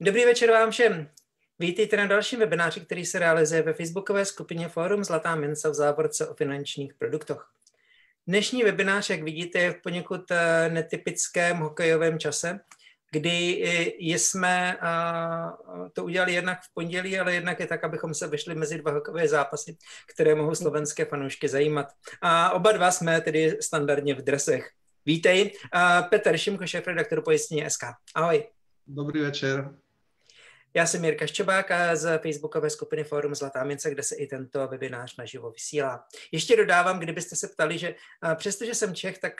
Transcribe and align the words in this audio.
Dobrý 0.00 0.24
večer 0.24 0.50
vám 0.50 0.70
všem. 0.70 1.08
Vítejte 1.58 1.96
na 1.96 2.06
dalším 2.06 2.38
webináři, 2.38 2.80
který 2.80 3.06
se 3.06 3.18
realizuje 3.18 3.62
ve 3.62 3.72
facebookové 3.72 4.24
skupině 4.24 4.68
Fórum 4.68 5.04
Zlatá 5.04 5.34
mince 5.34 5.70
v 5.70 5.74
závorce 5.74 6.28
o 6.28 6.34
finančních 6.34 6.94
produktech. 6.94 7.36
Dnešní 8.26 8.62
webinář, 8.62 9.10
jak 9.10 9.22
vidíte, 9.22 9.58
je 9.58 9.72
v 9.72 9.82
poněkud 9.82 10.30
eh, 10.30 10.68
netypickém 10.68 11.56
hokejovém 11.56 12.18
čase, 12.18 12.60
kdy 13.10 13.34
jsme 13.98 14.78
to 15.92 16.04
udělali 16.04 16.34
jednak 16.34 16.58
v 16.62 16.74
pondělí, 16.74 17.18
ale 17.18 17.34
jednak 17.34 17.60
je 17.60 17.66
tak, 17.66 17.84
abychom 17.84 18.14
se 18.14 18.26
vešli 18.26 18.54
mezi 18.54 18.78
dva 18.78 18.92
hokejové 18.92 19.28
zápasy, 19.28 19.76
které 20.14 20.34
mohou 20.34 20.54
slovenské 20.54 21.04
fanoušky 21.04 21.48
zajímat. 21.48 21.86
A 22.22 22.50
oba 22.50 22.72
dva 22.72 22.90
jsme 22.90 23.20
tedy 23.20 23.56
standardně 23.60 24.14
v 24.14 24.22
dresech. 24.22 24.70
Vítej, 25.06 25.52
Petr 26.10 26.36
Šimko, 26.36 26.66
šéf-redaktor 26.66 27.22
pojistní 27.22 27.70
SK. 27.70 27.84
Ahoj. 28.14 28.44
Dobrý 28.86 29.20
večer. 29.20 29.74
Já 30.76 30.86
jsem 30.86 31.04
Jirka 31.04 31.26
Ščebák 31.26 31.70
z 31.94 32.18
facebookové 32.18 32.70
skupiny 32.70 33.04
Fórum 33.04 33.34
Zlatá 33.34 33.64
mince, 33.64 33.90
kde 33.90 34.02
se 34.02 34.16
i 34.16 34.26
tento 34.26 34.68
webinář 34.68 35.16
naživo 35.16 35.50
vysílá. 35.50 36.04
Ještě 36.32 36.56
dodávám, 36.56 36.98
kdybyste 36.98 37.36
se 37.36 37.48
ptali, 37.48 37.78
že 37.78 37.94
přestože 38.34 38.74
jsem 38.74 38.94
Čech, 38.94 39.18
tak 39.18 39.32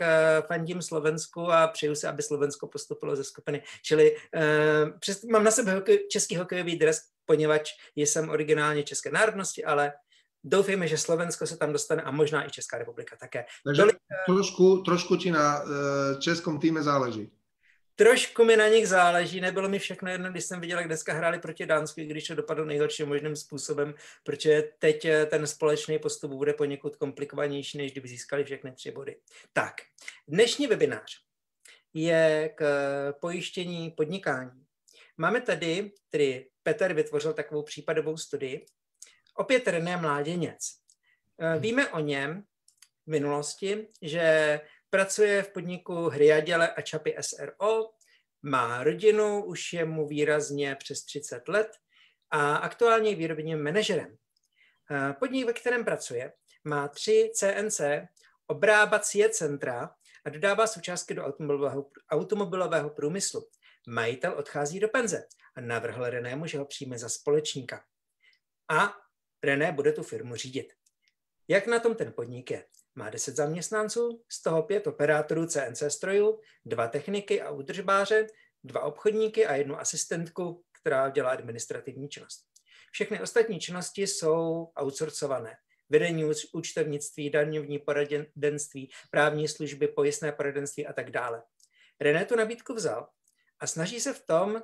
fandím 0.46 0.82
Slovensku 0.82 1.52
a 1.52 1.66
přeju 1.66 1.94
se, 1.94 2.08
aby 2.08 2.22
Slovensko 2.22 2.66
postupilo 2.66 3.16
ze 3.16 3.24
skupiny. 3.24 3.62
Čili 3.82 4.16
přes, 5.00 5.24
mám 5.24 5.44
na 5.44 5.50
sebe 5.50 5.74
hokej, 5.74 6.06
český 6.10 6.36
hokejový 6.36 6.78
dres, 6.78 7.00
poněvadž 7.24 7.70
jsem 7.96 8.30
originálně 8.30 8.82
české 8.82 9.10
národnosti, 9.10 9.64
ale 9.64 9.92
doufejme, 10.44 10.88
že 10.88 10.98
Slovensko 10.98 11.46
se 11.46 11.56
tam 11.56 11.72
dostane 11.72 12.02
a 12.02 12.10
možná 12.10 12.46
i 12.46 12.50
Česká 12.50 12.78
republika 12.78 13.16
také. 13.16 13.44
Takže 13.64 13.82
trošku, 14.26 14.76
trošku 14.76 15.16
ti 15.16 15.30
na 15.30 15.62
českom 16.18 16.60
týme 16.60 16.82
záleží. 16.82 17.32
Trošku 17.98 18.44
mi 18.44 18.56
na 18.56 18.68
nich 18.68 18.88
záleží, 18.88 19.40
nebylo 19.40 19.68
mi 19.68 19.78
všechno 19.78 20.10
jedno, 20.10 20.30
když 20.30 20.44
jsem 20.44 20.60
viděl, 20.60 20.78
jak 20.78 20.86
dneska 20.86 21.12
hráli 21.12 21.38
proti 21.38 21.66
Dánsku, 21.66 22.00
když 22.00 22.26
to 22.26 22.34
dopadlo 22.34 22.64
nejhorším 22.64 23.08
možným 23.08 23.36
způsobem, 23.36 23.94
protože 24.24 24.62
teď 24.78 25.04
eh, 25.04 25.26
ten 25.26 25.46
společný 25.46 25.98
postup 25.98 26.30
bude 26.30 26.52
poněkud 26.52 26.96
komplikovanější, 26.96 27.78
než 27.78 27.92
kdyby 27.92 28.08
získali 28.08 28.44
všechny 28.44 28.72
tři 28.72 28.90
body. 28.90 29.16
Tak, 29.52 29.74
dnešní 30.28 30.66
webinář 30.66 31.20
je 31.94 32.50
k 32.54 32.64
pojištění 33.20 33.90
podnikání. 33.90 34.64
Máme 35.16 35.40
tady, 35.40 35.92
tedy 36.10 36.50
Petr 36.62 36.92
vytvořil 36.92 37.32
takovou 37.32 37.62
případovou 37.62 38.16
studii, 38.16 38.66
opět 39.34 39.68
René 39.68 39.96
Mláděněc. 39.96 40.58
Eh, 41.38 41.58
víme 41.58 41.88
o 41.88 42.00
něm 42.00 42.44
v 43.06 43.10
minulosti, 43.10 43.88
že 44.02 44.60
Pracuje 44.96 45.42
v 45.42 45.52
podniku 45.52 46.08
Hriaděle 46.08 46.74
a 46.74 46.80
Čapy 46.80 47.16
SRO, 47.20 47.90
má 48.42 48.84
rodinu, 48.84 49.44
už 49.44 49.72
je 49.72 49.84
mu 49.84 50.08
výrazně 50.08 50.74
přes 50.74 51.04
30 51.04 51.48
let 51.48 51.68
a 52.30 52.56
aktuálně 52.56 53.10
je 53.10 53.16
výrobním 53.16 53.62
manažerem. 53.62 54.16
Podnik, 55.18 55.46
ve 55.46 55.52
kterém 55.52 55.84
pracuje, 55.84 56.32
má 56.64 56.88
tři 56.88 57.30
CNC, 57.34 57.80
obrábací 58.46 59.24
centra 59.30 59.94
a 60.24 60.30
dodává 60.30 60.66
součástky 60.66 61.14
do 61.14 61.24
automobilového, 61.24 61.90
automobilového 62.10 62.90
průmyslu. 62.90 63.48
Majitel 63.88 64.32
odchází 64.32 64.80
do 64.80 64.88
penze 64.88 65.26
a 65.56 65.60
navrhl 65.60 66.10
Renému, 66.10 66.46
že 66.46 66.58
ho 66.58 66.64
přijme 66.64 66.98
za 66.98 67.08
společníka. 67.08 67.84
A 68.70 68.96
René 69.42 69.72
bude 69.72 69.92
tu 69.92 70.02
firmu 70.02 70.36
řídit. 70.36 70.72
Jak 71.48 71.66
na 71.66 71.80
tom 71.80 71.94
ten 71.94 72.12
podnik 72.12 72.50
je? 72.50 72.64
Má 72.96 73.10
10 73.10 73.36
zaměstnanců, 73.36 74.22
z 74.28 74.42
toho 74.42 74.62
pět 74.62 74.86
operátorů 74.86 75.46
CNC 75.46 75.82
strojů, 75.88 76.40
dva 76.64 76.88
techniky 76.88 77.42
a 77.42 77.50
údržbáře, 77.50 78.26
dva 78.64 78.80
obchodníky 78.80 79.46
a 79.46 79.54
jednu 79.54 79.80
asistentku, 79.80 80.64
která 80.80 81.08
dělá 81.08 81.30
administrativní 81.30 82.08
činnost. 82.08 82.44
Všechny 82.90 83.20
ostatní 83.20 83.60
činnosti 83.60 84.06
jsou 84.06 84.68
outsourcované. 84.80 85.56
Vedení 85.88 86.24
účtovnictví, 86.52 87.30
daňovní 87.30 87.78
poradenství, 87.78 88.90
právní 89.10 89.48
služby, 89.48 89.88
pojistné 89.88 90.32
poradenství 90.32 90.86
a 90.86 90.92
tak 90.92 91.10
dále. 91.10 91.42
René 92.00 92.24
tu 92.24 92.36
nabídku 92.36 92.74
vzal 92.74 93.08
a 93.60 93.66
snaží 93.66 94.00
se 94.00 94.12
v 94.12 94.26
tom 94.26 94.62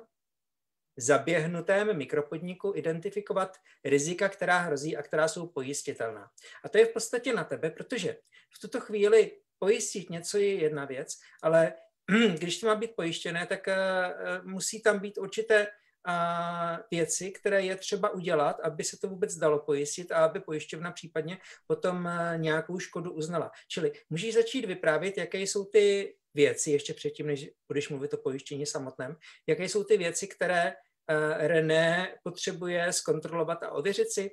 zaběhnutém 0.97 1.97
mikropodniku 1.97 2.73
identifikovat 2.75 3.57
rizika, 3.85 4.29
která 4.29 4.57
hrozí 4.57 4.97
a 4.97 5.01
která 5.01 5.27
jsou 5.27 5.47
pojistitelná. 5.47 6.29
A 6.63 6.69
to 6.69 6.77
je 6.77 6.85
v 6.85 6.93
podstatě 6.93 7.33
na 7.33 7.43
tebe, 7.43 7.69
protože 7.69 8.17
v 8.55 8.59
tuto 8.59 8.79
chvíli 8.79 9.31
pojistit 9.59 10.09
něco 10.09 10.37
je 10.37 10.55
jedna 10.55 10.85
věc, 10.85 11.19
ale 11.41 11.73
když 12.37 12.59
to 12.59 12.67
má 12.67 12.75
být 12.75 12.95
pojištěné, 12.95 13.45
tak 13.45 13.67
eh, 13.67 13.75
eh, 13.75 14.41
musí 14.43 14.81
tam 14.81 14.99
být 14.99 15.17
určité 15.17 15.67
věci, 16.91 17.31
které 17.31 17.61
je 17.61 17.75
třeba 17.75 18.09
udělat, 18.09 18.59
aby 18.59 18.83
se 18.83 18.97
to 18.97 19.07
vůbec 19.07 19.35
dalo 19.35 19.59
pojistit 19.59 20.11
a 20.11 20.25
aby 20.25 20.39
pojišťovna 20.39 20.91
případně 20.91 21.37
potom 21.67 22.07
eh, 22.07 22.37
nějakou 22.37 22.79
škodu 22.79 23.11
uznala. 23.11 23.51
Čili 23.67 23.91
můžeš 24.09 24.33
začít 24.33 24.65
vyprávět, 24.65 25.17
jaké 25.17 25.39
jsou 25.39 25.65
ty 25.65 26.15
věci, 26.33 26.71
ještě 26.71 26.93
předtím, 26.93 27.27
než 27.27 27.49
budeš 27.67 27.89
mluvit 27.89 28.13
o 28.13 28.17
pojištění 28.17 28.65
samotném, 28.65 29.15
jaké 29.47 29.63
jsou 29.63 29.83
ty 29.83 29.97
věci, 29.97 30.27
které 30.27 30.73
uh, 30.73 31.47
René 31.47 32.15
potřebuje 32.23 32.93
zkontrolovat 32.93 33.63
a 33.63 33.71
ověřit 33.71 34.11
si? 34.11 34.31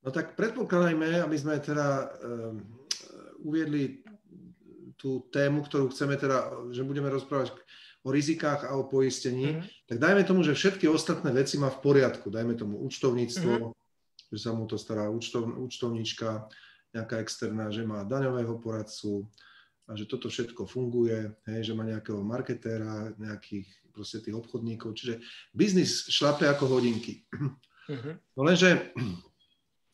No 0.00 0.08
tak 0.08 0.32
predpokladajme, 0.32 1.20
aby 1.20 1.36
sme 1.36 1.60
teda 1.60 2.08
um, 2.24 2.64
uviedli 3.44 4.00
tú 4.96 5.28
tému, 5.28 5.60
ktorú 5.60 5.92
chceme 5.92 6.16
teda, 6.16 6.72
že 6.72 6.88
budeme 6.88 7.12
rozprávať 7.12 7.52
o 8.00 8.08
rizikách 8.08 8.64
a 8.64 8.80
o 8.80 8.88
poistení, 8.88 9.60
mm-hmm. 9.60 9.68
tak 9.84 10.00
dajme 10.00 10.24
tomu, 10.24 10.40
že 10.40 10.56
všetky 10.56 10.88
ostatné 10.88 11.36
veci 11.36 11.60
má 11.60 11.68
v 11.68 11.84
poriadku. 11.84 12.32
Dajme 12.32 12.56
tomu 12.56 12.80
účtovníctvo, 12.80 13.52
mm-hmm. 13.60 14.32
že 14.32 14.38
sa 14.40 14.56
mu 14.56 14.64
to 14.64 14.80
stará 14.80 15.12
účtov, 15.12 15.52
účtovníčka, 15.52 16.48
nejaká 16.96 17.20
externá, 17.20 17.68
že 17.68 17.84
má 17.84 18.00
daňového 18.00 18.56
poradcu, 18.56 19.28
a 19.90 19.98
že 19.98 20.06
toto 20.06 20.30
všetko 20.30 20.70
funguje, 20.70 21.34
hej, 21.50 21.60
že 21.66 21.74
má 21.74 21.82
nejakého 21.82 22.22
marketéra, 22.22 23.10
nejakých 23.18 23.66
proste 23.90 24.22
tých 24.22 24.38
obchodníkov, 24.38 24.94
čiže 24.94 25.18
biznis 25.50 26.06
šlape 26.06 26.46
ako 26.46 26.78
hodinky. 26.78 27.26
Uh-huh. 27.90 28.14
No 28.38 28.46
lenže 28.46 28.94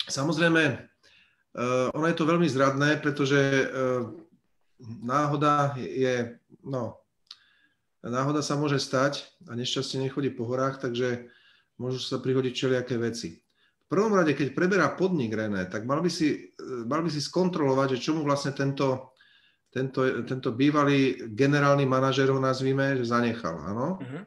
samozrejme, 0.05 0.63
uh, 0.77 1.89
ono 1.97 2.07
je 2.13 2.17
to 2.21 2.29
veľmi 2.29 2.45
zradné, 2.45 3.01
pretože 3.01 3.41
uh, 3.41 4.05
náhoda 5.01 5.73
je, 5.81 6.37
no, 6.61 7.01
náhoda 8.05 8.45
sa 8.45 8.61
môže 8.61 8.77
stať 8.77 9.25
a 9.49 9.57
nešťastie 9.57 9.97
nechodí 10.05 10.29
po 10.29 10.45
horách, 10.45 10.77
takže 10.85 11.33
môžu 11.81 12.05
sa 12.05 12.21
prihodiť 12.21 12.53
všelijaké 12.53 13.01
veci. 13.01 13.41
V 13.87 13.95
prvom 13.97 14.13
rade, 14.13 14.37
keď 14.37 14.53
preberá 14.53 14.93
podnik 14.93 15.33
René, 15.33 15.65
tak 15.73 15.89
mal 15.89 16.03
by 16.05 16.11
si, 16.13 16.53
mal 16.85 17.01
by 17.01 17.09
si 17.09 17.23
skontrolovať, 17.23 17.97
že 17.97 18.11
čomu 18.11 18.27
vlastne 18.27 18.51
tento 18.51 19.16
tento, 19.77 20.01
tento 20.25 20.57
bývalý 20.57 21.29
generálny 21.37 21.85
manažer 21.85 22.33
ho 22.33 22.41
nazvíme, 22.41 22.97
že 22.97 23.13
zanechal, 23.13 23.61
áno? 23.61 24.01
Uh-huh. 24.01 24.25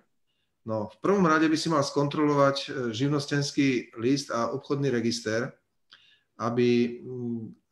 No, 0.69 0.93
v 0.93 0.97
prvom 1.01 1.25
rade 1.25 1.49
by 1.49 1.57
si 1.57 1.73
mal 1.73 1.81
skontrolovať 1.81 2.57
e, 2.61 2.67
živnostenský 2.93 3.97
list 3.97 4.29
a 4.29 4.53
obchodný 4.53 4.93
register, 4.93 5.49
aby, 6.37 7.01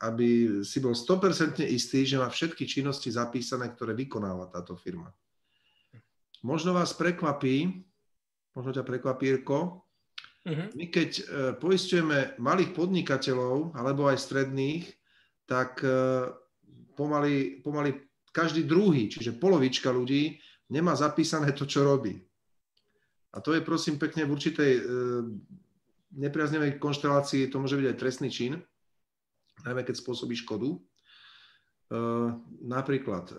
aby 0.02 0.28
si 0.66 0.82
bol 0.82 0.98
100% 0.98 1.62
istý, 1.70 2.02
že 2.02 2.18
má 2.18 2.26
všetky 2.34 2.66
činnosti 2.66 3.14
zapísané, 3.14 3.70
ktoré 3.70 3.94
vykonáva 3.94 4.50
táto 4.50 4.74
firma. 4.74 5.14
Možno 6.42 6.74
vás 6.74 6.98
prekvapí, 6.98 7.86
možno 8.58 8.74
ťa 8.74 8.82
prekvapí, 8.82 9.38
Irko, 9.38 9.86
uh-huh. 10.50 10.74
my 10.74 10.86
keď 10.90 11.10
e, 11.14 11.24
poistujeme 11.62 12.34
malých 12.42 12.74
podnikateľov, 12.74 13.78
alebo 13.78 14.10
aj 14.10 14.18
stredných, 14.18 14.90
tak 15.46 15.86
e, 15.86 15.94
pomaly, 16.98 17.62
pomaly 17.62 17.94
každý 18.34 18.66
druhý, 18.66 19.06
čiže 19.08 19.38
polovička 19.38 19.94
ľudí 19.94 20.42
nemá 20.74 20.98
zapísané 20.98 21.54
to, 21.54 21.70
čo 21.70 21.86
robí. 21.86 22.18
A 23.34 23.38
to 23.40 23.54
je 23.54 23.62
prosím 23.62 24.02
pekne 24.02 24.26
v 24.26 24.34
určitej 24.34 24.72
e, 24.78 24.82
nepriaznevej 26.18 26.82
konštelácii, 26.82 27.54
to 27.54 27.62
môže 27.62 27.78
byť 27.78 27.88
aj 27.94 28.00
trestný 28.02 28.30
čin, 28.34 28.58
najmä 29.62 29.86
keď 29.86 29.96
spôsobí 30.02 30.34
škodu. 30.42 30.74
E, 30.74 30.80
napríklad, 32.66 33.30
e, 33.30 33.36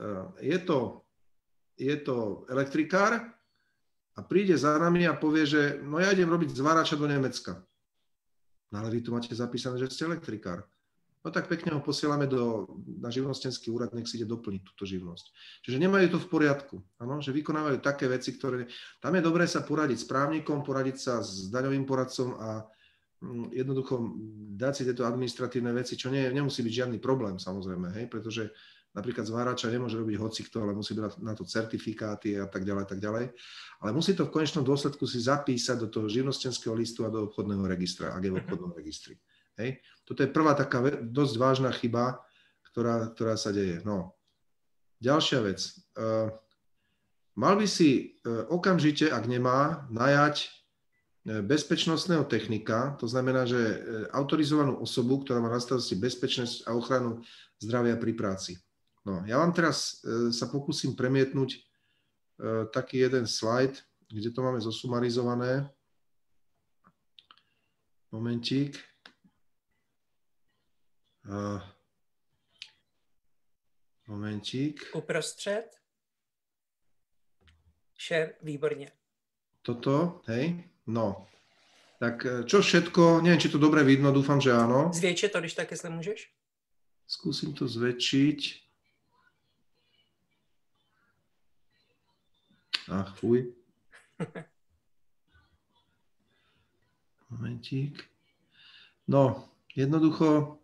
je, 0.54 0.58
to, 0.62 1.02
je 1.75 1.96
to 1.99 2.46
elektrikár 2.46 3.19
a 4.14 4.20
príde 4.22 4.54
za 4.54 4.78
nami 4.78 5.11
a 5.11 5.19
povie, 5.19 5.46
že 5.50 5.62
no 5.82 5.99
ja 5.99 6.14
idem 6.14 6.31
robiť 6.31 6.54
zvárača 6.54 6.94
do 6.94 7.11
Nemecka. 7.11 7.58
No 8.70 8.84
ale 8.84 8.93
vy 8.93 9.00
tu 9.02 9.11
máte 9.11 9.32
zapísané, 9.32 9.81
že 9.81 9.90
ste 9.90 10.06
elektrikár 10.06 10.62
no 11.25 11.29
tak 11.31 11.50
pekne 11.50 11.75
ho 11.75 11.81
posielame 11.82 12.26
do, 12.26 12.67
na 12.99 13.11
živnostenský 13.11 13.70
úrad, 13.70 13.94
nech 13.94 14.06
si 14.06 14.19
ide 14.20 14.29
doplniť 14.29 14.62
túto 14.62 14.85
živnosť. 14.87 15.26
Čiže 15.67 15.79
nemajú 15.82 16.06
to 16.15 16.19
v 16.23 16.31
poriadku, 16.31 16.76
ano? 17.03 17.19
že 17.19 17.35
vykonávajú 17.35 17.79
také 17.82 18.06
veci, 18.06 18.35
ktoré... 18.35 18.70
Tam 19.03 19.15
je 19.19 19.23
dobré 19.23 19.44
sa 19.47 19.67
poradiť 19.67 20.05
s 20.05 20.06
právnikom, 20.06 20.62
poradiť 20.62 20.97
sa 20.97 21.15
s 21.23 21.50
daňovým 21.50 21.85
poradcom 21.85 22.38
a 22.38 22.49
mm, 23.23 23.55
jednoducho 23.55 23.94
dať 24.59 24.73
si 24.75 24.82
tieto 24.87 25.06
administratívne 25.06 25.75
veci, 25.75 25.99
čo 25.99 26.11
nie, 26.11 26.26
nemusí 26.31 26.62
byť 26.62 26.75
žiadny 26.85 26.99
problém 27.03 27.37
samozrejme, 27.37 27.94
hej, 27.99 28.06
pretože 28.06 28.50
Napríklad 28.97 29.31
zvárača 29.31 29.69
nemôže 29.69 30.00
robiť 30.00 30.17
hocikto, 30.17 30.64
ale 30.64 30.73
musí 30.73 30.97
byť 30.97 31.21
na 31.21 31.37
to 31.37 31.44
certifikáty 31.44 32.41
a 32.41 32.50
tak 32.50 32.64
ďalej, 32.64 32.85
tak 32.88 32.99
ďalej. 32.99 33.31
Ale 33.85 33.91
musí 33.93 34.17
to 34.17 34.26
v 34.26 34.35
konečnom 34.35 34.64
dôsledku 34.64 35.05
si 35.05 35.21
zapísať 35.23 35.76
do 35.76 35.88
toho 35.93 36.09
živnostenského 36.09 36.73
listu 36.73 37.05
a 37.05 37.12
do 37.12 37.29
obchodného 37.29 37.62
registra, 37.69 38.17
ak 38.17 38.23
je 38.25 38.32
v 38.32 38.41
obchodnom 38.43 38.73
registri. 38.73 39.14
Hej. 39.58 39.82
Toto 40.06 40.22
je 40.22 40.31
prvá 40.31 40.55
taká 40.55 40.81
dosť 41.02 41.34
vážna 41.37 41.70
chyba, 41.75 42.22
ktorá, 42.70 43.10
ktorá 43.10 43.34
sa 43.34 43.50
deje. 43.50 43.82
No. 43.82 44.14
Ďalšia 45.02 45.38
vec. 45.43 45.60
Uh, 45.99 46.31
mal 47.34 47.58
by 47.58 47.66
si 47.66 48.19
uh, 48.22 48.46
okamžite, 48.50 49.10
ak 49.10 49.26
nemá, 49.26 49.87
najať 49.90 50.46
uh, 50.46 51.43
bezpečnostného 51.43 52.25
technika, 52.31 52.94
to 52.96 53.10
znamená, 53.10 53.44
že 53.44 53.58
autorizovanú 54.14 54.78
osobu, 54.78 55.20
ktorá 55.26 55.43
má 55.43 55.50
na 55.50 55.61
starosti 55.61 55.99
bezpečnosť 55.99 56.70
a 56.70 56.78
ochranu 56.78 57.20
zdravia 57.58 57.99
pri 57.99 58.14
práci. 58.14 58.56
No, 59.02 59.26
ja 59.26 59.40
vám 59.40 59.52
teraz 59.56 60.04
sa 60.37 60.46
pokúsim 60.52 60.93
premietnúť 60.93 61.64
taký 62.70 63.08
jeden 63.08 63.25
slajd, 63.25 63.81
kde 64.08 64.28
to 64.31 64.40
máme 64.44 64.61
zosumarizované. 64.61 65.64
Momentík. 68.12 68.76
Uh, 71.28 71.62
momentík. 74.06 74.90
Uprostřed. 74.94 75.76
Share, 77.98 78.34
výborně. 78.42 78.92
Toto, 79.62 80.20
hej, 80.26 80.64
no. 80.86 81.26
Tak 81.98 82.26
e, 82.26 82.44
čo 82.46 82.62
všetko, 82.62 83.20
neviem, 83.20 83.40
či 83.42 83.48
to 83.50 83.58
dobre 83.58 83.82
vidno, 83.82 84.14
dúfam, 84.14 84.40
že 84.40 84.54
áno. 84.54 84.94
Zvětšit 84.94 85.32
to, 85.32 85.40
když 85.40 85.54
tak, 85.54 85.70
jestli 85.70 85.90
můžeš. 85.90 86.30
Skúsim 87.06 87.54
to 87.54 87.69
zväčšiť. 87.69 88.40
Ach, 92.88 93.16
fuj. 93.19 93.52
Momentík. 97.30 98.04
No, 99.08 99.48
jednoducho, 99.76 100.57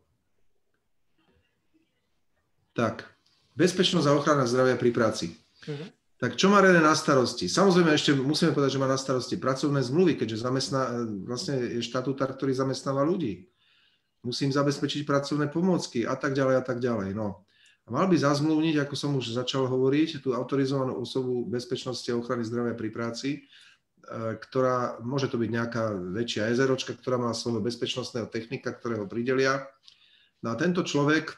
tak, 2.74 3.06
bezpečnosť 3.54 4.06
a 4.10 4.16
ochrana 4.18 4.44
zdravia 4.44 4.74
pri 4.74 4.90
práci. 4.90 5.32
Uh-huh. 5.64 5.88
Tak 6.18 6.38
čo 6.38 6.46
má 6.46 6.62
René 6.62 6.78
na 6.78 6.94
starosti? 6.94 7.50
Samozrejme 7.50 7.90
ešte 7.94 8.14
musíme 8.14 8.54
povedať, 8.54 8.78
že 8.78 8.82
má 8.82 8.88
na 8.88 8.98
starosti 8.98 9.34
pracovné 9.34 9.82
zmluvy, 9.82 10.14
keďže 10.14 10.46
zamestná, 10.46 11.04
vlastne 11.26 11.58
je 11.58 11.82
štatutár, 11.82 12.34
ktorý 12.38 12.54
zamestnáva 12.54 13.02
ľudí. 13.02 13.50
Musím 14.24 14.48
zabezpečiť 14.48 15.04
pracovné 15.04 15.52
pomôcky 15.52 16.06
a 16.08 16.16
tak 16.16 16.32
ďalej 16.32 16.54
a 16.58 16.62
tak 16.64 16.78
ďalej. 16.80 17.12
No. 17.12 17.44
A 17.84 17.88
mal 17.92 18.08
by 18.08 18.16
zazmluvniť, 18.16 18.80
ako 18.80 18.94
som 18.96 19.12
už 19.20 19.36
začal 19.36 19.68
hovoriť, 19.68 20.24
tú 20.24 20.32
autorizovanú 20.32 20.96
osobu 20.96 21.44
bezpečnosti 21.44 22.08
a 22.08 22.16
ochrany 22.16 22.40
zdravia 22.40 22.72
pri 22.72 22.88
práci, 22.88 23.30
e, 23.36 23.40
ktorá, 24.40 24.96
môže 25.04 25.28
to 25.28 25.36
byť 25.36 25.50
nejaká 25.52 25.92
väčšia 25.92 26.48
ezeročka, 26.56 26.96
ktorá 26.96 27.20
má 27.20 27.36
svojho 27.36 27.60
bezpečnostného 27.60 28.32
technika, 28.32 28.72
ktorého 28.72 29.04
pridelia, 29.04 29.68
No 30.44 30.52
a 30.52 30.60
tento 30.60 30.84
človek 30.84 31.32
e, 31.32 31.34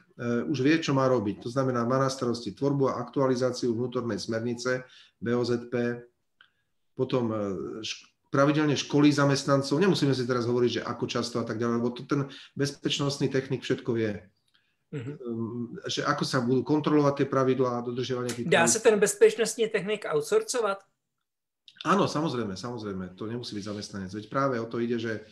už 0.51 0.67
vie, 0.67 0.83
čo 0.83 0.91
má 0.91 1.07
robiť. 1.07 1.47
To 1.47 1.49
znamená, 1.55 1.87
má 1.87 2.03
na 2.03 2.11
starosti 2.11 2.51
tvorbu 2.51 2.91
a 2.91 2.99
aktualizáciu 2.99 3.71
vnútornej 3.71 4.19
smernice 4.19 4.83
BOZP, 5.23 6.03
potom 6.99 7.31
e, 7.31 7.37
pravidelne 8.35 8.75
školí 8.75 9.15
zamestnancov. 9.15 9.79
Nemusíme 9.79 10.11
si 10.11 10.27
teraz 10.27 10.51
hovoriť, 10.51 10.83
že 10.83 10.83
ako 10.83 11.05
často 11.07 11.39
a 11.39 11.47
tak 11.47 11.63
ďalej, 11.63 11.75
lebo 11.79 11.95
to 11.95 12.03
ten 12.03 12.27
bezpečnostný 12.59 13.31
technik 13.31 13.63
všetko 13.63 13.91
vie. 13.95 14.27
Uh-huh. 14.91 15.79
Že 15.87 16.03
ako 16.03 16.25
sa 16.27 16.43
budú 16.43 16.67
kontrolovať 16.67 17.23
tie 17.23 17.27
pravidlá 17.31 17.79
a 17.79 17.85
dodržiavanie 17.87 18.35
tých 18.35 18.51
Dá 18.51 18.67
sa 18.67 18.83
ten 18.83 18.99
bezpečnostný 18.99 19.71
technik 19.71 20.03
outsourcovať? 20.03 20.83
Áno, 21.87 22.11
samozrejme, 22.11 22.59
samozrejme. 22.59 23.15
To 23.15 23.31
nemusí 23.31 23.55
byť 23.55 23.71
zamestnanec. 23.71 24.11
Veď 24.11 24.27
práve 24.27 24.59
o 24.59 24.67
to 24.67 24.83
ide, 24.83 24.99
že 24.99 25.23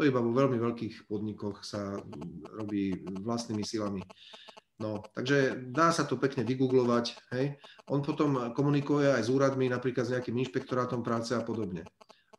to 0.00 0.08
iba 0.08 0.24
vo 0.24 0.32
veľmi 0.32 0.56
veľkých 0.56 1.04
podnikoch 1.12 1.60
sa 1.60 2.00
robí 2.56 3.04
vlastnými 3.04 3.60
silami. 3.60 4.00
No, 4.80 5.04
takže 5.12 5.68
dá 5.68 5.92
sa 5.92 6.08
to 6.08 6.16
pekne 6.16 6.40
vygooglovať, 6.40 7.36
hej. 7.36 7.60
On 7.92 8.00
potom 8.00 8.56
komunikuje 8.56 9.12
aj 9.12 9.28
s 9.28 9.30
úradmi, 9.30 9.68
napríklad 9.68 10.08
s 10.08 10.16
nejakým 10.16 10.40
inšpektorátom 10.40 11.04
práce 11.04 11.36
a 11.36 11.44
podobne. 11.44 11.84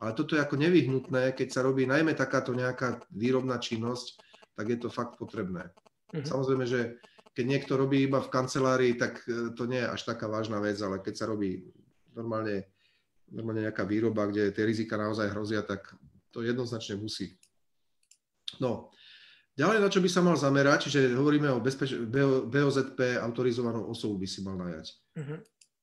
Ale 0.02 0.10
toto 0.18 0.34
je 0.34 0.42
ako 0.42 0.58
nevyhnutné, 0.58 1.38
keď 1.38 1.48
sa 1.54 1.62
robí 1.62 1.86
najmä 1.86 2.18
takáto 2.18 2.50
nejaká 2.50 2.98
výrobná 3.14 3.62
činnosť, 3.62 4.18
tak 4.58 4.66
je 4.66 4.78
to 4.82 4.90
fakt 4.90 5.14
potrebné. 5.14 5.70
Mm-hmm. 6.10 6.26
Samozrejme, 6.26 6.66
že 6.66 6.98
keď 7.30 7.44
niekto 7.46 7.78
robí 7.78 8.02
iba 8.02 8.18
v 8.18 8.32
kancelárii, 8.34 8.98
tak 8.98 9.22
e, 9.30 9.54
to 9.54 9.70
nie 9.70 9.78
je 9.78 9.86
až 9.86 10.02
taká 10.02 10.26
vážna 10.26 10.58
vec, 10.58 10.82
ale 10.82 10.98
keď 10.98 11.14
sa 11.14 11.30
robí 11.30 11.62
normálne, 12.10 12.66
normálne 13.30 13.70
nejaká 13.70 13.86
výroba, 13.86 14.26
kde 14.26 14.50
tie 14.50 14.66
rizika 14.66 14.98
naozaj 14.98 15.30
hrozia, 15.30 15.62
tak 15.62 15.94
to 16.34 16.42
jednoznačne 16.42 16.98
musí 16.98 17.38
No, 18.60 18.92
ďalej 19.56 19.78
na 19.80 19.88
čo 19.88 20.00
by 20.02 20.10
sa 20.10 20.20
mal 20.20 20.36
zamerať, 20.36 20.90
čiže 20.90 21.16
hovoríme 21.16 21.48
o 21.52 21.62
bezpeč- 21.62 21.96
BOZP 22.48 23.22
autorizovanú 23.22 23.88
osobu 23.88 24.20
by 24.20 24.28
si 24.28 24.40
mal 24.44 24.56
najať. 24.58 24.86
Uh-huh. 25.16 25.38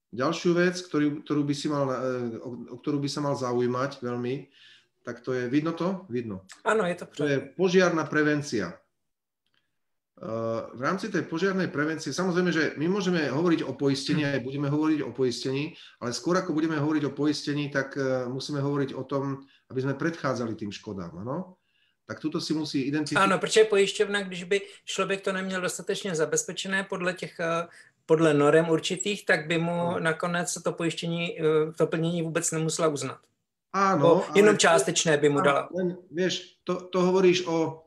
Ďalšiu 0.09 0.51
vec, 0.57 0.75
ktorý, 0.81 1.21
ktorú 1.21 1.41
by 1.45 1.53
si 1.53 1.69
mal, 1.69 1.85
e, 1.85 1.97
o, 2.41 2.49
o 2.73 2.75
ktorú 2.81 2.97
by 2.97 3.09
sa 3.09 3.21
mal 3.21 3.37
zaujímať 3.37 4.01
veľmi, 4.01 4.49
tak 5.05 5.21
to 5.21 5.37
je, 5.37 5.45
vidno 5.49 5.77
to? 5.77 6.05
Vidno. 6.09 6.45
Áno, 6.65 6.85
je 6.85 6.97
to. 6.97 7.05
To 7.17 7.25
je 7.29 7.37
požiarná 7.53 8.09
prevencia. 8.09 8.73
Uh, 10.19 10.67
v 10.75 10.83
rámci 10.83 11.07
tej 11.07 11.23
požiarnej 11.31 11.71
prevencie, 11.71 12.11
samozrejme, 12.11 12.51
že 12.51 12.75
my 12.75 12.91
môžeme 12.91 13.31
hovoriť 13.31 13.63
o 13.63 13.71
poistení, 13.71 14.27
aj 14.27 14.43
budeme 14.43 14.67
hovoriť 14.67 14.99
o 15.07 15.15
poistení, 15.15 15.71
ale 16.03 16.11
skôr 16.11 16.35
ako 16.35 16.51
budeme 16.51 16.75
hovoriť 16.75 17.07
o 17.07 17.15
poistení, 17.15 17.71
tak 17.71 17.95
uh, 17.95 18.27
musíme 18.27 18.59
hovoriť 18.59 18.99
o 18.99 19.07
tom, 19.07 19.39
aby 19.71 19.79
sme 19.79 19.95
predchádzali 19.95 20.59
tým 20.59 20.75
škodám. 20.75 21.23
Ano? 21.23 21.58
Tak 22.09 22.19
tuto 22.19 22.41
si 22.41 22.57
musí 22.57 22.81
identifikovat. 22.89 23.23
Ano, 23.23 23.37
protože 23.37 23.63
pojišťovna, 23.63 24.21
když 24.21 24.43
by 24.43 24.61
člověk 24.85 25.21
to 25.21 25.33
neměl 25.33 25.61
dostatečně 25.61 26.15
zabezpečené 26.15 26.83
podle 26.83 27.13
těch 27.13 27.39
eh, 27.39 27.67
podle 28.05 28.33
norem 28.33 28.69
určitých, 28.69 29.25
tak 29.25 29.47
by 29.47 29.57
mu 29.57 29.77
no. 29.77 29.99
nakonec 29.99 30.53
to 30.53 30.71
pojištění, 30.73 31.39
eh, 31.39 31.43
to 31.77 31.87
plnění 31.87 32.21
vůbec 32.21 32.51
nemusela 32.51 32.87
uznat. 32.87 33.21
Áno. 33.69 34.25
jenom 34.33 34.57
částečné 34.57 35.17
by 35.21 35.29
mu 35.29 35.45
dala. 35.45 35.69
Len, 35.69 35.93
vieš, 36.09 36.57
to, 36.65 36.89
to 36.89 37.05
hovoríš 37.05 37.45
o, 37.45 37.85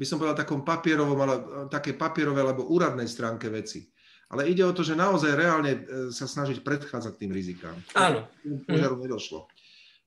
by 0.00 0.04
som 0.08 0.16
povedal, 0.16 0.40
takom 0.40 0.64
papierovom, 0.64 1.20
ale 1.20 1.36
také 1.68 1.92
papierové 1.92 2.40
alebo 2.40 2.64
úradnej 2.64 3.04
stránke 3.04 3.52
veci. 3.52 3.92
Ale 4.32 4.48
ide 4.48 4.64
o 4.64 4.72
to, 4.72 4.80
že 4.80 4.96
naozaj 4.96 5.36
reálne 5.36 5.72
eh, 5.76 5.80
sa 6.08 6.24
snažiť 6.24 6.64
predchádzať 6.64 7.20
tým 7.20 7.36
rizikám. 7.36 7.76
Áno. 7.92 8.24
Požiaru 8.64 8.96
hm. 8.96 9.02
nedošlo 9.04 9.52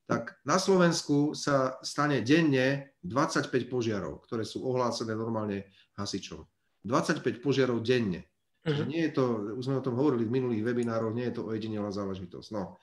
tak 0.10 0.36
na 0.44 0.60
Slovensku 0.60 1.32
sa 1.38 1.80
stane 1.86 2.20
denne 2.20 2.98
25 3.06 3.48
požiarov, 3.72 4.26
ktoré 4.28 4.44
sú 4.44 4.66
ohlásené 4.68 5.16
normálne 5.16 5.72
hasičom. 5.96 6.44
25 6.84 7.40
požiarov 7.40 7.80
denne. 7.80 8.28
Uh-huh. 8.62 8.86
nie 8.86 9.10
je 9.10 9.18
to, 9.18 9.58
už 9.58 9.66
sme 9.66 9.82
o 9.82 9.86
tom 9.86 9.98
hovorili 9.98 10.22
v 10.30 10.38
minulých 10.38 10.62
webinároch, 10.62 11.16
nie 11.16 11.26
je 11.34 11.42
to 11.42 11.50
ojedinelá 11.50 11.90
záležitosť. 11.90 12.50
No. 12.54 12.78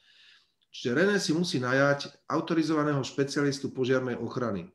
Čiže 0.75 0.91
René 0.91 1.17
si 1.23 1.31
musí 1.31 1.63
najať 1.63 2.27
autorizovaného 2.27 2.99
špecialistu 3.07 3.71
požiarnej 3.71 4.19
ochrany. 4.19 4.67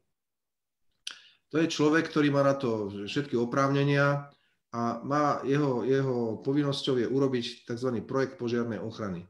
To 1.51 1.59
je 1.59 1.67
človek, 1.67 2.07
ktorý 2.07 2.31
má 2.33 2.41
na 2.41 2.55
to 2.55 2.89
všetky 3.05 3.35
oprávnenia 3.35 4.31
a 4.73 4.81
má, 5.05 5.43
jeho, 5.45 5.85
jeho 5.85 6.39
povinnosťou 6.41 7.03
je 7.03 7.07
urobiť 7.09 7.67
tzv. 7.67 7.99
projekt 8.07 8.41
požiarnej 8.41 8.81
ochrany 8.81 9.27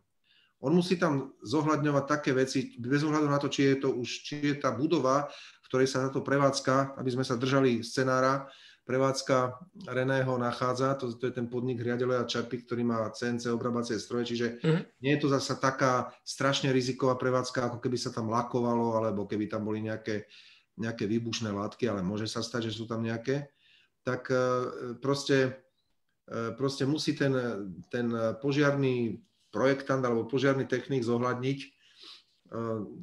on 0.63 0.71
musí 0.71 0.95
tam 0.95 1.35
zohľadňovať 1.43 2.05
také 2.07 2.31
veci, 2.31 2.79
bez 2.79 3.03
ohľadu 3.03 3.27
na 3.27 3.35
to, 3.35 3.51
či 3.51 3.75
je 3.75 3.83
to 3.83 3.89
už, 3.99 4.09
či 4.23 4.35
je 4.39 4.55
tá 4.55 4.71
budova, 4.71 5.27
v 5.59 5.67
ktorej 5.67 5.91
sa 5.91 6.07
táto 6.07 6.23
prevádzka, 6.23 6.95
aby 6.95 7.09
sme 7.11 7.27
sa 7.27 7.35
držali 7.35 7.83
scenára, 7.83 8.47
prevádzka 8.87 9.59
Reného 9.91 10.35
nachádza, 10.39 10.95
to, 10.95 11.11
to 11.15 11.31
je 11.31 11.35
ten 11.35 11.47
podnik 11.47 11.79
Riadeloja 11.79 12.27
Čapy, 12.27 12.63
ktorý 12.67 12.83
má 12.83 13.07
CNC 13.11 13.51
obrábacie 13.51 13.99
stroje, 13.99 14.35
čiže 14.35 14.47
mm-hmm. 14.59 14.83
nie 15.03 15.11
je 15.15 15.21
to 15.23 15.27
zase 15.31 15.55
taká 15.59 16.11
strašne 16.23 16.71
riziková 16.71 17.15
prevádzka, 17.15 17.67
ako 17.67 17.79
keby 17.83 17.95
sa 17.99 18.11
tam 18.11 18.31
lakovalo, 18.31 18.99
alebo 18.99 19.27
keby 19.27 19.47
tam 19.51 19.67
boli 19.67 19.83
nejaké, 19.83 20.27
nejaké 20.79 21.07
výbušné 21.07 21.51
látky, 21.51 21.91
ale 21.91 22.03
môže 22.03 22.27
sa 22.27 22.43
stať, 22.43 22.71
že 22.71 22.75
sú 22.79 22.87
tam 22.87 23.03
nejaké, 23.03 23.51
tak 24.03 24.27
e, 24.27 24.43
proste, 24.99 25.63
e, 26.27 26.51
proste 26.55 26.83
musí 26.83 27.15
ten, 27.15 27.31
ten 27.87 28.11
požiarný 28.43 29.23
projektant 29.53 30.01
alebo 30.01 30.25
požiarný 30.25 30.65
technik 30.65 31.05
zohľadniť 31.05 31.59
e, 31.61 31.67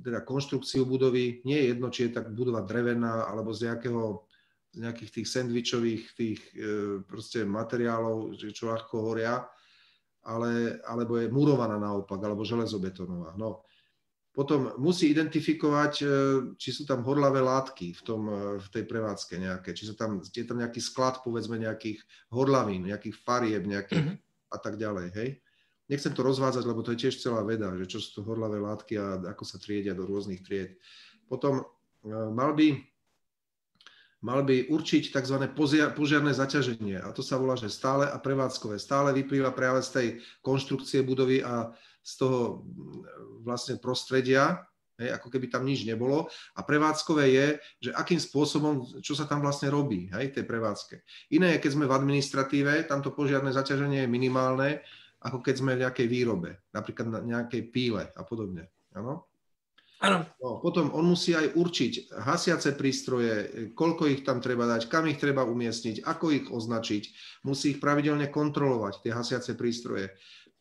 teda 0.02 0.26
konštrukciu 0.26 0.82
budovy. 0.82 1.46
Nie 1.46 1.62
je 1.62 1.66
jedno, 1.70 1.88
či 1.94 2.10
je 2.10 2.18
tak 2.18 2.34
budova 2.34 2.66
drevená 2.66 3.30
alebo 3.30 3.54
z 3.54 3.70
nejakého 3.70 4.26
z 4.70 4.86
nejakých 4.86 5.10
tých 5.10 5.28
sendvičových 5.34 6.02
tých 6.14 6.40
e, 6.54 7.02
proste 7.02 7.42
materiálov, 7.42 8.38
čo 8.38 8.70
ľahko 8.70 9.02
horia, 9.02 9.42
ale, 10.22 10.78
alebo 10.86 11.18
je 11.18 11.26
murovaná 11.26 11.74
naopak, 11.74 12.22
alebo 12.22 12.46
železobetónová. 12.46 13.34
No. 13.34 13.66
Potom 14.30 14.70
musí 14.78 15.10
identifikovať, 15.10 15.94
e, 15.98 16.06
či 16.54 16.70
sú 16.70 16.86
tam 16.86 17.02
horlavé 17.02 17.42
látky 17.42 17.98
v, 17.98 18.02
tom, 18.06 18.30
v 18.62 18.68
tej 18.70 18.86
prevádzke 18.86 19.42
nejaké, 19.42 19.74
či 19.74 19.90
sú 19.90 19.98
tam, 19.98 20.22
je 20.22 20.46
tam 20.46 20.62
nejaký 20.62 20.78
sklad, 20.78 21.18
povedzme, 21.26 21.58
nejakých 21.58 21.98
horlavín, 22.30 22.86
nejakých 22.86 23.18
farieb, 23.26 23.66
nejakých, 23.66 24.06
mm-hmm 24.06 24.28
a 24.50 24.58
tak 24.58 24.76
ďalej, 24.76 25.06
hej. 25.14 25.28
Nechcem 25.90 26.14
to 26.14 26.22
rozvádzať, 26.22 26.62
lebo 26.70 26.86
to 26.86 26.94
je 26.94 27.10
tiež 27.10 27.18
celá 27.18 27.42
veda, 27.42 27.74
že 27.74 27.90
čo 27.90 27.98
sú 27.98 28.22
to 28.22 28.22
horlavé 28.22 28.62
látky 28.62 28.94
a 28.94 29.34
ako 29.34 29.42
sa 29.42 29.58
triedia 29.58 29.90
do 29.90 30.06
rôznych 30.06 30.38
tried. 30.46 30.78
Potom 31.26 31.66
mal 32.06 32.54
by, 32.54 32.78
mal 34.22 34.46
by 34.46 34.70
určiť 34.70 35.10
tzv. 35.10 35.36
požiarné 35.98 36.30
zaťaženie 36.30 37.02
a 37.02 37.10
to 37.10 37.26
sa 37.26 37.42
volá, 37.42 37.58
že 37.58 37.66
stále 37.66 38.06
a 38.06 38.14
prevádzkové. 38.22 38.78
Stále 38.78 39.10
vyplýva 39.18 39.50
práve 39.50 39.82
z 39.82 39.90
tej 39.90 40.06
konštrukcie 40.46 41.02
budovy 41.02 41.42
a 41.42 41.74
z 42.00 42.12
toho 42.22 42.62
vlastne 43.42 43.76
prostredia, 43.82 44.62
hej, 45.00 45.10
ako 45.16 45.26
keby 45.26 45.50
tam 45.50 45.66
nič 45.66 45.84
nebolo. 45.84 46.30
A 46.54 46.62
prevádzkové 46.62 47.24
je, 47.34 47.46
že 47.82 47.90
akým 47.96 48.20
spôsobom, 48.22 49.02
čo 49.02 49.18
sa 49.18 49.26
tam 49.26 49.42
vlastne 49.42 49.72
robí, 49.72 50.06
hej, 50.12 50.32
tej 50.32 50.46
prevádzke. 50.46 51.02
Iné 51.34 51.56
je, 51.56 51.62
keď 51.66 51.70
sme 51.74 51.90
v 51.90 51.96
administratíve, 51.98 52.72
tam 52.86 53.02
to 53.02 53.10
požiarné 53.10 53.50
zaťaženie 53.50 54.06
je 54.06 54.12
minimálne, 54.12 54.80
ako 55.20 55.44
keď 55.44 55.54
sme 55.60 55.76
v 55.76 55.82
nejakej 55.84 56.06
výrobe, 56.08 56.50
napríklad 56.72 57.06
na 57.08 57.20
nejakej 57.20 57.62
píle 57.68 58.08
a 58.08 58.22
podobne. 58.24 58.72
Áno? 58.96 59.28
Áno. 60.00 60.24
No, 60.40 60.64
potom 60.64 60.88
on 60.96 61.04
musí 61.12 61.36
aj 61.36 61.52
určiť 61.60 62.16
hasiace 62.24 62.72
prístroje, 62.72 63.32
koľko 63.76 64.08
ich 64.08 64.24
tam 64.24 64.40
treba 64.40 64.64
dať, 64.64 64.88
kam 64.88 65.04
ich 65.04 65.20
treba 65.20 65.44
umiestniť, 65.44 66.08
ako 66.08 66.26
ich 66.32 66.46
označiť. 66.48 67.02
Musí 67.44 67.76
ich 67.76 67.82
pravidelne 67.84 68.32
kontrolovať, 68.32 69.04
tie 69.04 69.12
hasiace 69.12 69.52
prístroje. 69.60 70.08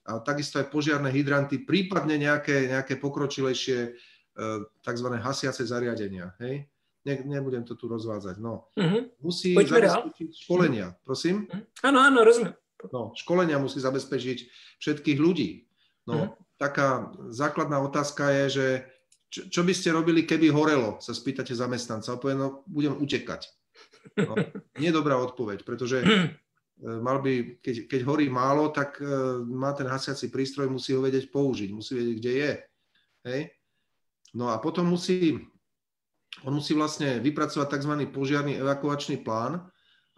A 0.03 0.19
takisto 0.19 0.59
aj 0.59 0.67
požiarné 0.67 1.07
hydranty, 1.15 1.63
prípadne 1.63 2.19
nejaké, 2.19 2.67
nejaké 2.67 2.99
pokročilejšie 2.99 3.95
E, 4.39 4.59
tzv. 4.85 5.07
hasiace 5.19 5.65
zariadenia. 5.67 6.31
Hej? 6.39 6.63
Ne, 7.03 7.13
nebudem 7.27 7.67
to 7.67 7.75
tu 7.75 7.91
rozvádzať. 7.91 8.39
No. 8.39 8.71
Uh-huh. 8.75 9.11
Musí 9.19 9.51
zabezpečiť 9.51 10.47
školenia, 10.47 10.95
prosím. 11.03 11.43
Uh-huh. 11.43 11.87
Áno, 11.91 11.99
áno, 11.99 12.23
rozumiem. 12.23 12.55
No, 12.87 13.11
školenia 13.11 13.59
musí 13.59 13.83
zabezpečiť 13.83 14.37
všetkých 14.79 15.19
ľudí. 15.19 15.67
No, 16.07 16.15
uh-huh. 16.15 16.29
taká 16.55 17.11
základná 17.29 17.83
otázka 17.83 18.31
je, 18.31 18.45
že 18.49 18.67
čo, 19.29 19.41
čo 19.51 19.61
by 19.61 19.73
ste 19.75 19.93
robili, 19.93 20.25
keby 20.25 20.49
horelo, 20.49 20.97
sa 21.03 21.13
spýtate 21.13 21.53
zamestnanca. 21.53 22.17
Opovie, 22.17 22.39
no, 22.39 22.65
budem 22.65 22.97
utekať. 22.97 23.45
No, 24.17 24.33
nie 24.81 24.89
dobrá 24.89 25.19
odpoveď, 25.21 25.67
pretože 25.67 26.01
mal 27.05 27.21
by, 27.21 27.61
keď, 27.61 27.85
keď 27.85 28.01
horí 28.07 28.31
málo, 28.31 28.73
tak 28.73 28.97
uh, 29.03 29.43
má 29.43 29.75
ten 29.75 29.85
hasiaci 29.85 30.33
prístroj, 30.33 30.71
musí 30.71 30.95
ho 30.95 31.03
vedieť 31.03 31.29
použiť, 31.29 31.69
musí 31.75 31.93
vedieť, 31.93 32.15
kde 32.17 32.33
je. 32.33 32.53
Hej? 33.29 33.41
No 34.33 34.49
a 34.49 34.57
potom 34.57 34.89
musí, 34.89 35.37
on 36.41 36.53
musí 36.57 36.73
vlastne 36.73 37.21
vypracovať 37.21 37.67
tzv. 37.77 37.93
požiarný 38.09 38.57
evakuačný 38.61 39.21
plán 39.21 39.69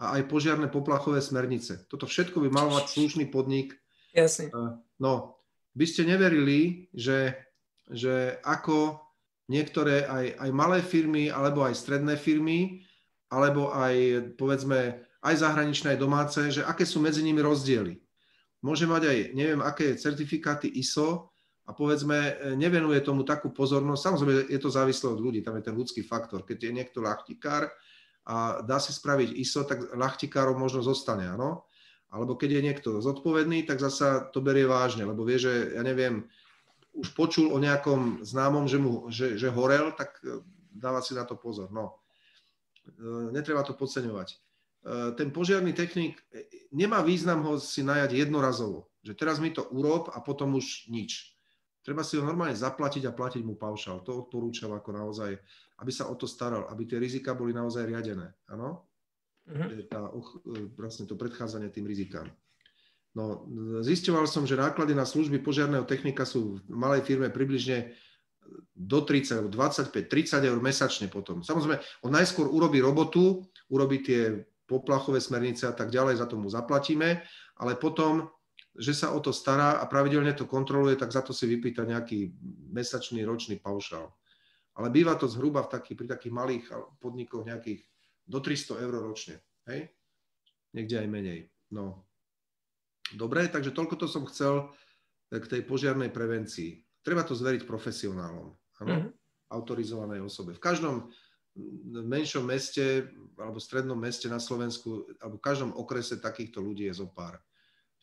a 0.02 0.18
aj 0.18 0.26
požiarné 0.26 0.66
poplachové 0.74 1.22
smernice. 1.22 1.86
Toto 1.86 2.10
všetko 2.10 2.42
by 2.42 2.50
mal 2.50 2.74
mať 2.74 2.98
slušný 2.98 3.30
podnik. 3.30 3.78
Jasne. 4.18 4.50
No, 4.98 5.38
by 5.78 5.86
ste 5.86 6.10
neverili, 6.10 6.90
že, 6.90 7.38
že 7.86 8.42
ako 8.42 8.98
niektoré 9.46 10.10
aj, 10.10 10.42
aj 10.42 10.50
malé 10.50 10.82
firmy, 10.82 11.30
alebo 11.30 11.62
aj 11.62 11.78
stredné 11.78 12.18
firmy, 12.18 12.82
alebo 13.30 13.70
aj 13.70 13.96
povedzme 14.42 15.06
aj 15.22 15.36
zahraničné, 15.38 15.94
aj 15.96 16.02
domáce, 16.02 16.42
že 16.50 16.66
aké 16.66 16.82
sú 16.82 16.98
medzi 16.98 17.22
nimi 17.22 17.40
rozdiely. 17.40 18.02
Môže 18.66 18.90
mať 18.90 19.04
aj 19.06 19.18
neviem 19.38 19.62
aké 19.62 19.94
certifikáty 19.94 20.66
ISO, 20.82 21.32
a 21.70 21.78
povedzme 21.78 22.52
nevenuje 22.58 23.00
tomu 23.06 23.22
takú 23.22 23.54
pozornosť. 23.54 24.02
Samozrejme, 24.02 24.34
je 24.50 24.60
to 24.60 24.74
závislé 24.74 25.08
od 25.14 25.22
ľudí, 25.22 25.40
tam 25.46 25.56
je 25.56 25.64
ten 25.70 25.76
ľudský 25.78 26.02
faktor. 26.04 26.42
Keď 26.44 26.58
je 26.58 26.72
niekto 26.74 27.00
ľahtikár 27.00 27.70
a 28.32 28.64
dá 28.64 28.80
si 28.80 28.96
spraviť 28.96 29.36
ISO, 29.36 29.68
tak 29.68 29.92
ľahtikárov 29.92 30.56
možno 30.56 30.80
zostane, 30.80 31.28
áno. 31.28 31.68
Alebo 32.08 32.40
keď 32.40 32.60
je 32.60 32.66
niekto 32.72 32.90
zodpovedný, 33.04 33.68
tak 33.68 33.84
zasa 33.84 34.32
to 34.32 34.40
berie 34.40 34.64
vážne, 34.64 35.04
lebo 35.04 35.28
vie, 35.28 35.36
že, 35.36 35.76
ja 35.76 35.84
neviem, 35.84 36.32
už 36.96 37.12
počul 37.12 37.52
o 37.52 37.60
nejakom 37.60 38.24
známom, 38.24 38.72
že, 38.72 38.80
mu, 38.80 39.12
že, 39.12 39.36
že 39.36 39.52
horel, 39.52 39.92
tak 39.96 40.20
e, 40.24 40.44
dáva 40.72 41.04
si 41.04 41.12
na 41.16 41.28
to 41.28 41.36
pozor. 41.36 41.72
No. 41.72 42.00
E, 42.88 43.32
netreba 43.36 43.68
to 43.68 43.76
podceňovať. 43.76 44.40
Ten 45.14 45.30
požiarný 45.30 45.78
technik, 45.78 46.18
nemá 46.74 47.06
význam 47.06 47.46
ho 47.46 47.62
si 47.62 47.86
najať 47.86 48.18
jednorazovo, 48.18 48.90
že 49.06 49.14
teraz 49.14 49.38
mi 49.38 49.54
to 49.54 49.62
urob 49.70 50.10
a 50.10 50.26
potom 50.26 50.58
už 50.58 50.90
nič 50.90 51.38
Treba 51.82 52.06
si 52.06 52.14
ho 52.18 52.24
normálne 52.24 52.54
zaplatiť 52.54 53.10
a 53.10 53.16
platiť 53.18 53.42
mu 53.42 53.58
paušal. 53.58 54.06
To 54.06 54.26
odporúčam 54.26 54.70
ako 54.70 54.90
naozaj, 54.94 55.34
aby 55.82 55.92
sa 55.92 56.08
o 56.08 56.16
to 56.16 56.30
staral, 56.30 56.70
aby 56.70 56.86
tie 56.86 57.02
rizika 57.02 57.34
boli 57.34 57.52
naozaj 57.52 57.90
riadené. 57.90 58.30
Áno? 58.54 58.86
Uh-huh. 59.50 59.70
Tá, 59.90 60.06
vlastne 60.78 61.10
to 61.10 61.18
predchádzanie 61.18 61.74
tým 61.74 61.90
rizikám. 61.90 62.30
No, 63.12 63.44
zisťoval 63.84 64.24
som, 64.30 64.48
že 64.48 64.56
náklady 64.56 64.96
na 64.96 65.04
služby 65.04 65.44
požiarného 65.44 65.84
technika 65.84 66.24
sú 66.24 66.62
v 66.64 66.72
malej 66.72 67.04
firme 67.04 67.28
približne 67.28 67.92
do 68.72 69.04
30, 69.04 69.52
25, 69.52 69.92
30 69.92 70.48
eur 70.48 70.60
mesačne 70.64 71.12
potom. 71.12 71.44
Samozrejme, 71.44 71.82
on 72.08 72.12
najskôr 72.14 72.48
urobí 72.48 72.80
robotu, 72.80 73.44
urobí 73.68 74.00
tie 74.00 74.48
poplachové 74.64 75.20
smernice 75.20 75.68
a 75.68 75.76
tak 75.76 75.92
ďalej, 75.92 76.24
za 76.24 76.28
to 76.32 76.40
mu 76.40 76.48
zaplatíme, 76.48 77.20
ale 77.60 77.74
potom 77.76 78.32
že 78.72 78.96
sa 78.96 79.12
o 79.12 79.20
to 79.20 79.36
stará 79.36 79.84
a 79.84 79.86
pravidelne 79.86 80.32
to 80.32 80.48
kontroluje, 80.48 80.96
tak 80.96 81.12
za 81.12 81.20
to 81.20 81.36
si 81.36 81.44
vypýta 81.44 81.84
nejaký 81.84 82.32
mesačný, 82.72 83.20
ročný 83.28 83.60
paušál. 83.60 84.16
Ale 84.80 84.88
býva 84.88 85.20
to 85.20 85.28
zhruba 85.28 85.68
v 85.68 85.72
taký, 85.72 85.92
pri 86.00 86.08
takých 86.08 86.34
malých 86.34 86.66
podnikoch 87.04 87.44
nejakých 87.44 87.84
do 88.24 88.40
300 88.40 88.84
eur 88.84 88.94
ročne. 89.04 89.44
Hej? 89.68 89.92
Niekde 90.72 91.04
aj 91.04 91.08
menej. 91.12 91.40
No. 91.76 92.08
Dobre, 93.12 93.52
takže 93.52 93.76
toľko 93.76 93.96
to 94.00 94.08
som 94.08 94.24
chcel 94.32 94.72
k 95.28 95.44
tej 95.44 95.62
požiarnej 95.68 96.12
prevencii. 96.12 96.80
Treba 97.04 97.28
to 97.28 97.36
zveriť 97.36 97.68
profesionálom, 97.68 98.56
ano? 98.84 98.88
Mm-hmm. 98.88 99.12
autorizovanej 99.52 100.24
osobe. 100.24 100.56
V 100.56 100.64
každom 100.64 101.12
menšom 101.92 102.48
meste 102.48 103.12
alebo 103.36 103.60
strednom 103.60 104.00
meste 104.00 104.32
na 104.32 104.40
Slovensku 104.40 105.04
alebo 105.20 105.36
v 105.36 105.44
každom 105.44 105.76
okrese 105.76 106.24
takýchto 106.24 106.64
ľudí 106.64 106.88
je 106.88 107.04
zo 107.04 107.12
pár 107.12 107.36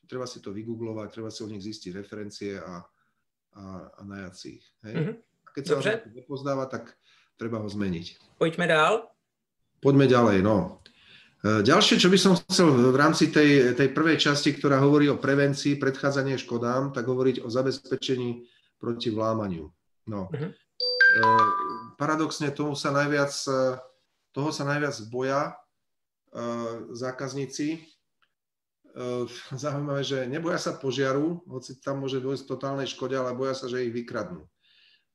treba 0.08 0.24
si 0.24 0.40
to 0.40 0.50
vygooglovať, 0.56 1.08
treba 1.12 1.28
si 1.28 1.44
o 1.44 1.50
nich 1.52 1.60
zistiť 1.60 1.92
referencie 1.92 2.56
a, 2.56 2.80
a, 3.60 3.64
a 3.92 4.00
najať 4.08 4.34
si 4.34 4.48
ich. 4.56 4.66
Hej? 4.88 4.94
Mm-hmm. 4.96 5.16
Keď 5.58 5.66
sa 5.66 5.74
Dobře. 5.74 5.90
ho 5.90 6.14
nepozdáva, 6.14 6.64
tak 6.70 6.94
treba 7.34 7.58
ho 7.58 7.66
zmeniť. 7.66 8.38
Poďme 8.38 8.70
dál. 8.70 9.10
Poďme 9.82 10.06
ďalej, 10.06 10.38
no. 10.46 10.78
E, 11.42 11.66
ďalšie, 11.66 11.98
čo 11.98 12.06
by 12.06 12.18
som 12.18 12.38
chcel 12.38 12.70
v 12.70 12.94
rámci 12.94 13.34
tej, 13.34 13.74
tej 13.74 13.90
prvej 13.90 14.22
časti, 14.22 14.54
ktorá 14.54 14.78
hovorí 14.78 15.10
o 15.10 15.18
prevencii, 15.18 15.82
predchádzanie 15.82 16.38
škodám, 16.38 16.94
tak 16.94 17.10
hovoriť 17.10 17.42
o 17.42 17.50
zabezpečení 17.50 18.46
proti 18.78 19.10
vlámaniu. 19.10 19.66
No. 20.06 20.30
Uh-huh. 20.30 20.50
E, 20.50 21.22
paradoxne 21.98 22.54
tomu 22.54 22.78
sa 22.78 22.94
najviac, 22.94 23.34
e, 23.50 23.82
toho 24.30 24.54
sa 24.54 24.62
najviac 24.62 24.94
boja 25.10 25.50
e, 25.50 25.52
zákazníci, 26.94 27.82
zaujímavé, 29.54 30.02
že 30.02 30.26
neboja 30.26 30.58
sa 30.58 30.74
požiaru, 30.74 31.38
hoci 31.46 31.78
tam 31.78 32.02
môže 32.02 32.18
dôjsť 32.18 32.50
totálnej 32.50 32.90
škode, 32.90 33.14
ale 33.14 33.30
boja 33.30 33.54
sa, 33.54 33.70
že 33.70 33.86
ich 33.86 33.94
vykradnú. 33.94 34.42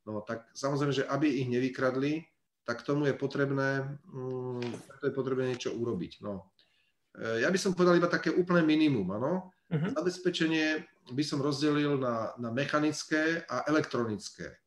No 0.03 0.19
tak 0.23 0.51
samozrejme, 0.51 0.93
že 0.93 1.07
aby 1.07 1.31
ich 1.31 1.47
nevykradli, 1.47 2.27
tak 2.63 2.83
tomu 2.83 3.07
je 3.07 3.15
potrebné, 3.15 3.99
um, 4.11 4.59
to 4.99 5.03
je 5.07 5.13
potrebné 5.15 5.51
niečo 5.51 5.75
urobiť. 5.75 6.23
No. 6.23 6.53
Eh, 7.19 7.45
ja 7.45 7.49
by 7.51 7.59
som 7.59 7.75
povedal 7.75 7.99
iba 7.99 8.09
také 8.09 8.33
úplné 8.33 8.65
minimum, 8.65 9.05
áno. 9.13 9.53
Uh-huh. 9.69 9.89
Zabezpečenie 9.93 10.81
by 11.11 11.23
som 11.23 11.43
rozdelil 11.43 11.99
na, 11.99 12.33
na 12.39 12.49
mechanické 12.49 13.43
a 13.45 13.67
elektronické. 13.69 14.57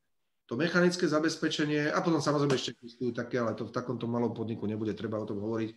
To 0.47 0.55
mechanické 0.55 1.11
zabezpečenie, 1.11 1.91
a 1.91 1.99
potom 1.99 2.23
samozrejme 2.23 2.55
ešte 2.55 2.79
existujú 2.79 3.11
také, 3.11 3.43
ale 3.43 3.59
to 3.59 3.67
v 3.67 3.75
takomto 3.75 4.07
malom 4.07 4.31
podniku 4.31 4.63
nebude 4.71 4.95
treba 4.95 5.19
o 5.19 5.27
tom 5.27 5.43
hovoriť, 5.43 5.71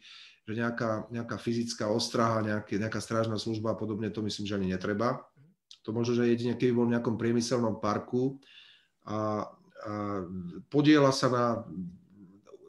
že 0.46 0.54
nejaká, 0.54 1.10
nejaká 1.10 1.42
fyzická 1.42 1.90
ostraha, 1.90 2.46
nejaké, 2.46 2.78
nejaká 2.78 3.02
strážna 3.02 3.42
služba 3.42 3.74
a 3.74 3.80
podobne, 3.80 4.14
to 4.14 4.22
myslím, 4.22 4.46
že 4.46 4.58
ani 4.62 4.70
netreba. 4.70 5.26
To 5.86 5.90
možno, 5.90 6.22
že 6.22 6.30
jedine, 6.30 6.54
keby 6.54 6.74
bol 6.78 6.86
v 6.86 6.94
nejakom 6.94 7.18
priemyselnom 7.18 7.82
parku 7.82 8.38
a, 9.10 9.50
a 9.50 9.94
podiela 10.70 11.10
sa 11.10 11.28
na, 11.34 11.46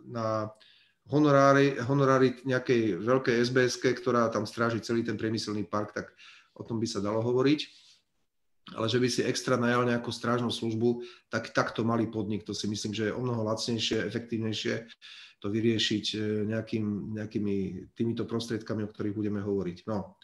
na 0.09 0.27
honorári, 1.13 1.77
honorári 1.85 2.41
nejakej 2.47 3.03
veľkej 3.03 3.37
sbs 3.45 3.77
ktorá 4.01 4.33
tam 4.33 4.49
stráži 4.49 4.81
celý 4.81 5.05
ten 5.05 5.19
priemyselný 5.21 5.69
park, 5.69 5.93
tak 5.93 6.07
o 6.57 6.63
tom 6.65 6.81
by 6.81 6.87
sa 6.89 7.05
dalo 7.05 7.21
hovoriť. 7.21 7.61
Ale 8.71 8.87
že 8.87 9.03
by 9.03 9.09
si 9.11 9.27
extra 9.27 9.59
najal 9.59 9.83
nejakú 9.83 10.15
strážnu 10.15 10.53
službu, 10.53 11.03
tak 11.27 11.51
takto 11.51 11.83
malý 11.83 12.07
podnik, 12.07 12.47
to 12.47 12.55
si 12.55 12.71
myslím, 12.71 12.95
že 12.95 13.11
je 13.11 13.17
o 13.17 13.19
mnoho 13.19 13.43
lacnejšie, 13.43 14.07
efektívnejšie 14.07 14.87
to 15.41 15.49
vyriešiť 15.49 16.05
e, 16.15 16.19
nejakým, 16.47 17.17
nejakými 17.17 17.57
týmito 17.97 18.29
prostriedkami, 18.29 18.85
o 18.85 18.93
ktorých 18.93 19.17
budeme 19.17 19.41
hovoriť. 19.41 19.89
No. 19.89 20.21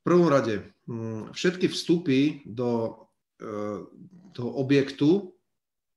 V 0.00 0.02
prvom 0.02 0.26
rade, 0.32 0.72
mm, 0.88 1.36
všetky 1.36 1.68
vstupy 1.68 2.42
do 2.48 2.98
toho 4.36 4.50
objektu, 4.60 5.36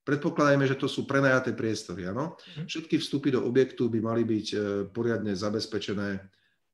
predpokladajme, 0.10 0.66
že 0.66 0.80
to 0.80 0.90
sú 0.90 1.06
prenajaté 1.06 1.54
priestory, 1.54 2.10
áno? 2.10 2.34
Mhm. 2.58 2.66
Všetky 2.66 2.98
vstupy 2.98 3.30
do 3.30 3.46
objektu 3.46 3.86
by 3.94 4.00
mali 4.02 4.26
byť 4.26 4.48
e, 4.54 4.58
poriadne 4.90 5.38
zabezpečené 5.38 6.18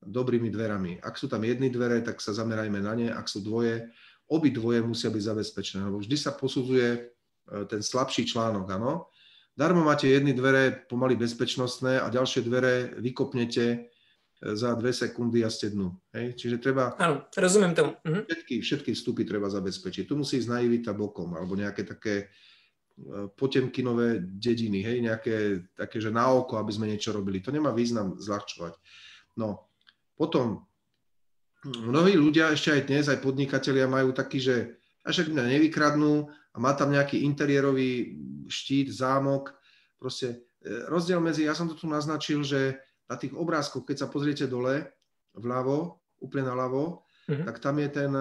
dobrými 0.05 0.48
dverami. 0.48 1.03
Ak 1.03 1.19
sú 1.19 1.27
tam 1.27 1.43
jedny 1.43 1.67
dvere, 1.67 2.00
tak 2.00 2.24
sa 2.24 2.31
zamerajme 2.31 2.79
na 2.79 2.93
ne. 2.95 3.07
Ak 3.12 3.27
sú 3.27 3.41
dvoje, 3.43 3.89
obi 4.31 4.53
dvoje 4.53 4.86
musia 4.86 5.12
byť 5.12 5.24
zabezpečené, 5.36 5.81
lebo 5.84 6.00
vždy 6.00 6.15
sa 6.15 6.31
posudzuje 6.31 6.89
e, 6.95 7.00
ten 7.67 7.84
slabší 7.84 8.24
článok, 8.24 8.72
áno. 8.72 9.12
Darmo 9.55 9.88
máte 9.88 10.12
jedny 10.12 10.36
dvere 10.36 10.84
pomaly 10.91 11.15
bezpečnostné 11.15 12.03
a 12.03 12.12
ďalšie 12.12 12.43
dvere 12.43 12.95
vykopnete 13.00 13.65
e, 13.72 13.77
za 14.53 14.77
dve 14.77 14.93
sekundy 14.93 15.41
a 15.41 15.49
ste 15.49 15.73
dnu. 15.73 15.89
Hej? 16.13 16.37
Čiže 16.37 16.61
treba... 16.61 16.93
Áno, 17.01 17.25
rozumiem 17.33 17.73
tomu. 17.73 17.97
Mhm. 18.05 18.29
Všetky, 18.29 18.55
všetky 18.61 18.91
vstupy 18.93 19.25
treba 19.25 19.49
zabezpečiť. 19.49 20.05
Tu 20.05 20.13
musí 20.13 20.37
ísť 20.37 20.53
naivita 20.53 20.93
bokom, 20.93 21.33
alebo 21.33 21.57
nejaké 21.57 21.81
také 21.81 22.29
potemkinové 23.35 24.23
dediny, 24.23 24.79
hej, 24.79 24.97
nejaké 25.03 25.35
také, 25.75 25.99
že 25.99 26.15
na 26.15 26.31
oko, 26.31 26.55
aby 26.55 26.71
sme 26.71 26.87
niečo 26.87 27.11
robili. 27.11 27.43
To 27.43 27.51
nemá 27.51 27.75
význam 27.75 28.15
zľahčovať. 28.15 28.71
No, 29.35 29.67
potom 30.15 30.63
mnohí 31.67 32.15
ľudia 32.15 32.55
ešte 32.55 32.71
aj 32.71 32.81
dnes, 32.87 33.05
aj 33.11 33.19
podnikatelia 33.19 33.83
majú 33.91 34.15
taký, 34.15 34.39
že 34.39 34.55
až 35.03 35.27
ak 35.27 35.33
mňa 35.35 35.43
nevykradnú 35.59 36.31
a 36.55 36.57
má 36.57 36.71
tam 36.71 36.95
nejaký 36.95 37.27
interiérový 37.27 38.15
štít, 38.47 38.95
zámok, 38.95 39.51
proste 39.99 40.47
e, 40.63 40.87
rozdiel 40.87 41.19
medzi, 41.19 41.43
ja 41.43 41.51
som 41.51 41.67
to 41.67 41.75
tu 41.75 41.91
naznačil, 41.91 42.47
že 42.47 42.79
na 43.05 43.15
tých 43.15 43.33
obrázkoch, 43.38 43.85
keď 43.85 44.05
sa 44.05 44.12
pozriete 44.12 44.45
dole, 44.50 44.85
vľavo, 45.38 46.00
úplne 46.24 46.50
naľavo, 46.50 47.05
mm-hmm. 47.29 47.45
tak 47.45 47.57
tam 47.62 47.75
je 47.77 47.89
ten, 47.91 48.12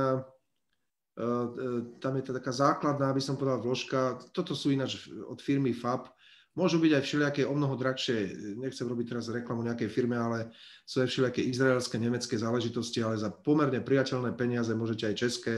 E, 1.15 1.23
e, 1.23 2.01
tam 2.03 2.17
je 2.19 2.23
to 2.27 2.33
taká 2.35 2.51
základná, 2.51 3.15
aby 3.15 3.23
som 3.23 3.39
povedal, 3.39 3.63
vložka. 3.63 4.19
Toto 4.35 4.59
sú 4.59 4.75
ináč 4.75 5.07
od 5.31 5.39
firmy 5.39 5.71
FAB. 5.71 6.11
Môžu 6.55 6.79
byť 6.79 6.93
aj 6.95 7.03
všelijaké 7.03 7.43
o 7.47 7.55
mnoho 7.55 7.75
drahšie, 7.75 8.31
nechcem 8.63 8.87
robiť 8.87 9.11
teraz 9.11 9.27
reklamu 9.27 9.67
nejakej 9.67 9.91
firme, 9.91 10.15
ale 10.15 10.55
sú 10.87 11.03
aj 11.03 11.11
všelijaké 11.11 11.43
izraelské, 11.43 11.99
nemecké 11.99 12.39
záležitosti, 12.39 13.03
ale 13.03 13.19
za 13.19 13.31
pomerne 13.31 13.83
priateľné 13.83 14.39
peniaze 14.39 14.71
môžete 14.71 15.11
aj 15.11 15.19
české 15.19 15.55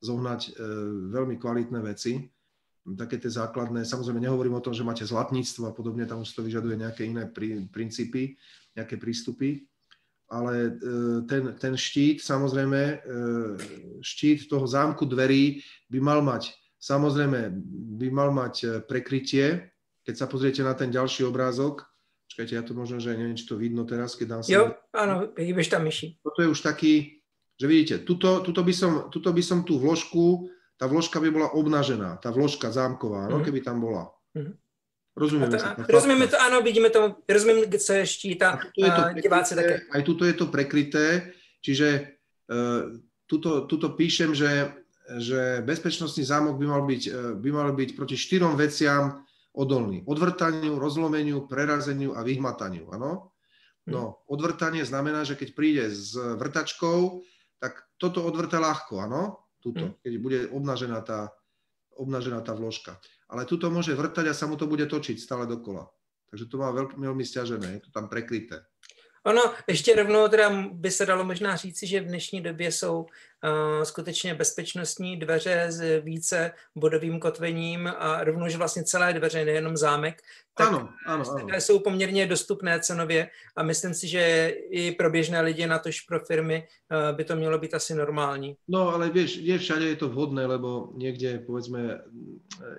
zohnať 0.00 0.40
e, 0.48 0.50
veľmi 1.12 1.36
kvalitné 1.36 1.80
veci. 1.84 2.24
Také 2.80 3.20
tie 3.20 3.28
základné, 3.28 3.84
samozrejme 3.84 4.20
nehovorím 4.24 4.56
o 4.56 4.64
tom, 4.64 4.72
že 4.72 4.84
máte 4.84 5.04
zlatníctvo 5.04 5.68
a 5.68 5.76
podobne, 5.76 6.08
tam 6.08 6.24
už 6.24 6.32
to 6.32 6.40
vyžaduje 6.40 6.80
nejaké 6.80 7.04
iné 7.04 7.28
princípy, 7.68 8.40
nejaké 8.76 8.96
prístupy 8.96 9.70
ale 10.30 10.54
e, 10.54 10.70
ten, 11.26 11.42
ten 11.58 11.74
štít, 11.74 12.22
samozrejme, 12.22 12.80
e, 12.80 12.94
štít 13.98 14.46
toho 14.46 14.62
zámku 14.62 15.02
dverí 15.02 15.58
by 15.90 15.98
mal 15.98 16.22
mať, 16.22 16.54
samozrejme, 16.78 17.50
by 17.98 18.08
mal 18.14 18.30
mať 18.30 18.54
e, 18.62 18.66
prekrytie. 18.86 19.74
Keď 20.06 20.14
sa 20.14 20.30
pozriete 20.30 20.62
na 20.62 20.78
ten 20.78 20.94
ďalší 20.94 21.26
obrázok, 21.26 21.82
čakajte, 22.30 22.54
ja 22.54 22.62
to 22.62 22.78
možno, 22.78 23.02
že 23.02 23.18
neviem, 23.18 23.34
či 23.34 23.44
to 23.44 23.58
vidno 23.58 23.82
teraz, 23.82 24.14
keď 24.14 24.26
dám 24.38 24.42
sa... 24.46 24.50
Jo, 24.54 24.62
áno, 24.94 25.34
hýbeš 25.34 25.66
tam 25.66 25.82
myši. 25.90 26.22
Toto 26.22 26.46
je 26.46 26.48
už 26.48 26.62
taký, 26.62 27.26
že 27.58 27.66
vidíte, 27.66 27.94
tuto, 28.06 28.38
tuto, 28.46 28.62
by, 28.62 28.72
som, 28.72 28.92
tuto 29.10 29.34
by 29.34 29.42
som 29.42 29.66
tú 29.66 29.82
vložku, 29.82 30.46
tá 30.78 30.86
vložka 30.86 31.18
by 31.18 31.28
bola 31.28 31.48
obnažená, 31.58 32.22
tá 32.22 32.30
vložka 32.30 32.70
zámková, 32.70 33.26
mm-hmm. 33.26 33.34
no, 33.34 33.44
keby 33.44 33.60
tam 33.66 33.82
bola. 33.82 34.14
Mm-hmm. 34.38 34.54
Rozumieme, 35.10 35.50
to, 35.50 35.58
sa, 35.58 35.74
rozumieme 35.74 36.26
to, 36.30 36.38
áno, 36.38 36.62
vidíme 36.62 36.86
to, 36.86 37.18
rozumiem, 37.26 37.66
co 37.66 37.92
je 37.98 38.04
štíta, 38.06 38.62
a 38.62 38.70
je 38.72 38.90
to 38.94 39.02
diváci 39.18 39.52
také. 39.58 39.82
Aj 39.90 40.02
tuto 40.06 40.22
je 40.22 40.34
to 40.38 40.46
prekryté, 40.46 41.34
čiže 41.58 42.14
uh, 42.46 42.94
tuto, 43.26 43.66
tuto 43.66 43.98
píšem, 43.98 44.30
že, 44.32 44.70
že 45.18 45.66
bezpečnostný 45.66 46.22
zámok 46.22 46.62
by 46.62 46.66
mal, 46.70 46.82
byť, 46.86 47.02
uh, 47.10 47.34
by 47.36 47.50
mal 47.50 47.68
byť 47.74 47.90
proti 47.98 48.14
štyrom 48.14 48.54
veciam 48.54 49.26
odolný. 49.50 50.06
Odvrtaniu, 50.06 50.78
rozlomeniu, 50.78 51.50
prerazeniu 51.50 52.14
a 52.14 52.22
vyhmataniu, 52.22 52.94
áno? 52.94 53.34
No, 53.90 54.02
hm. 54.02 54.30
odvrtanie 54.30 54.86
znamená, 54.86 55.26
že 55.26 55.34
keď 55.34 55.48
príde 55.58 55.84
s 55.90 56.14
vrtačkou, 56.14 57.26
tak 57.58 57.82
toto 57.98 58.22
odvrta 58.22 58.62
ľahko, 58.62 59.02
áno? 59.02 59.42
Tuto, 59.58 59.90
hm. 59.90 59.94
keď 60.06 60.12
bude 60.22 60.38
obnažená 60.54 61.02
tá, 61.02 61.34
obnažená 62.00 62.40
tá 62.40 62.56
vložka 62.56 62.96
ale 63.30 63.46
tuto 63.46 63.70
môže 63.70 63.94
vrtať 63.94 64.26
a 64.26 64.34
sa 64.34 64.50
mu 64.50 64.58
to 64.58 64.66
bude 64.66 64.82
točiť 64.90 65.16
stále 65.16 65.46
dokola. 65.46 65.86
Takže 66.30 66.50
to 66.50 66.56
má 66.58 66.74
veľmi, 66.74 67.22
stiažené, 67.22 67.78
je 67.78 67.82
to 67.86 67.90
tam 67.94 68.10
prekryté. 68.10 68.62
Ono, 69.26 69.42
ještě 69.68 69.96
rovnou 69.96 70.28
teda 70.28 70.50
by 70.72 70.90
se 70.90 71.06
dalo 71.06 71.24
možná 71.24 71.56
říci, 71.56 71.86
že 71.86 72.00
v 72.00 72.06
dnešní 72.06 72.40
době 72.40 72.72
jsou 72.72 73.00
uh, 73.00 73.82
skutečně 73.82 74.34
bezpečnostní 74.34 75.16
dveře 75.16 75.66
s 75.68 76.00
více 76.00 76.52
bodovým 76.76 77.20
kotvením 77.20 77.86
a 77.98 78.24
rovnou, 78.24 78.48
že 78.48 78.58
vlastně 78.58 78.84
celé 78.84 79.12
dveře, 79.12 79.44
nejenom 79.44 79.76
zámek, 79.76 80.22
tak 80.56 80.68
ano, 80.68 80.88
ano, 81.06 81.24
ano. 81.30 81.48
jsou 81.58 81.78
poměrně 81.78 82.26
dostupné 82.26 82.80
cenově 82.80 83.30
a 83.56 83.62
myslím 83.62 83.94
si, 83.94 84.08
že 84.08 84.54
i 84.70 84.92
pro 84.92 85.10
běžné 85.10 85.40
lidi, 85.40 85.66
na 85.66 85.78
tož 85.78 86.00
pro 86.00 86.20
firmy, 86.20 86.68
uh, 86.90 87.16
by 87.16 87.24
to 87.24 87.36
mělo 87.36 87.58
být 87.58 87.74
asi 87.74 87.94
normální. 87.94 88.56
No, 88.68 88.88
ale 88.88 89.10
vieš, 89.10 89.36
nie 89.36 89.58
všade 89.58 89.84
je 89.84 89.96
to 89.96 90.08
vhodné, 90.08 90.46
lebo 90.46 90.96
niekde, 90.96 91.44
povedzme, 91.44 92.00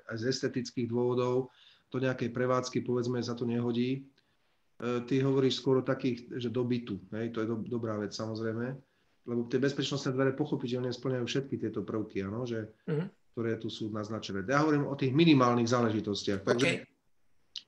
aj 0.10 0.18
z 0.18 0.24
estetických 0.26 0.90
dôvodov, 0.90 1.54
to 1.92 2.00
nejakej 2.00 2.32
prevádzky, 2.34 2.82
povedzme, 2.82 3.22
sa 3.22 3.36
to 3.36 3.46
nehodí 3.46 4.10
ty 4.82 5.22
hovoríš 5.22 5.62
skôr 5.62 5.82
o 5.82 5.86
takých, 5.86 6.42
že 6.42 6.50
do 6.50 6.66
bytu, 6.66 6.98
hej, 7.14 7.30
to 7.30 7.46
je 7.46 7.48
do, 7.48 7.58
dobrá 7.62 8.02
vec 8.02 8.18
samozrejme, 8.18 8.74
lebo 9.30 9.46
tie 9.46 9.62
bezpečnostné 9.62 10.10
dvere 10.18 10.34
pochopiteľne 10.34 10.90
splňajú 10.90 11.26
všetky 11.30 11.56
tieto 11.62 11.86
prvky, 11.86 12.26
áno, 12.26 12.42
že, 12.50 12.74
uh-huh. 12.90 13.06
ktoré 13.34 13.62
tu 13.62 13.70
sú 13.70 13.94
naznačené. 13.94 14.42
Ja 14.50 14.66
hovorím 14.66 14.90
o 14.90 14.98
tých 14.98 15.14
minimálnych 15.14 15.70
záležitostiach. 15.70 16.42
Takže, 16.42 16.66
okay. 16.66 16.90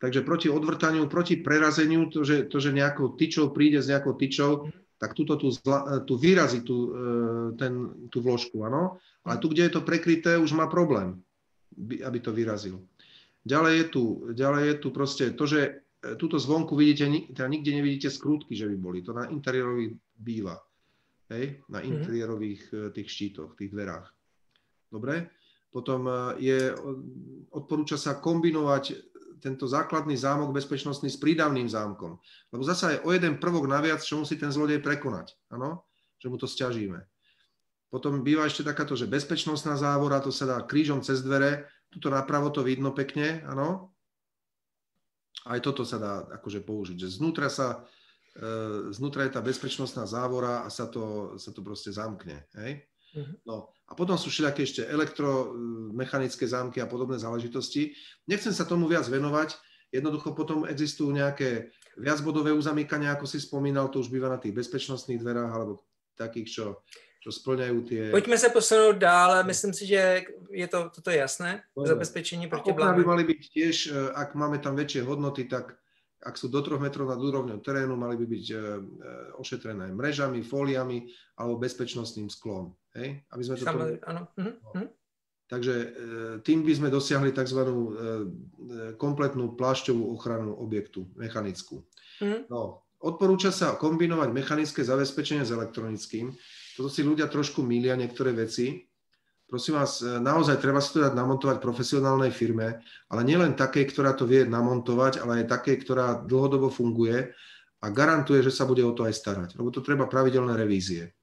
takže 0.01 0.25
proti 0.25 0.49
odvrtaniu, 0.49 1.05
proti 1.05 1.37
prerazeniu, 1.45 2.09
to 2.09 2.25
že, 2.25 2.49
to, 2.49 2.57
že 2.57 2.73
nejakou 2.73 3.13
tyčou 3.13 3.53
príde 3.53 3.77
s 3.77 3.93
nejakou 3.93 4.17
tyčou, 4.17 4.65
uh-huh. 4.65 4.97
tak 4.97 5.13
tuto 5.13 5.37
tu, 5.37 5.53
zla, 5.53 6.01
tu 6.09 6.17
vyrazí 6.17 6.65
tú, 6.65 6.77
e, 6.89 6.91
ten, 7.61 7.93
tú 8.09 8.25
vložku, 8.25 8.65
áno, 8.65 8.97
ale 9.21 9.37
tu, 9.37 9.53
kde 9.53 9.69
je 9.69 9.73
to 9.77 9.85
prekryté, 9.85 10.41
už 10.41 10.57
má 10.57 10.65
problém, 10.65 11.21
aby 12.01 12.17
to 12.17 12.33
vyrazil. 12.33 12.81
Ďalej 13.45 13.73
je 13.77 13.85
tu, 13.91 14.03
ďalej 14.33 14.63
je 14.65 14.75
tu 14.81 14.87
proste 14.89 15.25
to, 15.35 15.43
že 15.45 15.82
túto 16.19 16.35
zvonku 16.35 16.75
vidíte, 16.75 17.07
teda 17.31 17.47
nikde 17.47 17.71
nevidíte 17.79 18.09
skrútky, 18.11 18.55
že 18.55 18.67
by 18.67 18.75
boli. 18.75 18.99
To 19.07 19.15
na 19.15 19.31
interiérových 19.31 19.95
býva. 20.19 20.59
Hej? 21.31 21.63
Na 21.71 21.79
mhm. 21.79 21.87
interiérových 21.87 22.61
mm-hmm. 22.69 22.91
tých 22.91 23.07
štítoch, 23.07 23.55
tých 23.55 23.71
dverách. 23.71 24.07
Dobre? 24.91 25.31
Potom 25.73 26.05
e, 26.05 26.13
je, 26.43 26.59
odporúča 27.49 27.97
sa 27.97 28.21
kombinovať 28.21 29.13
tento 29.41 29.67
základný 29.67 30.15
zámok 30.15 30.55
bezpečnostný 30.55 31.11
s 31.11 31.19
prídavným 31.19 31.67
zámkom. 31.67 32.15
Lebo 32.53 32.63
zasa 32.63 32.95
je 32.95 33.03
o 33.03 33.11
jeden 33.11 33.41
prvok 33.41 33.67
naviac, 33.67 33.99
čo 33.99 34.21
musí 34.21 34.39
ten 34.39 34.53
zlodej 34.53 34.79
prekonať. 34.79 35.35
Áno? 35.51 35.83
Že 36.21 36.27
mu 36.31 36.37
to 36.39 36.47
stiažíme. 36.47 36.99
Potom 37.91 38.23
býva 38.25 38.47
ešte 38.47 38.65
takáto, 38.65 38.97
že 38.97 39.05
bezpečnostná 39.05 39.77
závora, 39.77 40.23
to 40.23 40.33
sa 40.33 40.49
dá 40.49 40.57
krížom 40.63 41.05
cez 41.05 41.21
dvere, 41.21 41.69
tuto 41.93 42.09
napravo 42.09 42.49
to 42.49 42.65
vidno 42.65 42.89
pekne, 42.89 43.45
áno, 43.45 43.92
aj 45.47 45.59
toto 45.59 45.83
sa 45.83 45.97
dá 45.99 46.13
akože 46.39 46.63
použiť, 46.63 46.97
že 46.97 47.19
znútra 47.19 47.51
sa, 47.51 47.83
e, 48.37 48.89
znútra 48.95 49.27
je 49.27 49.35
tá 49.35 49.41
bezpečnostná 49.43 50.07
závora 50.07 50.63
a 50.63 50.69
sa 50.71 50.87
to, 50.87 51.35
sa 51.35 51.51
to 51.51 51.59
proste 51.59 51.91
zamkne, 51.91 52.47
hej? 52.55 52.83
Mhm. 53.13 53.33
No 53.45 53.69
a 53.85 53.93
potom 53.93 54.17
sú 54.17 54.33
všelijaké 54.33 54.65
ešte 54.65 54.81
elektromechanické 54.89 56.49
zámky 56.49 56.81
a 56.81 56.89
podobné 56.89 57.21
záležitosti. 57.21 57.93
Nechcem 58.25 58.49
sa 58.49 58.65
tomu 58.65 58.89
viac 58.89 59.05
venovať, 59.05 59.53
jednoducho 59.93 60.33
potom 60.33 60.65
existujú 60.65 61.13
nejaké 61.13 61.69
viacbodové 61.93 62.49
uzamykania, 62.49 63.13
ako 63.13 63.29
si 63.29 63.37
spomínal, 63.37 63.93
to 63.93 64.01
už 64.01 64.09
býva 64.09 64.33
na 64.33 64.41
tých 64.41 64.57
bezpečnostných 64.57 65.21
dverách 65.21 65.51
alebo 65.53 65.85
takých, 66.17 66.47
čo 66.49 66.65
čo 67.23 67.31
splňajú 67.31 67.77
tie... 67.87 68.01
Poďme 68.11 68.35
sa 68.35 68.51
posunúť 68.51 68.99
dál, 68.99 69.47
myslím 69.47 69.71
si, 69.71 69.87
že 69.87 70.27
je 70.51 70.67
to, 70.67 70.91
toto 70.91 71.07
je 71.07 71.23
jasné, 71.23 71.63
Dobre. 71.71 71.95
zabezpečenie 71.95 72.51
proti 72.51 72.75
blámu. 72.75 72.99
by 72.99 73.05
mali 73.15 73.23
byť 73.23 73.41
tiež, 73.47 73.75
e, 73.87 74.11
ak 74.11 74.35
máme 74.35 74.59
tam 74.59 74.75
väčšie 74.75 75.07
hodnoty, 75.07 75.47
tak 75.47 75.79
ak 76.19 76.35
sú 76.35 76.51
do 76.51 76.59
troch 76.59 76.83
metrov 76.83 77.07
nad 77.07 77.19
úrovňou 77.19 77.63
terénu, 77.63 77.95
mali 77.95 78.19
by 78.19 78.27
byť 78.27 78.45
e, 78.51 78.55
e, 78.55 78.59
ošetrené 79.39 79.95
mrežami, 79.95 80.43
fóliami 80.43 81.07
alebo 81.39 81.63
bezpečnostným 81.63 82.27
sklom. 82.27 82.75
Hej? 82.99 83.23
Aby 83.31 83.41
sme 83.47 83.55
to 83.55 83.63
Samozrejme, 83.71 83.99
áno. 84.03 84.21
Mhm, 84.35 84.51
no. 84.59 84.71
Mhm. 84.75 84.87
Takže 85.43 85.75
tým 86.41 86.65
by 86.65 86.73
sme 86.73 86.89
dosiahli 86.89 87.29
tzv. 87.29 87.61
kompletnú 88.97 89.53
plášťovú 89.53 90.01
ochranu 90.17 90.57
objektu, 90.57 91.05
mechanickú. 91.13 91.83
Mm. 92.23 92.49
No, 92.49 92.81
odporúča 92.97 93.53
sa 93.53 93.77
kombinovať 93.77 94.33
mechanické 94.33 94.81
zabezpečenie 94.81 95.45
s 95.45 95.53
elektronickým, 95.53 96.33
toto 96.73 96.89
si 96.89 97.05
ľudia 97.05 97.29
trošku 97.29 97.61
mília 97.61 97.93
niektoré 97.93 98.33
veci. 98.33 98.85
Prosím 99.45 99.77
vás, 99.77 100.01
e, 100.01 100.17
naozaj 100.17 100.57
treba 100.57 100.81
si 100.81 100.97
to 100.97 101.05
dať 101.05 101.13
namontovať 101.13 101.61
profesionálnej 101.61 102.33
firme, 102.33 102.81
ale 103.09 103.21
nielen 103.21 103.53
také, 103.53 103.85
ktorá 103.85 104.17
to 104.17 104.25
vie 104.25 104.49
namontovať, 104.49 105.21
ale 105.21 105.45
aj 105.45 105.61
také, 105.61 105.77
ktorá 105.77 106.25
dlhodobo 106.25 106.73
funguje 106.73 107.29
a 107.83 107.85
garantuje, 107.93 108.41
že 108.41 108.49
sa 108.49 108.65
bude 108.65 108.81
o 108.81 108.95
to 108.95 109.05
aj 109.05 109.13
starať. 109.13 109.49
Lebo 109.59 109.69
to 109.69 109.85
treba 109.85 110.09
pravidelné 110.09 110.57
revízie. 110.57 111.13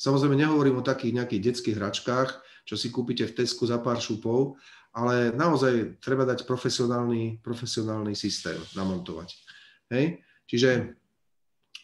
Samozrejme 0.00 0.34
nehovorím 0.34 0.80
o 0.80 0.86
takých 0.86 1.22
nejakých 1.22 1.44
detských 1.52 1.76
hračkách, 1.76 2.28
čo 2.64 2.74
si 2.74 2.88
kúpite 2.88 3.28
v 3.28 3.36
Tesku 3.36 3.68
za 3.68 3.78
pár 3.78 4.00
šupov, 4.00 4.56
ale 4.96 5.30
naozaj 5.30 6.02
treba 6.02 6.26
dať 6.26 6.48
profesionálny, 6.48 7.38
profesionálny 7.44 8.16
systém 8.18 8.58
namontovať. 8.74 9.38
Hej? 9.92 10.24
Čiže 10.50 10.98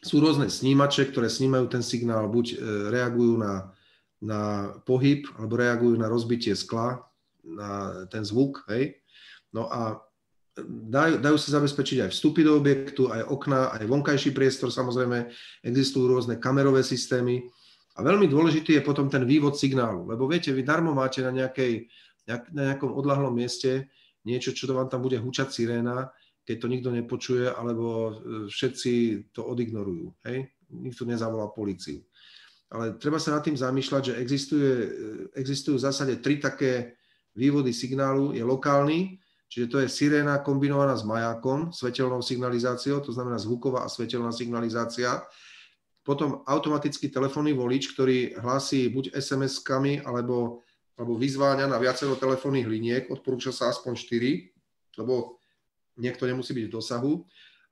sú 0.06 0.22
rôzne 0.22 0.46
snímače, 0.46 1.10
ktoré 1.10 1.26
snímajú 1.26 1.66
ten 1.66 1.82
signál, 1.82 2.30
buď 2.30 2.46
e, 2.54 2.56
reagujú 2.94 3.34
na, 3.42 3.74
na 4.22 4.40
pohyb, 4.86 5.26
alebo 5.34 5.58
reagujú 5.58 5.98
na 5.98 6.06
rozbitie 6.06 6.54
skla, 6.54 7.02
na 7.42 8.02
ten 8.06 8.22
zvuk, 8.22 8.62
hej. 8.70 9.02
No 9.50 9.66
a 9.66 9.98
dajú, 10.64 11.18
dajú 11.18 11.36
sa 11.36 11.58
zabezpečiť 11.58 12.06
aj 12.06 12.10
vstupy 12.14 12.46
do 12.46 12.54
objektu, 12.54 13.10
aj 13.10 13.26
okna, 13.26 13.74
aj 13.74 13.84
vonkajší 13.90 14.30
priestor, 14.30 14.70
samozrejme, 14.70 15.26
existujú 15.66 16.06
rôzne 16.06 16.38
kamerové 16.38 16.86
systémy. 16.86 17.42
A 17.96 18.04
veľmi 18.04 18.28
dôležitý 18.30 18.76
je 18.78 18.86
potom 18.86 19.08
ten 19.10 19.24
vývod 19.24 19.56
signálu, 19.56 20.06
lebo 20.06 20.28
viete, 20.28 20.52
vy 20.52 20.62
darmo 20.62 20.92
máte 20.92 21.24
na, 21.24 21.32
nejakej, 21.32 21.88
na 22.52 22.72
nejakom 22.72 22.92
odlahlom 22.92 23.32
mieste 23.32 23.88
niečo, 24.26 24.50
čo 24.50 24.66
vám 24.74 24.90
tam 24.90 25.06
bude 25.06 25.16
hučať 25.22 25.54
siréna, 25.54 26.10
keď 26.46 26.56
to 26.62 26.70
nikto 26.70 26.90
nepočuje, 26.94 27.50
alebo 27.50 27.86
e, 27.86 28.12
všetci 28.46 28.92
to 29.34 29.42
odignorujú. 29.42 30.14
Hej? 30.30 30.46
Nikto 30.70 31.02
nezavolá 31.02 31.50
policiu. 31.50 32.06
Ale 32.70 32.94
treba 32.98 33.18
sa 33.18 33.34
nad 33.34 33.42
tým 33.42 33.58
zamýšľať, 33.58 34.02
že 34.14 34.18
existuje, 34.22 34.70
e, 34.70 34.88
existujú 35.34 35.74
v 35.74 35.86
zásade 35.90 36.14
tri 36.22 36.38
také 36.38 36.94
vývody 37.34 37.74
signálu. 37.74 38.30
Je 38.30 38.46
lokálny, 38.46 39.18
čiže 39.50 39.66
to 39.66 39.76
je 39.82 39.90
siréna 39.90 40.38
kombinovaná 40.46 40.94
s 40.94 41.02
majákom, 41.02 41.74
svetelnou 41.74 42.22
signalizáciou, 42.22 43.02
to 43.02 43.10
znamená 43.10 43.42
zvuková 43.42 43.82
a 43.82 43.90
svetelná 43.90 44.30
signalizácia. 44.30 45.26
Potom 46.06 46.46
automatický 46.46 47.10
telefónny 47.10 47.50
volič, 47.50 47.90
ktorý 47.90 48.38
hlási 48.38 48.86
buď 48.94 49.18
SMS-kami, 49.18 50.06
alebo, 50.06 50.62
alebo 50.94 51.18
vyzváňa 51.18 51.66
na 51.66 51.82
viacero 51.82 52.14
telefónnych 52.14 52.70
liniek, 52.70 53.10
odporúča 53.10 53.50
sa 53.50 53.74
aspoň 53.74 53.98
4, 53.98 55.02
lebo 55.02 55.35
niekto 55.96 56.28
nemusí 56.28 56.52
byť 56.52 56.66
v 56.68 56.74
dosahu. 56.76 57.12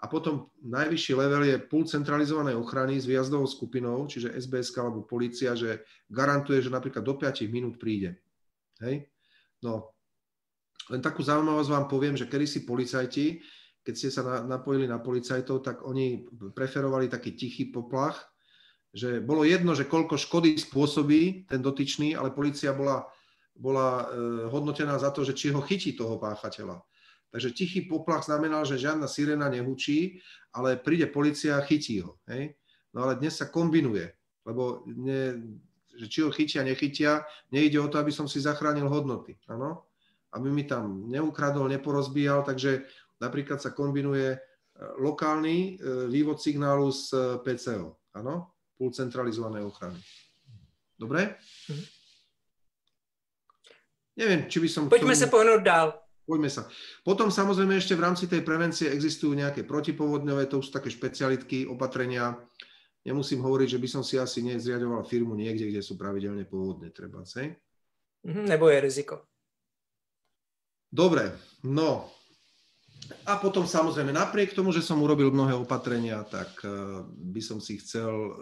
A 0.03 0.11
potom 0.11 0.53
najvyšší 0.61 1.13
level 1.17 1.43
je 1.49 1.57
pool 1.65 1.89
centralizovanej 1.89 2.61
ochrany 2.61 3.01
s 3.01 3.09
výjazdovou 3.09 3.49
skupinou, 3.49 4.05
čiže 4.05 4.37
SBS 4.37 4.77
alebo 4.77 5.07
policia, 5.07 5.57
že 5.57 5.81
garantuje, 6.13 6.61
že 6.61 6.69
napríklad 6.69 7.01
do 7.01 7.17
5 7.17 7.49
minút 7.49 7.81
príde. 7.81 8.21
Hej? 8.85 9.09
No, 9.65 9.97
len 10.93 11.01
takú 11.01 11.25
zaujímavosť 11.25 11.71
vám 11.73 11.87
poviem, 11.89 12.15
že 12.21 12.29
kedy 12.29 12.45
si 12.45 12.69
policajti, 12.69 13.41
keď 13.81 13.95
ste 13.97 14.09
sa 14.13 14.45
napojili 14.45 14.85
na 14.85 15.01
policajtov, 15.01 15.65
tak 15.65 15.85
oni 15.85 16.29
preferovali 16.53 17.09
taký 17.09 17.33
tichý 17.33 17.73
poplach, 17.73 18.21
že 18.95 19.25
bolo 19.25 19.43
jedno, 19.43 19.75
že 19.75 19.89
koľko 19.89 20.21
škody 20.21 20.55
spôsobí 20.55 21.51
ten 21.51 21.59
dotyčný, 21.59 22.15
ale 22.15 22.31
policia 22.31 22.71
bola, 22.71 23.05
bola 23.57 24.07
e, 24.07 24.49
hodnotená 24.49 24.95
za 25.01 25.11
to, 25.11 25.27
že 25.27 25.35
či 25.35 25.51
ho 25.51 25.59
chytí 25.65 25.99
toho 25.99 26.17
páchateľa. 26.17 26.79
Takže 27.35 27.51
tichý 27.51 27.91
poplach 27.91 28.23
znamenal, 28.23 28.63
že 28.63 28.79
žiadna 28.79 29.11
sirena 29.11 29.51
nehučí, 29.51 30.23
ale 30.55 30.79
príde 30.79 31.11
policia 31.11 31.59
a 31.59 31.67
chytí 31.67 31.99
ho. 31.99 32.15
Hej? 32.31 32.55
No 32.95 33.03
ale 33.03 33.19
dnes 33.19 33.35
sa 33.35 33.51
kombinuje, 33.51 34.07
lebo 34.47 34.87
ne, 34.87 35.43
že 35.99 36.07
či 36.07 36.23
ho 36.23 36.31
chytia, 36.31 36.63
nechytia, 36.63 37.27
nejde 37.51 37.83
o 37.83 37.91
to, 37.91 37.99
aby 37.99 38.15
som 38.15 38.31
si 38.31 38.39
zachránil 38.39 38.87
hodnoty. 38.87 39.35
Áno? 39.51 39.91
Aby 40.31 40.55
mi 40.55 40.63
tam 40.63 41.11
neukradol, 41.11 41.67
neporozbíjal, 41.75 42.47
takže 42.47 42.87
napríklad 43.19 43.59
sa 43.59 43.75
kombinuje 43.75 44.31
e, 44.31 44.39
lokálny 45.03 45.59
e, 45.59 45.71
vývod 46.07 46.39
signálu 46.39 46.95
s 46.95 47.11
PCO. 47.43 47.99
Áno? 48.15 48.55
Pool 48.79 48.95
centralizovanej 48.95 49.67
ochrany. 49.67 49.99
Dobre? 50.95 51.35
Mhm. 51.67 51.85
Neviem, 54.15 54.41
či 54.47 54.63
by 54.63 54.69
som... 54.71 54.83
Poďme 54.87 55.19
sa 55.19 55.27
pohnúť 55.27 55.67
dál. 55.67 56.04
Poďme 56.25 56.49
sa. 56.49 56.65
Potom 57.05 57.29
samozrejme 57.29 57.77
ešte 57.77 57.93
v 57.93 58.05
rámci 58.09 58.25
tej 58.25 58.41
prevencie 58.41 58.89
existujú 58.89 59.37
nejaké 59.37 59.69
protipovodňové, 59.69 60.49
to 60.49 60.65
sú 60.65 60.73
také 60.73 60.89
špecialitky, 60.89 61.69
opatrenia. 61.69 62.41
Nemusím 63.05 63.45
hovoriť, 63.45 63.77
že 63.77 63.81
by 63.81 63.89
som 63.93 64.01
si 64.01 64.17
asi 64.17 64.41
nezriadoval 64.41 65.05
firmu 65.05 65.37
niekde, 65.37 65.69
kde 65.69 65.85
sú 65.85 66.01
pravidelne 66.01 66.49
povodne, 66.49 66.89
treba, 66.89 67.21
hej? 67.37 67.53
Mhm, 68.25 68.49
nebo 68.49 68.73
je 68.73 68.79
riziko. 68.81 69.29
Dobre, 70.89 71.29
no. 71.69 72.09
A 73.29 73.37
potom 73.37 73.69
samozrejme, 73.69 74.09
napriek 74.09 74.57
tomu, 74.57 74.73
že 74.73 74.81
som 74.81 74.97
urobil 75.05 75.29
mnohé 75.29 75.53
opatrenia, 75.53 76.25
tak 76.25 76.57
uh, 76.65 77.05
by 77.05 77.43
som 77.45 77.61
si 77.61 77.77
chcel 77.77 78.09
uh, 78.09 78.33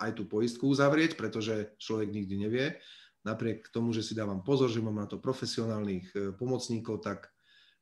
aj 0.00 0.16
tú 0.16 0.24
poistku 0.24 0.72
uzavrieť, 0.72 1.20
pretože 1.20 1.76
človek 1.76 2.08
nikdy 2.08 2.34
nevie 2.48 2.66
napriek 3.26 3.66
tomu, 3.74 3.90
že 3.90 4.06
si 4.06 4.14
dávam 4.14 4.38
pozor, 4.46 4.70
že 4.70 4.78
mám 4.78 4.94
na 5.02 5.10
to 5.10 5.18
profesionálnych 5.18 6.06
e, 6.14 6.18
pomocníkov, 6.30 7.02
tak 7.02 7.26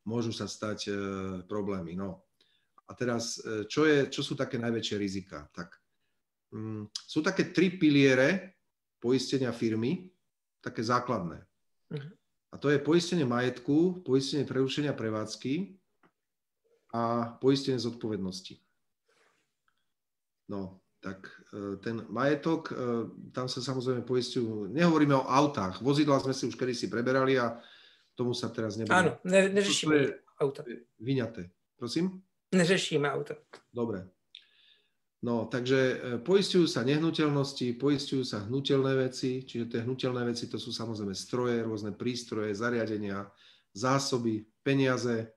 môžu 0.01 0.33
sa 0.33 0.49
stať 0.49 0.89
e, 0.89 0.91
problémy. 1.45 1.93
No. 1.93 2.25
A 2.89 2.97
teraz, 2.97 3.37
e, 3.45 3.69
čo, 3.69 3.85
je, 3.85 4.09
čo 4.09 4.25
sú 4.25 4.33
také 4.33 4.57
najväčšie 4.57 4.97
rizika? 4.97 5.45
Tak, 5.53 5.77
um, 6.49 6.89
sú 7.05 7.21
také 7.21 7.53
tri 7.53 7.77
piliere 7.77 8.57
poistenia 8.97 9.53
firmy, 9.53 10.09
také 10.65 10.81
základné. 10.81 11.45
Uh-huh. 11.93 12.11
A 12.49 12.55
to 12.57 12.73
je 12.73 12.81
poistenie 12.81 13.27
majetku, 13.27 14.01
poistenie 14.01 14.49
prerušenia 14.49 14.97
prevádzky 14.97 15.77
a 16.89 17.37
poistenie 17.37 17.77
zodpovednosti. 17.77 18.57
No, 20.49 20.81
tak 21.05 21.29
e, 21.53 21.77
ten 21.77 22.01
majetok, 22.09 22.73
e, 22.73 22.75
tam 23.29 23.45
sa 23.45 23.61
samozrejme 23.61 24.01
poistujú, 24.01 24.73
nehovoríme 24.73 25.13
o 25.13 25.29
autách, 25.29 25.85
vozidla 25.85 26.17
sme 26.17 26.33
si 26.33 26.49
už 26.49 26.57
kedysi 26.57 26.89
preberali 26.89 27.37
a 27.37 27.61
tomu 28.17 28.33
sa 28.33 28.49
teraz 28.49 28.73
nebudeme. 28.73 28.97
Áno, 28.97 29.11
ne, 29.21 29.53
neřešíme 29.53 29.97
auta. 30.41 30.65
Vyňaté. 30.97 31.53
Prosím? 31.77 32.25
Neřešíme 32.57 33.05
auta. 33.05 33.37
Dobre. 33.69 34.09
No, 35.21 35.45
takže 35.45 35.77
e, 35.77 35.95
poistujú 36.25 36.65
sa 36.65 36.81
nehnuteľnosti, 36.81 37.77
poistujú 37.77 38.25
sa 38.25 38.41
hnutelné 38.49 39.05
veci, 39.05 39.45
čiže 39.45 39.77
tie 39.77 39.79
hnutelné 39.85 40.25
veci 40.25 40.49
to 40.49 40.57
sú 40.57 40.73
samozrejme 40.73 41.13
stroje, 41.13 41.61
rôzne 41.61 41.93
prístroje, 41.93 42.57
zariadenia, 42.57 43.29
zásoby, 43.77 44.41
peniaze, 44.65 45.29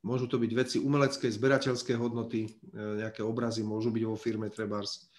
môžu 0.00 0.32
to 0.32 0.40
byť 0.40 0.52
veci 0.56 0.76
umelecké, 0.80 1.28
zberateľské 1.28 1.92
hodnoty, 1.92 2.48
nejaké 2.72 3.20
obrazy 3.20 3.60
môžu 3.60 3.92
byť 3.92 4.04
vo 4.08 4.16
firme 4.16 4.48
Trebars, 4.48 5.09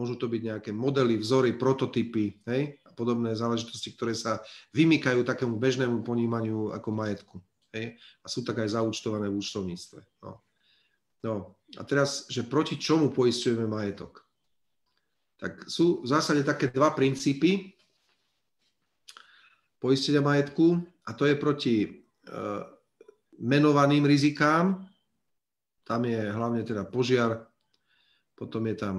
môžu 0.00 0.16
to 0.16 0.32
byť 0.32 0.40
nejaké 0.40 0.70
modely, 0.72 1.20
vzory, 1.20 1.52
prototypy 1.60 2.40
hej? 2.48 2.80
a 2.88 2.90
podobné 2.96 3.36
záležitosti, 3.36 3.92
ktoré 3.92 4.16
sa 4.16 4.40
vymykajú 4.72 5.20
takému 5.28 5.60
bežnému 5.60 6.00
ponímaniu 6.00 6.72
ako 6.72 6.88
majetku. 6.88 7.36
Hej? 7.76 8.00
A 8.24 8.26
sú 8.32 8.40
tak 8.40 8.64
aj 8.64 8.80
zaučtované 8.80 9.28
v 9.28 9.36
účtovníctve. 9.36 10.00
No. 10.24 10.40
no 11.20 11.32
a 11.76 11.84
teraz, 11.84 12.24
že 12.32 12.48
proti 12.48 12.80
čomu 12.80 13.12
poistujeme 13.12 13.68
majetok? 13.68 14.24
Tak 15.36 15.68
sú 15.68 16.00
v 16.00 16.08
zásade 16.08 16.40
také 16.48 16.72
dva 16.72 16.96
princípy 16.96 17.76
poistenia 19.80 20.24
majetku 20.24 20.80
a 21.08 21.16
to 21.16 21.24
je 21.24 21.36
proti 21.36 21.76
e, 21.84 21.88
menovaným 23.40 24.04
rizikám, 24.04 24.84
tam 25.84 26.00
je 26.04 26.20
hlavne 26.28 26.60
teda 26.60 26.84
požiar, 26.84 27.48
potom 28.36 28.68
je 28.68 28.76
tam 28.76 28.96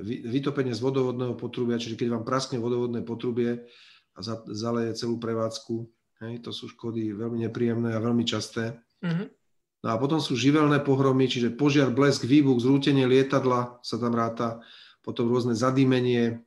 vytopenie 0.00 0.72
z 0.72 0.80
vodovodného 0.80 1.36
potrubia, 1.36 1.76
čiže 1.76 2.00
keď 2.00 2.08
vám 2.16 2.24
praskne 2.24 2.56
vodovodné 2.56 3.04
potrubie 3.04 3.68
a 4.16 4.18
zaleje 4.48 4.96
celú 4.96 5.20
prevádzku, 5.20 5.84
hej, 6.24 6.40
to 6.40 6.50
sú 6.54 6.72
škody 6.72 7.12
veľmi 7.12 7.44
nepríjemné 7.48 7.92
a 7.92 8.00
veľmi 8.00 8.24
časté. 8.24 8.80
Mm-hmm. 9.04 9.28
No 9.82 9.88
a 9.90 9.96
potom 9.98 10.22
sú 10.22 10.38
živelné 10.38 10.78
pohromy, 10.86 11.26
čiže 11.26 11.58
požiar, 11.58 11.90
blesk, 11.90 12.22
výbuch, 12.22 12.62
zrútenie 12.62 13.02
lietadla 13.04 13.82
sa 13.82 13.96
tam 13.98 14.14
ráta, 14.14 14.62
potom 15.02 15.26
rôzne 15.26 15.58
zadýmenie, 15.58 16.38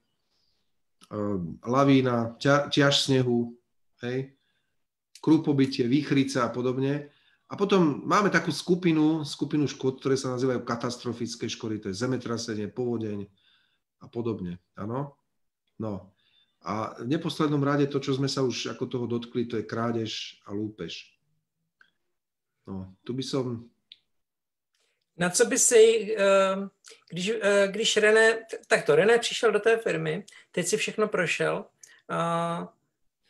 ehm, 1.12 1.60
lavína, 1.68 2.40
ťaž 2.72 2.94
snehu, 3.12 3.60
hej, 4.00 4.32
krúpobytie, 5.20 5.84
výchrica 5.90 6.48
a 6.48 6.50
podobne. 6.54 7.12
A 7.46 7.54
potom 7.54 8.02
máme 8.02 8.34
takú 8.34 8.50
skupinu, 8.50 9.22
skupinu 9.22 9.70
škôd, 9.70 10.02
ktoré 10.02 10.18
sa 10.18 10.34
nazývajú 10.34 10.66
katastrofické 10.66 11.46
škody, 11.46 11.78
to 11.78 11.94
je 11.94 12.02
zemetrasenie, 12.02 12.74
povodeň 12.74 13.30
a 14.02 14.06
podobne. 14.10 14.58
Áno? 14.74 15.14
No. 15.78 16.16
A 16.66 16.98
v 16.98 17.06
neposlednom 17.06 17.62
rade 17.62 17.86
to, 17.86 18.02
čo 18.02 18.18
sme 18.18 18.26
sa 18.26 18.42
už 18.42 18.74
ako 18.74 18.90
toho 18.90 19.06
dotkli, 19.06 19.46
to 19.46 19.62
je 19.62 19.70
krádež 19.70 20.42
a 20.50 20.58
lúpež. 20.58 21.14
No, 22.66 22.98
tu 23.06 23.14
by 23.14 23.22
som... 23.22 23.70
Na 25.18 25.30
co 25.30 25.46
by 25.46 25.58
si, 25.58 26.16
ehm, 26.18 26.70
když, 27.10 27.30
eh, 27.42 27.68
když 27.72 27.98
René, 27.98 28.46
takto, 28.68 28.96
René 28.96 29.20
přišel 29.20 29.52
do 29.52 29.60
té 29.60 29.78
firmy, 29.78 30.26
teď 30.52 30.68
si 30.68 30.78
všechno 30.78 31.08
prošel, 31.08 31.66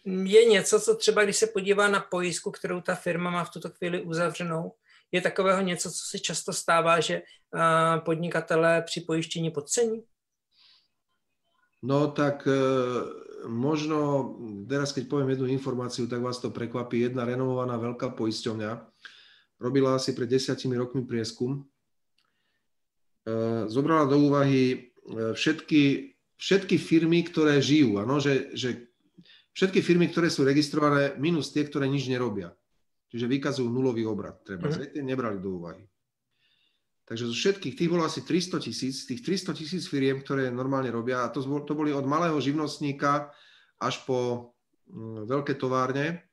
je 0.06 0.46
něco, 0.46 0.80
co 0.80 0.96
třeba, 0.96 1.24
když 1.24 1.38
se 1.38 1.48
podívá 1.48 1.88
na 1.88 2.00
pojistku, 2.00 2.52
kterou 2.52 2.82
ta 2.82 2.96
firma 2.96 3.30
má 3.30 3.44
v 3.44 3.50
tuto 3.50 3.70
chvíli 3.70 4.02
uzavřenou, 4.02 4.72
je 5.12 5.22
takového 5.22 5.62
něco, 5.62 5.92
co 5.92 6.04
se 6.10 6.20
často 6.20 6.54
stává, 6.54 7.00
že 7.00 7.22
podnikatelé 8.06 8.82
při 8.82 9.02
pojištění 9.02 9.52
podcení? 9.52 10.04
No 11.84 12.08
tak 12.08 12.48
e, 12.48 12.58
možno, 13.48 14.34
teraz 14.70 14.90
keď 14.90 15.06
poviem 15.06 15.30
jednu 15.30 15.46
informáciu, 15.46 16.10
tak 16.10 16.22
vás 16.22 16.42
to 16.42 16.50
prekvapí. 16.50 17.00
Jedna 17.00 17.30
renovovaná 17.30 17.78
veľká 17.78 18.10
poisťovňa 18.18 18.72
robila 19.62 19.94
asi 19.94 20.18
pred 20.18 20.26
desiatimi 20.26 20.74
rokmi 20.74 21.06
prieskum 21.06 21.62
zobrala 23.68 24.06
do 24.06 24.18
úvahy 24.22 24.94
všetky, 25.34 26.14
všetky 26.38 26.78
firmy, 26.78 27.26
ktoré 27.26 27.62
žijú. 27.62 27.98
Ano, 27.98 28.22
že, 28.22 28.54
že 28.54 28.90
všetky 29.56 29.80
firmy, 29.80 30.12
ktoré 30.12 30.28
sú 30.28 30.44
registrované, 30.44 31.16
minus 31.16 31.56
tie, 31.56 31.64
ktoré 31.64 31.88
nič 31.88 32.12
nerobia. 32.12 32.52
Čiže 33.08 33.32
vykazujú 33.32 33.72
nulový 33.72 34.04
obrad. 34.04 34.44
Treba. 34.44 34.68
Mm-hmm. 34.68 35.02
nebrali 35.02 35.40
do 35.40 35.56
úvahy. 35.56 35.82
Takže 37.06 37.30
zo 37.30 37.36
všetkých, 37.38 37.78
tých 37.78 37.90
bolo 37.90 38.02
asi 38.02 38.26
300 38.26 38.66
tisíc, 38.66 39.06
tých 39.06 39.22
300 39.22 39.54
tisíc 39.54 39.86
firiem, 39.86 40.26
ktoré 40.26 40.50
normálne 40.50 40.90
robia, 40.90 41.22
a 41.22 41.30
to, 41.30 41.46
to 41.64 41.74
boli 41.78 41.94
od 41.94 42.04
malého 42.10 42.36
živnostníka 42.42 43.30
až 43.78 44.02
po 44.10 44.52
mm, 44.90 45.30
veľké 45.30 45.54
továrne, 45.54 46.26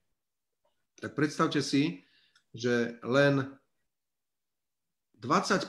tak 0.96 1.12
predstavte 1.12 1.60
si, 1.60 2.08
že 2.56 2.96
len 3.04 3.52
20% 5.20 5.68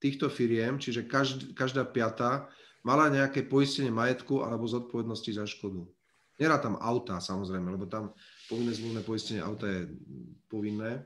týchto 0.00 0.32
firiem, 0.32 0.80
čiže 0.80 1.04
každá 1.52 1.84
piata, 1.84 2.48
mala 2.80 3.12
nejaké 3.12 3.44
poistenie 3.44 3.92
majetku 3.92 4.40
alebo 4.40 4.64
zodpovednosti 4.64 5.30
za 5.36 5.44
škodu. 5.44 5.84
Nerá 6.36 6.60
tam 6.60 6.76
auta, 6.76 7.16
samozrejme, 7.16 7.72
lebo 7.72 7.88
tam 7.88 8.12
povinné 8.48 8.76
zmluvné 8.76 9.00
poistenie 9.02 9.40
auta 9.40 9.64
je 9.64 9.88
povinné, 10.52 11.04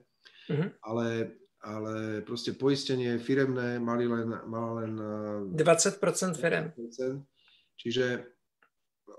uh-huh. 0.51 0.69
ale 0.83 1.37
ale 1.61 2.25
proste 2.25 2.57
poistenie 2.57 3.21
firemné 3.21 3.77
mali 3.77 4.09
len, 4.09 4.33
mal 4.49 4.81
len 4.81 4.97
20% 5.53 6.01
firem. 6.41 6.73
Čiže 7.77 8.33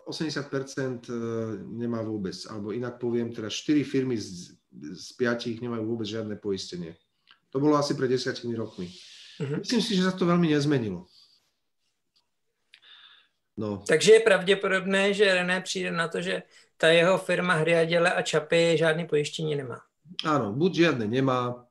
80% 0.09 1.05
e, 1.05 1.13
nemá 1.61 2.01
vôbec, 2.01 2.33
alebo 2.49 2.73
inak 2.73 2.97
poviem, 2.97 3.29
teda 3.29 3.45
4 3.45 3.85
firmy 3.85 4.17
z, 4.17 4.57
z 4.73 5.07
5 5.17 5.61
nemajú 5.61 5.83
vôbec 5.85 6.09
žiadne 6.09 6.33
poistenie. 6.41 6.97
To 7.53 7.61
bolo 7.61 7.77
asi 7.77 7.93
pred 7.93 8.09
desiatimi 8.09 8.57
rokmi. 8.57 8.89
Uh-huh. 9.37 9.61
Myslím 9.61 9.81
si, 9.85 9.93
že 9.93 10.09
sa 10.09 10.13
to 10.17 10.25
veľmi 10.25 10.49
nezmenilo. 10.49 11.05
No. 13.61 13.83
Takže 13.87 14.11
je 14.11 14.19
pravděpodobné, 14.19 15.13
že 15.13 15.33
René 15.33 15.61
přijde 15.61 15.91
na 15.91 16.07
to, 16.07 16.21
že 16.21 16.43
ta 16.77 16.87
jeho 16.89 17.17
firma 17.17 17.53
Hriadele 17.53 18.13
a 18.13 18.21
Čapy 18.21 18.77
žádný 18.77 19.05
pojištění 19.05 19.55
nemá. 19.55 19.81
Áno, 20.25 20.51
buď 20.51 20.71
žiadne 20.75 21.05
nemá, 21.07 21.63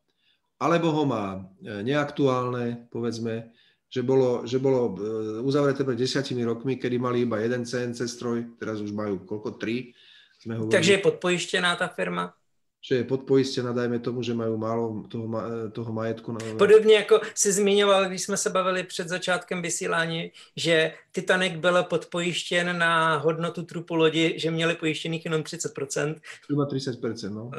alebo 0.57 0.89
ho 0.95 1.05
má 1.05 1.45
e, 1.61 1.83
neaktuálne, 1.85 2.89
povedzme, 2.89 3.53
že 3.91 4.01
bolo, 4.01 4.47
že 4.49 4.57
bolo 4.57 4.97
e, 4.97 5.45
uzavreté 5.45 5.85
pred 5.85 5.99
desiatimi 5.99 6.41
rokmi, 6.47 6.81
kedy 6.81 6.97
mali 6.97 7.29
iba 7.29 7.37
jeden 7.43 7.69
CNC 7.69 7.99
stroj, 8.09 8.39
teraz 8.57 8.81
už 8.81 8.97
majú 8.97 9.29
koľko, 9.29 9.61
tri. 9.61 9.93
Sme 10.41 10.57
hovorili, 10.57 10.73
Takže 10.73 10.93
je 10.97 11.05
podpojištená 11.05 11.77
tá 11.77 11.93
firma? 11.93 12.33
Že 12.81 12.95
je 12.95 13.05
podpojistená, 13.05 13.73
dajme 13.77 14.01
tomu, 14.01 14.25
že 14.25 14.33
majú 14.33 14.57
málo 14.57 15.05
toho, 15.13 15.29
toho 15.73 15.93
majetku. 15.93 16.33
Na... 16.33 16.41
Podobně 16.59 16.95
jako 16.95 17.21
si 17.35 17.53
zmiňoval, 17.53 18.09
když 18.09 18.23
jsme 18.23 18.37
se 18.37 18.51
bavili 18.51 18.83
před 18.83 19.09
začátkem 19.09 19.63
vysílání, 19.63 20.33
že 20.57 20.93
Titanic 21.13 21.61
byl 21.61 21.83
podpojištěn 21.83 22.79
na 22.79 23.17
hodnotu 23.17 23.63
trupu 23.63 23.95
lodi, 23.95 24.35
že 24.41 24.51
měli 24.51 24.75
pojištěných 24.75 25.25
jenom 25.25 25.43
30%. 25.43 26.21
Zhruba 26.47 26.67
30%, 26.67 27.31
no. 27.31 27.51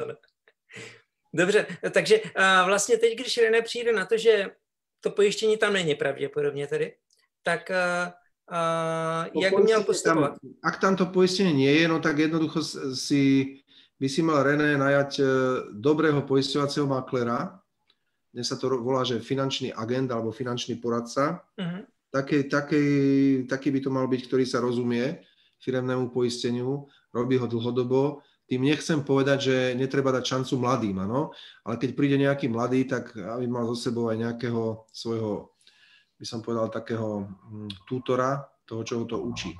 Dobře, 1.34 1.66
takže 1.90 2.20
vlastně 2.66 2.98
teď, 2.98 3.14
když 3.14 3.38
René 3.38 3.62
přijde 3.62 3.92
na 3.92 4.06
to, 4.06 4.18
že 4.18 4.50
to 5.00 5.10
pojištění 5.10 5.56
tam 5.56 5.72
není 5.72 5.94
pravděpodobně 5.94 6.66
tedy, 6.66 6.94
tak 7.42 7.70
a, 8.50 9.26
jak 9.42 9.58
měl 9.58 9.82
postupovat? 9.82 10.28
Tam, 10.28 10.50
ak 10.62 10.80
tam 10.80 10.96
to 10.96 11.06
poistenie 11.06 11.52
nie 11.54 11.72
je, 11.80 11.88
no 11.88 12.00
tak 12.00 12.18
jednoducho 12.18 12.60
si, 12.94 13.61
by 14.02 14.08
si 14.10 14.18
mal 14.18 14.42
René 14.42 14.74
najať 14.74 15.10
e, 15.22 15.24
dobrého 15.78 16.26
poisťovacieho 16.26 16.90
maklera, 16.90 17.62
dnes 18.34 18.50
sa 18.50 18.58
to 18.58 18.66
volá, 18.82 19.06
že 19.06 19.22
finančný 19.22 19.70
agent 19.70 20.10
alebo 20.10 20.34
finančný 20.34 20.82
poradca. 20.82 21.46
Uh-huh. 21.54 21.86
Taký, 22.10 22.50
taký, 22.50 22.84
taký 23.46 23.68
by 23.70 23.78
to 23.78 23.90
mal 23.94 24.10
byť, 24.10 24.20
ktorý 24.26 24.42
sa 24.42 24.58
rozumie 24.58 25.22
firemnému 25.62 26.10
poisteniu, 26.10 26.90
robí 27.14 27.38
ho 27.38 27.46
dlhodobo 27.46 28.26
tým 28.52 28.68
nechcem 28.68 29.00
povedať, 29.00 29.38
že 29.48 29.56
netreba 29.72 30.12
dať 30.12 30.28
šancu 30.28 30.60
mladým, 30.60 31.00
ano? 31.00 31.32
ale 31.64 31.80
keď 31.80 31.96
príde 31.96 32.20
nejaký 32.20 32.52
mladý, 32.52 32.84
tak 32.84 33.16
aby 33.16 33.48
mal 33.48 33.64
zo 33.72 33.88
sebou 33.88 34.12
aj 34.12 34.20
nejakého 34.20 34.84
svojho, 34.92 35.56
by 36.20 36.24
som 36.28 36.44
povedal, 36.44 36.68
takého 36.68 37.24
hm, 37.48 37.72
tutora, 37.88 38.44
toho, 38.72 38.82
čo 38.84 38.94
ho 38.98 39.04
to 39.04 39.20
učí. 39.20 39.52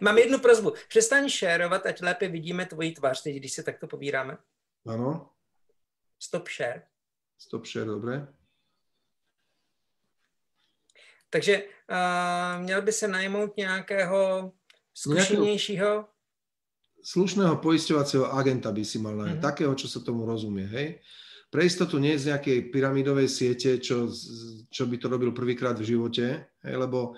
Mám 0.00 0.18
jednu 0.18 0.38
prozbu. 0.38 0.72
Přestaň 0.88 1.28
šérovat, 1.28 1.86
ať 1.86 2.02
lépe 2.02 2.28
vidíme 2.28 2.66
tvoji 2.66 2.92
tvář, 2.92 3.22
teď, 3.22 3.36
když 3.36 3.52
se 3.52 3.62
takto 3.62 3.86
pobíráme. 3.86 4.38
Ano. 4.86 5.30
Stop 6.18 6.48
share. 6.48 6.82
Stop 7.38 7.66
share, 7.66 7.86
dobre. 7.86 8.26
Takže 11.30 11.62
uh, 11.62 12.62
měl 12.62 12.82
by 12.82 12.92
se 12.92 13.08
najmout 13.08 13.56
nějakého 13.56 14.52
zkušenějšího 14.94 16.08
slušného 17.02 17.56
poisťovacieho 17.62 18.26
agenta 18.34 18.72
by 18.74 18.82
si 18.84 18.98
mal 18.98 19.14
nájsť, 19.14 19.38
mm-hmm. 19.38 19.48
takého, 19.48 19.72
čo 19.78 19.86
sa 19.86 20.02
tomu 20.02 20.26
rozumie, 20.26 20.66
hej. 20.66 20.88
Pre 21.48 21.64
istotu 21.64 21.96
nie 21.96 22.18
z 22.18 22.34
nejakej 22.34 22.68
pyramidovej 22.68 23.28
siete, 23.30 23.80
čo, 23.80 24.10
čo 24.68 24.84
by 24.84 24.96
to 25.00 25.08
robil 25.08 25.32
prvýkrát 25.32 25.78
v 25.78 25.96
živote, 25.96 26.44
hej, 26.44 26.74
lebo 26.76 27.16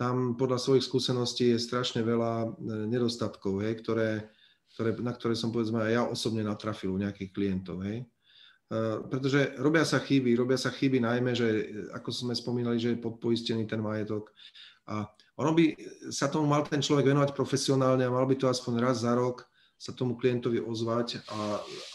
tam 0.00 0.32
podľa 0.32 0.56
svojich 0.56 0.88
skúseností 0.88 1.52
je 1.52 1.60
strašne 1.60 2.00
veľa 2.00 2.32
e, 2.40 2.48
nedostatkov, 2.88 3.60
hej, 3.60 3.84
ktoré, 3.84 4.32
ktoré, 4.72 4.96
na 4.96 5.12
ktoré 5.12 5.36
som 5.36 5.52
povedzme 5.52 5.76
aj 5.84 5.92
ja 5.92 6.02
osobne 6.08 6.40
natrafil 6.40 6.96
u 6.96 6.96
nejakých 6.96 7.36
klientov. 7.36 7.84
Hej. 7.84 8.08
Uh, 8.70 9.02
pretože 9.10 9.58
robia 9.58 9.82
sa 9.82 9.98
chyby, 9.98 10.38
robia 10.38 10.54
sa 10.54 10.70
chyby 10.70 11.02
najmä, 11.02 11.34
že 11.34 11.74
ako 11.90 12.14
sme 12.14 12.38
spomínali, 12.38 12.78
že 12.78 12.94
je 12.94 13.02
podpoistený 13.02 13.66
ten 13.66 13.82
majetok 13.82 14.30
a 14.86 15.10
ono 15.34 15.50
by 15.58 15.74
sa 16.14 16.30
tomu 16.30 16.46
mal 16.46 16.62
ten 16.62 16.78
človek 16.78 17.10
venovať 17.10 17.34
profesionálne 17.34 18.06
a 18.06 18.14
mal 18.14 18.30
by 18.30 18.38
to 18.38 18.46
aspoň 18.46 18.78
raz 18.78 19.02
za 19.02 19.10
rok 19.18 19.42
sa 19.74 19.90
tomu 19.90 20.14
klientovi 20.14 20.62
ozvať 20.62 21.18
a, 21.34 21.40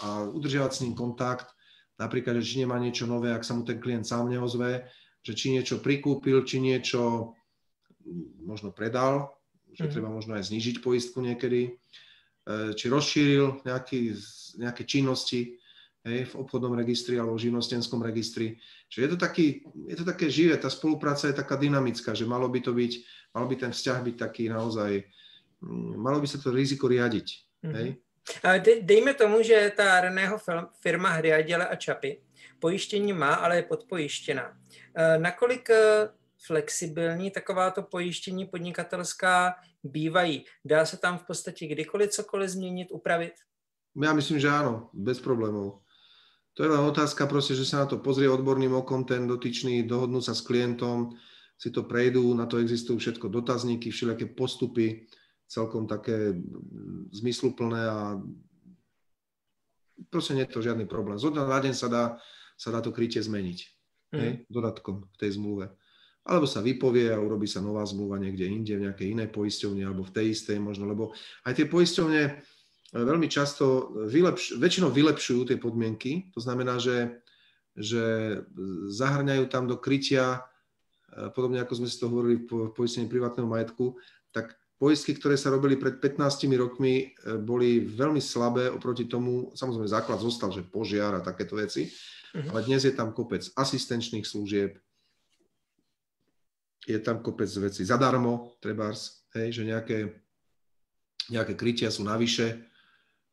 a 0.03 0.07
udržiavať 0.35 0.71
s 0.75 0.81
ním 0.83 0.99
kontakt. 0.99 1.47
Napríklad, 1.95 2.43
že 2.43 2.57
či 2.57 2.67
nemá 2.67 2.75
niečo 2.75 3.07
nové, 3.07 3.31
ak 3.31 3.47
sa 3.47 3.55
mu 3.55 3.63
ten 3.63 3.79
klient 3.79 4.03
sám 4.03 4.27
neozve, 4.27 4.83
že 5.23 5.31
či 5.31 5.55
niečo 5.55 5.79
prikúpil, 5.79 6.43
či 6.43 6.59
niečo 6.59 7.31
možno 8.45 8.71
predal, 8.71 9.33
že 9.73 9.85
mm-hmm. 9.85 9.93
treba 9.93 10.09
možno 10.09 10.37
aj 10.37 10.47
znižiť 10.47 10.79
poistku 10.79 11.19
niekedy, 11.19 11.61
e, 11.67 11.71
či 12.77 12.85
rozšíril 12.87 13.65
nejaký, 13.65 14.15
nejaké 14.61 14.83
činnosti 14.87 15.59
hej, 16.05 16.19
v 16.29 16.33
obchodnom 16.37 16.77
registri 16.77 17.17
alebo 17.19 17.35
v 17.35 17.49
živnostenskom 17.49 17.99
registri. 18.05 18.61
Čiže 18.87 19.01
je 19.01 19.11
to, 19.11 19.19
taký, 19.19 19.45
je 19.89 19.95
to 19.97 20.05
také 20.05 20.29
živé, 20.29 20.55
tá 20.55 20.69
spolupráca 20.69 21.27
je 21.27 21.35
taká 21.35 21.57
dynamická, 21.57 22.13
že 22.13 22.29
malo 22.29 22.47
by 22.47 22.61
to 22.61 22.71
byť 22.71 22.93
Mal 23.35 23.51
by 23.51 23.55
ten 23.59 23.71
vzťah 23.75 23.99
byť 23.99 24.15
taký 24.15 24.47
naozaj, 24.47 25.03
mm, 25.59 25.99
malo 25.99 26.23
by 26.23 26.27
sa 26.27 26.39
to 26.39 26.55
riziko 26.55 26.87
riadiť. 26.87 27.27
Mm-hmm. 27.67 27.75
Hej? 27.75 27.87
De, 28.63 28.73
dejme 28.81 29.13
tomu, 29.13 29.43
že 29.43 29.75
ta 29.75 30.01
Reného 30.01 30.39
firma 30.81 31.09
Hriaděle 31.09 31.67
a 31.67 31.75
Čapy 31.75 32.21
pojištění 32.59 33.13
má, 33.13 33.33
ale 33.33 33.55
je 33.55 33.63
podpojištěná. 33.63 34.57
E, 34.95 35.17
nakolik 35.19 35.69
e, 35.69 36.09
flexibilní 36.47 37.31
takováto 37.31 37.83
pojištění 37.83 38.45
podnikatelská 38.45 39.55
bývají? 39.83 40.45
Dá 40.65 40.85
se 40.85 40.97
tam 40.97 41.17
v 41.17 41.23
podstatě 41.23 41.67
kdykoliv 41.67 42.09
cokoliv 42.09 42.49
změnit, 42.49 42.87
upravit? 42.91 43.33
Ja 43.95 44.11
myslím, 44.11 44.43
že 44.43 44.51
áno, 44.51 44.91
bez 44.91 45.23
problémov. 45.23 45.79
To 46.55 46.63
je 46.63 46.71
len 46.71 46.83
otázka 46.83 47.27
proste, 47.31 47.55
že 47.55 47.63
sa 47.63 47.83
na 47.83 47.87
to 47.87 48.03
pozrie 48.03 48.27
odborným 48.27 48.75
okom 48.75 49.07
ten 49.07 49.23
dotyčný, 49.23 49.87
dohodnú 49.87 50.19
sa 50.19 50.35
s 50.35 50.43
klientom, 50.43 51.15
si 51.55 51.71
to 51.71 51.87
prejdú, 51.87 52.35
na 52.35 52.43
to 52.43 52.59
existujú 52.59 52.99
všetko 52.99 53.31
dotazníky, 53.31 53.91
všelijaké 53.91 54.35
postupy, 54.35 55.07
celkom 55.47 55.87
také 55.87 56.35
zmysluplné 57.15 57.81
a 57.87 58.19
proste 60.11 60.35
nie 60.35 60.43
je 60.43 60.51
to 60.51 60.65
žiadny 60.65 60.83
problém. 60.83 61.15
Z 61.15 61.31
na 61.31 61.47
deň 61.47 61.73
sa 61.75 61.87
dá, 61.87 62.03
sa 62.59 62.71
dá 62.75 62.83
to 62.83 62.91
krytie 62.91 63.23
zmeniť 63.23 63.59
mm. 64.11 64.19
hej, 64.19 64.31
dodatkom 64.51 65.07
k 65.11 65.15
tej 65.15 65.39
zmluve. 65.39 65.71
Alebo 66.25 66.49
sa 66.49 66.65
vypovie 66.65 67.13
a 67.13 67.21
urobí 67.21 67.45
sa 67.45 67.61
nová 67.61 67.85
zmluva 67.85 68.17
niekde 68.17 68.49
inde, 68.49 68.73
v 68.75 68.89
nejakej 68.89 69.13
inej 69.13 69.29
poisťovni 69.29 69.85
alebo 69.85 70.01
v 70.01 70.13
tej 70.13 70.25
istej 70.33 70.57
možno, 70.57 70.89
lebo 70.89 71.13
aj 71.45 71.53
tie 71.61 71.69
poisťovne 71.69 72.21
eh, 72.25 72.35
veľmi 72.93 73.29
často, 73.29 73.93
vylepš- 74.09 74.57
väčšinou 74.57 74.89
vylepšujú 74.89 75.53
tie 75.53 75.57
podmienky, 75.61 76.33
to 76.33 76.41
znamená, 76.41 76.81
že, 76.81 77.21
že 77.77 78.03
zahrňajú 78.89 79.45
tam 79.47 79.69
do 79.69 79.77
krytia 79.77 80.45
podobne 81.31 81.63
ako 81.63 81.73
sme 81.79 81.87
si 81.87 81.97
to 81.99 82.11
hovorili 82.11 82.43
v 82.43 82.71
poistení 82.75 83.07
privátneho 83.07 83.47
majetku, 83.47 83.95
tak 84.35 84.51
poistky, 84.75 85.15
ktoré 85.15 85.39
sa 85.39 85.53
robili 85.53 85.79
pred 85.79 86.03
15 86.03 86.19
rokmi, 86.59 87.15
e, 87.15 87.39
boli 87.39 87.87
veľmi 87.87 88.19
slabé 88.19 88.67
oproti 88.67 89.07
tomu, 89.07 89.55
samozrejme 89.55 89.87
základ 89.87 90.19
zostal, 90.19 90.51
že 90.51 90.67
požiar 90.67 91.15
a 91.15 91.23
takéto 91.23 91.55
veci, 91.55 91.87
uh-huh. 91.87 92.51
ale 92.51 92.67
dnes 92.67 92.83
je 92.83 92.91
tam 92.91 93.15
kopec 93.15 93.47
asistenčných 93.55 94.27
služieb, 94.27 94.75
je 96.85 96.97
tam 97.01 97.19
kopec 97.25 97.49
vecí 97.49 97.81
zadarmo, 97.81 98.55
trebárs, 98.61 99.25
hej, 99.33 99.61
že 99.61 99.63
nejaké, 99.65 99.97
nejaké 101.33 101.57
krytia 101.57 101.89
sú 101.89 102.05
navyše. 102.05 102.69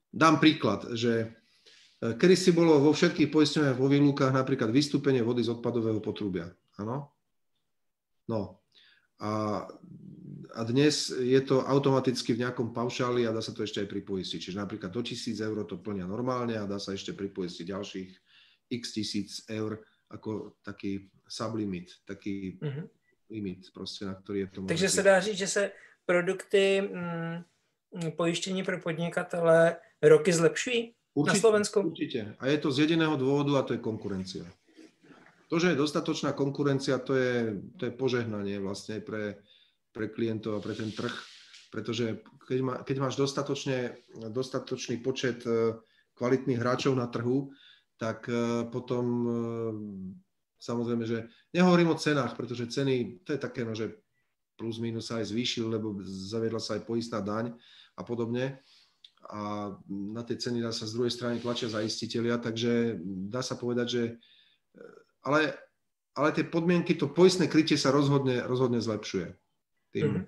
Dám 0.09 0.41
príklad, 0.41 0.97
že 0.97 1.37
e, 2.01 2.17
kedy 2.17 2.35
si 2.37 2.51
bolo 2.57 2.81
vo 2.81 2.97
všetkých 2.97 3.29
poisteniach 3.29 3.77
vo 3.77 3.93
výlukách 3.93 4.33
napríklad 4.33 4.73
vystúpenie 4.73 5.21
vody 5.21 5.45
z 5.45 5.53
odpadového 5.53 6.01
potrubia. 6.01 6.49
Áno? 6.81 7.12
No. 8.29 8.65
A, 9.21 9.62
a 10.57 10.61
dnes 10.65 11.12
je 11.12 11.41
to 11.45 11.62
automaticky 11.69 12.33
v 12.33 12.49
nejakom 12.49 12.73
paušáli 12.73 13.29
a 13.29 13.37
dá 13.37 13.45
sa 13.45 13.53
to 13.53 13.62
ešte 13.62 13.85
aj 13.85 13.88
pripoistiť. 13.93 14.49
Čiže 14.49 14.61
napríklad 14.61 14.88
do 14.88 15.05
1000 15.05 15.37
eur 15.38 15.62
to 15.69 15.77
plnia 15.77 16.09
normálne 16.09 16.57
a 16.57 16.65
dá 16.65 16.81
sa 16.81 16.97
ešte 16.97 17.12
pripoistiť 17.12 17.69
ďalších 17.69 18.11
x 18.73 18.83
tisíc 18.97 19.31
eur 19.53 19.77
ako 20.09 20.61
taký 20.65 21.09
sublimit, 21.29 21.88
taký 22.05 22.61
mm-hmm. 22.61 22.87
Limit 23.33 23.73
proste, 23.73 24.05
na 24.05 24.14
ktorý 24.14 24.45
je 24.45 24.49
to 24.53 24.59
Takže 24.68 24.88
sa 24.88 25.03
dá 25.03 25.16
říct, 25.21 25.38
že 25.38 25.49
se 25.49 25.62
produkty 26.07 26.81
mm, 26.81 27.45
pojištění 28.16 28.62
pro 28.62 28.79
podnikatele 28.81 29.77
roky 30.03 30.33
zlepšují 30.33 30.95
určite, 31.14 31.37
na 31.37 31.40
Slovensku? 31.40 31.81
Určite. 31.81 32.37
A 32.38 32.47
je 32.47 32.59
to 32.59 32.73
z 32.73 32.79
jediného 32.79 33.16
dôvodu 33.16 33.57
a 33.59 33.62
to 33.62 33.73
je 33.73 33.81
konkurencia. 33.81 34.45
To, 35.53 35.61
že 35.61 35.77
je 35.77 35.83
dostatočná 35.85 36.33
konkurencia, 36.33 36.97
to 36.99 37.12
je, 37.12 37.61
to 37.77 37.85
je 37.85 37.92
požehnanie 37.92 38.57
vlastne 38.57 39.05
pre, 39.05 39.37
pre 39.92 40.09
klientov 40.09 40.57
a 40.57 40.64
pre 40.64 40.73
ten 40.73 40.88
trh, 40.88 41.12
pretože 41.68 42.25
keď, 42.49 42.61
má, 42.64 42.75
keď 42.81 42.97
máš 43.05 43.21
dostatočne, 43.21 44.01
dostatočný 44.33 45.05
počet 45.05 45.45
e, 45.45 45.77
kvalitných 46.16 46.57
hráčov 46.57 46.97
na 46.97 47.05
trhu, 47.05 47.53
tak 48.01 48.33
e, 48.33 48.64
potom 48.73 49.05
e, 49.05 49.33
samozrejme, 50.62 51.03
že 51.03 51.27
nehovorím 51.51 51.90
o 51.90 51.98
cenách, 51.98 52.38
pretože 52.38 52.70
ceny, 52.70 53.27
to 53.27 53.35
je 53.35 53.40
také, 53.42 53.66
no, 53.66 53.75
že 53.75 53.98
plus 54.55 54.79
minus 54.79 55.11
sa 55.11 55.18
aj 55.18 55.35
zvýšil, 55.35 55.66
lebo 55.66 55.98
zaviedla 56.07 56.62
sa 56.62 56.79
aj 56.79 56.87
poistná 56.87 57.18
daň 57.18 57.51
a 57.98 58.07
podobne. 58.07 58.62
A 59.27 59.75
na 59.90 60.22
tej 60.22 60.38
ceny 60.38 60.62
dá 60.62 60.70
sa 60.70 60.87
z 60.87 60.94
druhej 60.94 61.11
strany 61.11 61.42
tlačia 61.42 61.66
zaistiteľia, 61.66 62.38
takže 62.38 63.03
dá 63.27 63.42
sa 63.42 63.59
povedať, 63.59 63.87
že 63.90 64.03
e, 64.07 64.12
ale, 65.27 65.51
ale 66.14 66.31
tie 66.31 66.46
podmienky, 66.46 66.94
to 66.94 67.11
poistné 67.11 67.51
krytie 67.51 67.75
sa 67.75 67.90
rozhodne, 67.90 68.42
rozhodne 68.46 68.79
zlepšuje 68.79 69.35
tým, 69.94 70.07
mm-hmm. 70.07 70.25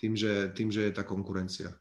tým, 0.00 0.12
že, 0.16 0.32
tým, 0.56 0.68
že 0.72 0.80
je 0.88 0.92
tá 0.92 1.04
konkurencia. 1.04 1.72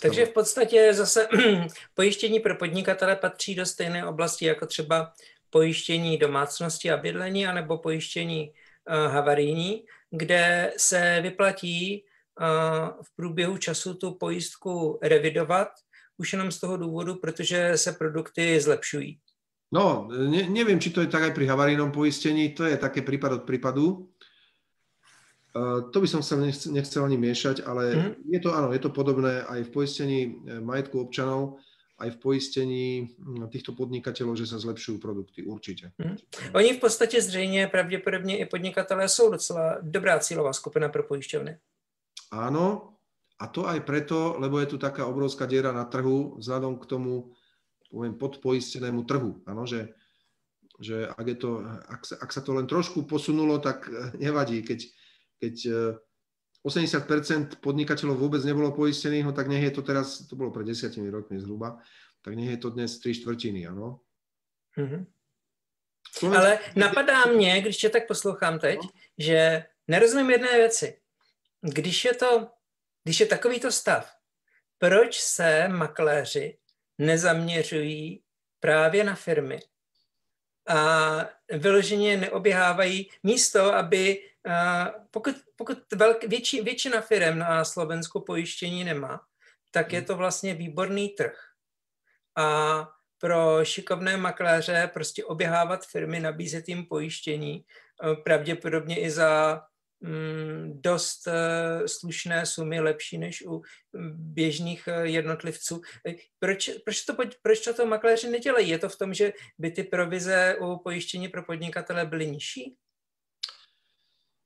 Takže 0.00 0.26
v 0.26 0.30
podstatě 0.30 0.94
zase 0.94 1.28
pojištění 1.94 2.40
pro 2.40 2.56
podnikatele 2.56 3.16
patří 3.16 3.54
do 3.54 3.66
stejné 3.66 4.06
oblasti 4.06 4.44
jako 4.44 4.66
třeba 4.66 5.12
pojištění 5.54 6.18
domácnosti 6.18 6.90
a 6.90 6.96
bydlení 6.96 7.46
anebo 7.46 7.78
pojištění 7.78 8.50
uh, 8.50 9.12
havarijní, 9.12 9.84
kde 10.10 10.72
se 10.76 11.20
vyplatí 11.22 12.02
uh, 12.02 12.88
v 13.02 13.16
průběhu 13.16 13.56
času 13.56 13.94
tu 13.94 14.14
pojistku 14.18 14.98
revidovat, 15.02 15.68
už 16.18 16.32
jenom 16.32 16.50
z 16.50 16.60
toho 16.60 16.76
důvodu, 16.76 17.14
protože 17.14 17.78
se 17.78 17.92
produkty 17.92 18.60
zlepšují. 18.60 19.18
No, 19.74 20.08
ne, 20.10 20.46
neviem, 20.50 20.78
či 20.78 20.90
to 20.90 21.02
je 21.02 21.10
tak 21.10 21.22
aj 21.22 21.32
pri 21.34 21.50
havarijnom 21.50 21.90
poistení, 21.90 22.54
to 22.54 22.62
je 22.62 22.78
také 22.78 23.02
prípad 23.02 23.32
od 23.32 23.42
prípadu. 23.42 24.06
Eh, 25.54 25.80
to 25.90 25.98
by 25.98 26.06
som 26.10 26.22
sa 26.22 26.38
nechcel, 26.38 26.74
nechcel 26.74 27.02
ani 27.06 27.18
miešať, 27.18 27.62
ale 27.66 27.82
mm. 27.94 28.12
je 28.26 28.40
to 28.42 28.50
áno, 28.54 28.70
je 28.74 28.82
to 28.82 28.90
podobné 28.90 29.46
aj 29.46 29.66
v 29.66 29.70
poistení 29.70 30.20
eh, 30.26 30.58
majetku 30.62 30.98
občanov, 30.98 31.62
aj 31.98 32.08
v 32.10 32.18
poistení 32.18 32.86
hm, 33.06 33.46
týchto 33.50 33.70
podnikateľov, 33.72 34.34
že 34.34 34.50
sa 34.50 34.58
zlepšujú 34.58 34.98
produkty, 34.98 35.46
určite. 35.46 35.94
Mm. 35.98 36.16
Oni 36.54 36.72
v 36.72 36.80
podstatě 36.80 37.22
zřejmě 37.22 37.66
pravděpodobně 37.66 38.38
i 38.38 38.46
podnikatelé 38.46 39.08
jsou 39.08 39.30
docela 39.30 39.78
dobrá 39.82 40.18
cílová 40.18 40.52
skupina 40.52 40.88
pro 40.88 41.02
pojišťovny. 41.02 41.58
Áno, 42.34 42.98
a 43.38 43.46
to 43.46 43.66
aj 43.66 43.80
preto, 43.86 44.34
lebo 44.38 44.58
je 44.58 44.66
tu 44.66 44.78
taká 44.78 45.06
obrovská 45.06 45.46
diera 45.46 45.70
na 45.70 45.84
trhu 45.84 46.34
vzhľadom 46.38 46.82
k 46.82 46.86
tomu, 46.86 47.30
poviem, 47.90 48.14
podpoistenému 48.18 49.06
trhu. 49.06 49.38
Áno, 49.46 49.66
že, 49.66 49.94
že 50.82 51.06
ak, 51.06 51.26
je 51.30 51.36
to, 51.38 51.50
ak, 51.86 52.02
sa, 52.02 52.14
ak 52.18 52.30
sa 52.34 52.42
to 52.42 52.58
len 52.58 52.66
trošku 52.66 53.06
posunulo, 53.06 53.62
tak 53.62 53.86
eh, 53.86 54.10
nevadí, 54.18 54.66
keď 54.66 54.90
keď 55.44 55.54
80% 56.64 57.52
e, 57.52 57.56
podnikateľov 57.60 58.16
vôbec 58.16 58.40
nebolo 58.44 58.72
poistených, 58.72 59.24
no 59.24 59.32
tak 59.32 59.52
nech 59.52 59.62
je 59.62 59.70
to 59.76 59.82
teraz, 59.84 60.24
to 60.24 60.36
bolo 60.36 60.50
pred 60.50 60.64
desiatimi 60.64 61.12
rokmi 61.12 61.36
zhruba, 61.36 61.76
tak 62.24 62.34
nech 62.34 62.56
je 62.56 62.60
to 62.60 62.72
dnes 62.72 62.98
tri 62.98 63.14
štvrtiny, 63.14 63.68
ano? 63.68 64.00
Mm-hmm. 64.78 65.04
Ale 66.36 66.58
napadá 66.76 67.24
mě, 67.24 67.60
když 67.60 67.76
tě 67.76 67.88
tak 67.88 68.06
poslouchám 68.08 68.58
teď, 68.58 68.78
no. 68.82 68.88
že 69.18 69.64
nerozumím 69.88 70.30
jedné 70.30 70.56
věci. 70.56 71.00
Když 71.60 72.04
je 72.04 72.14
to, 72.14 72.48
když 73.04 73.20
je 73.20 73.26
takovýto 73.26 73.72
stav, 73.72 74.14
proč 74.78 75.20
se 75.20 75.68
makléři 75.68 76.58
nezaměřují 76.98 78.22
právě 78.60 79.04
na 79.04 79.14
firmy 79.14 79.60
a 80.68 81.28
vyloženě 81.52 82.16
neoběhávají 82.16 83.10
místo, 83.22 83.74
aby 83.74 84.22
pokud, 85.10 85.36
pokud 85.56 85.78
velk, 85.94 86.24
větši, 86.24 86.62
většina 86.62 87.00
firm 87.00 87.38
na 87.38 87.64
Slovensku 87.64 88.20
pojištění 88.20 88.84
nemá, 88.84 89.20
tak 89.70 89.92
je 89.92 89.98
hmm. 89.98 90.06
to 90.06 90.16
vlastně 90.16 90.54
výborný 90.54 91.08
trh. 91.08 91.36
A 92.36 92.88
pro 93.18 93.64
šikovné 93.64 94.16
makléře 94.16 94.90
prostě 94.92 95.24
oběhávat 95.24 95.86
firmy, 95.86 96.20
nabízet 96.20 96.68
jim 96.68 96.86
pojištění, 96.86 97.64
eh, 97.64 98.16
pravděpodobně 98.16 99.00
i 99.00 99.10
za 99.10 99.62
mm, 100.00 100.80
dost 100.80 101.26
uh, 101.26 101.86
slušné 101.86 102.46
sumy, 102.46 102.80
lepší 102.80 103.18
než 103.18 103.46
u 103.46 103.62
běžných 104.14 104.88
uh, 104.88 105.04
jednotlivců. 105.04 105.80
Proč, 106.38 106.70
proč, 106.84 107.02
to, 107.02 107.16
proč 107.42 107.60
to, 107.60 107.74
to 107.74 107.86
makléři 107.86 108.30
nedělají? 108.30 108.68
Je 108.68 108.78
to 108.78 108.88
v 108.88 108.98
tom, 108.98 109.14
že 109.14 109.32
by 109.58 109.70
ty 109.70 109.84
provize 109.84 110.56
u 110.60 110.78
pojištění 110.78 111.28
pro 111.28 111.42
podnikatele 111.42 112.06
byly 112.06 112.30
nižší? 112.30 112.76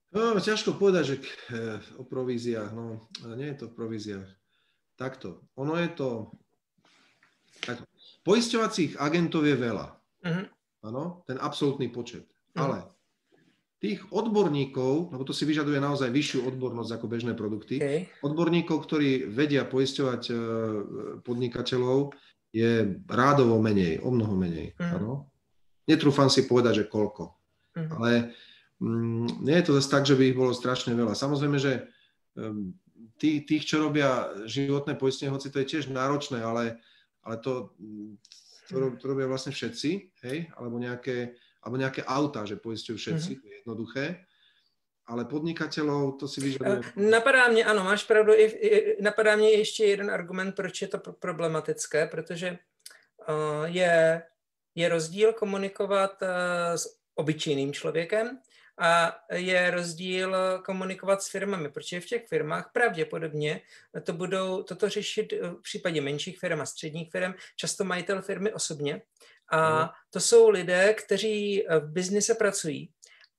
No, 0.09 0.41
ťažko 0.41 0.81
povedať, 0.81 1.05
že 1.05 1.17
eh, 1.53 1.77
o 2.01 2.05
províziách, 2.05 2.73
no, 2.73 3.05
nie 3.37 3.53
je 3.53 3.59
to 3.61 3.65
o 3.69 3.75
províziách. 3.77 4.29
Takto, 4.97 5.45
ono 5.55 5.77
je 5.77 5.89
to, 5.95 6.33
takto. 7.63 7.85
poisťovacích 8.25 8.99
agentov 8.99 9.47
je 9.47 9.55
veľa, 9.55 9.87
uh-huh. 9.95 10.45
áno, 10.89 11.23
ten 11.29 11.37
absolútny 11.39 11.93
počet, 11.93 12.25
uh-huh. 12.25 12.65
ale 12.65 12.79
tých 13.79 14.03
odborníkov, 14.11 15.15
lebo 15.15 15.23
to 15.23 15.31
si 15.31 15.47
vyžaduje 15.47 15.79
naozaj 15.79 16.11
vyššiu 16.11 16.51
odbornosť 16.51 16.91
ako 16.99 17.07
bežné 17.07 17.33
produkty, 17.39 17.79
okay. 17.79 18.11
odborníkov, 18.27 18.89
ktorí 18.89 19.29
vedia 19.29 19.69
poisťovať 19.69 20.23
eh, 20.33 20.37
podnikateľov, 21.21 22.17
je 22.49 22.97
rádovo 23.13 23.61
menej, 23.61 24.01
o 24.01 24.09
mnoho 24.09 24.33
menej, 24.33 24.73
uh-huh. 24.73 24.97
áno. 24.99 25.29
Netrúfam 25.85 26.33
si 26.33 26.49
povedať, 26.49 26.85
že 26.85 26.85
koľko, 26.89 27.37
uh-huh. 27.77 27.93
ale 28.01 28.33
nie 28.81 29.57
je 29.59 29.67
to 29.67 29.73
zase 29.75 29.91
tak, 29.91 30.07
že 30.07 30.15
by 30.15 30.31
ich 30.31 30.39
bolo 30.39 30.55
strašne 30.55 30.95
veľa. 30.95 31.19
Samozrejme, 31.19 31.59
že 31.59 31.91
tí, 33.19 33.43
tých, 33.43 33.67
čo 33.67 33.83
robia 33.83 34.31
životné 34.47 34.95
poistenie, 34.95 35.35
hoci 35.35 35.51
to 35.51 35.59
je 35.63 35.71
tiež 35.77 35.91
náročné, 35.91 36.39
ale, 36.39 36.79
ale 37.27 37.37
to, 37.43 37.75
to, 38.71 38.95
to 38.95 39.05
robia 39.05 39.27
vlastne 39.27 39.51
všetci, 39.51 39.91
hej, 40.23 40.39
alebo 40.55 40.79
nejaké, 40.79 41.35
alebo 41.63 41.77
nejaké 41.77 42.07
auta, 42.07 42.47
že 42.47 42.57
poistujú 42.57 42.97
všetci, 42.97 43.31
mm-hmm. 43.35 43.43
to 43.43 43.47
je 43.47 43.57
jednoduché. 43.63 44.07
Ale 45.09 45.25
podnikateľov 45.25 46.21
to 46.21 46.29
si 46.29 46.39
vyžaduje. 46.45 46.85
Eh, 46.85 47.01
napadá 47.01 47.49
mě, 47.49 47.65
ano, 47.65 47.85
máš 47.85 48.05
pravdu, 48.05 48.33
napadá 49.01 49.37
mě 49.37 49.51
ještě 49.51 49.85
jeden 49.85 50.11
argument, 50.11 50.53
proč 50.53 50.83
je 50.83 50.89
to 50.89 50.99
problematické, 50.99 52.07
protože 52.07 52.59
uh, 53.29 53.65
je, 53.65 54.23
je 54.75 54.89
rozdíl 54.89 55.33
komunikovat 55.33 56.23
uh, 56.23 56.29
s 56.77 56.99
obyčejným 57.15 57.73
člověkem 57.73 58.39
a 58.79 59.19
je 59.33 59.71
rozdíl 59.71 60.37
komunikovat 60.65 61.23
s 61.23 61.31
firmami, 61.31 61.71
protože 61.71 62.01
v 62.01 62.07
těch 62.07 62.29
firmách 62.29 62.71
pravděpodobně 62.73 63.61
to 64.05 64.13
budou 64.13 64.63
toto 64.63 64.89
řešit 64.89 65.33
v 65.33 65.63
případě 65.63 66.01
menších 66.01 66.39
firm 66.39 66.61
a 66.61 66.67
středních 66.67 67.11
firm, 67.11 67.35
často 67.57 67.85
majitel 67.85 68.23
firmy 68.23 68.53
osobně. 68.53 69.03
A 69.53 69.93
to 70.11 70.21
jsou 70.21 70.49
lidé, 70.49 70.95
kteří 70.95 71.65
v 71.81 71.93
biznise 71.93 72.35
pracují 72.35 72.91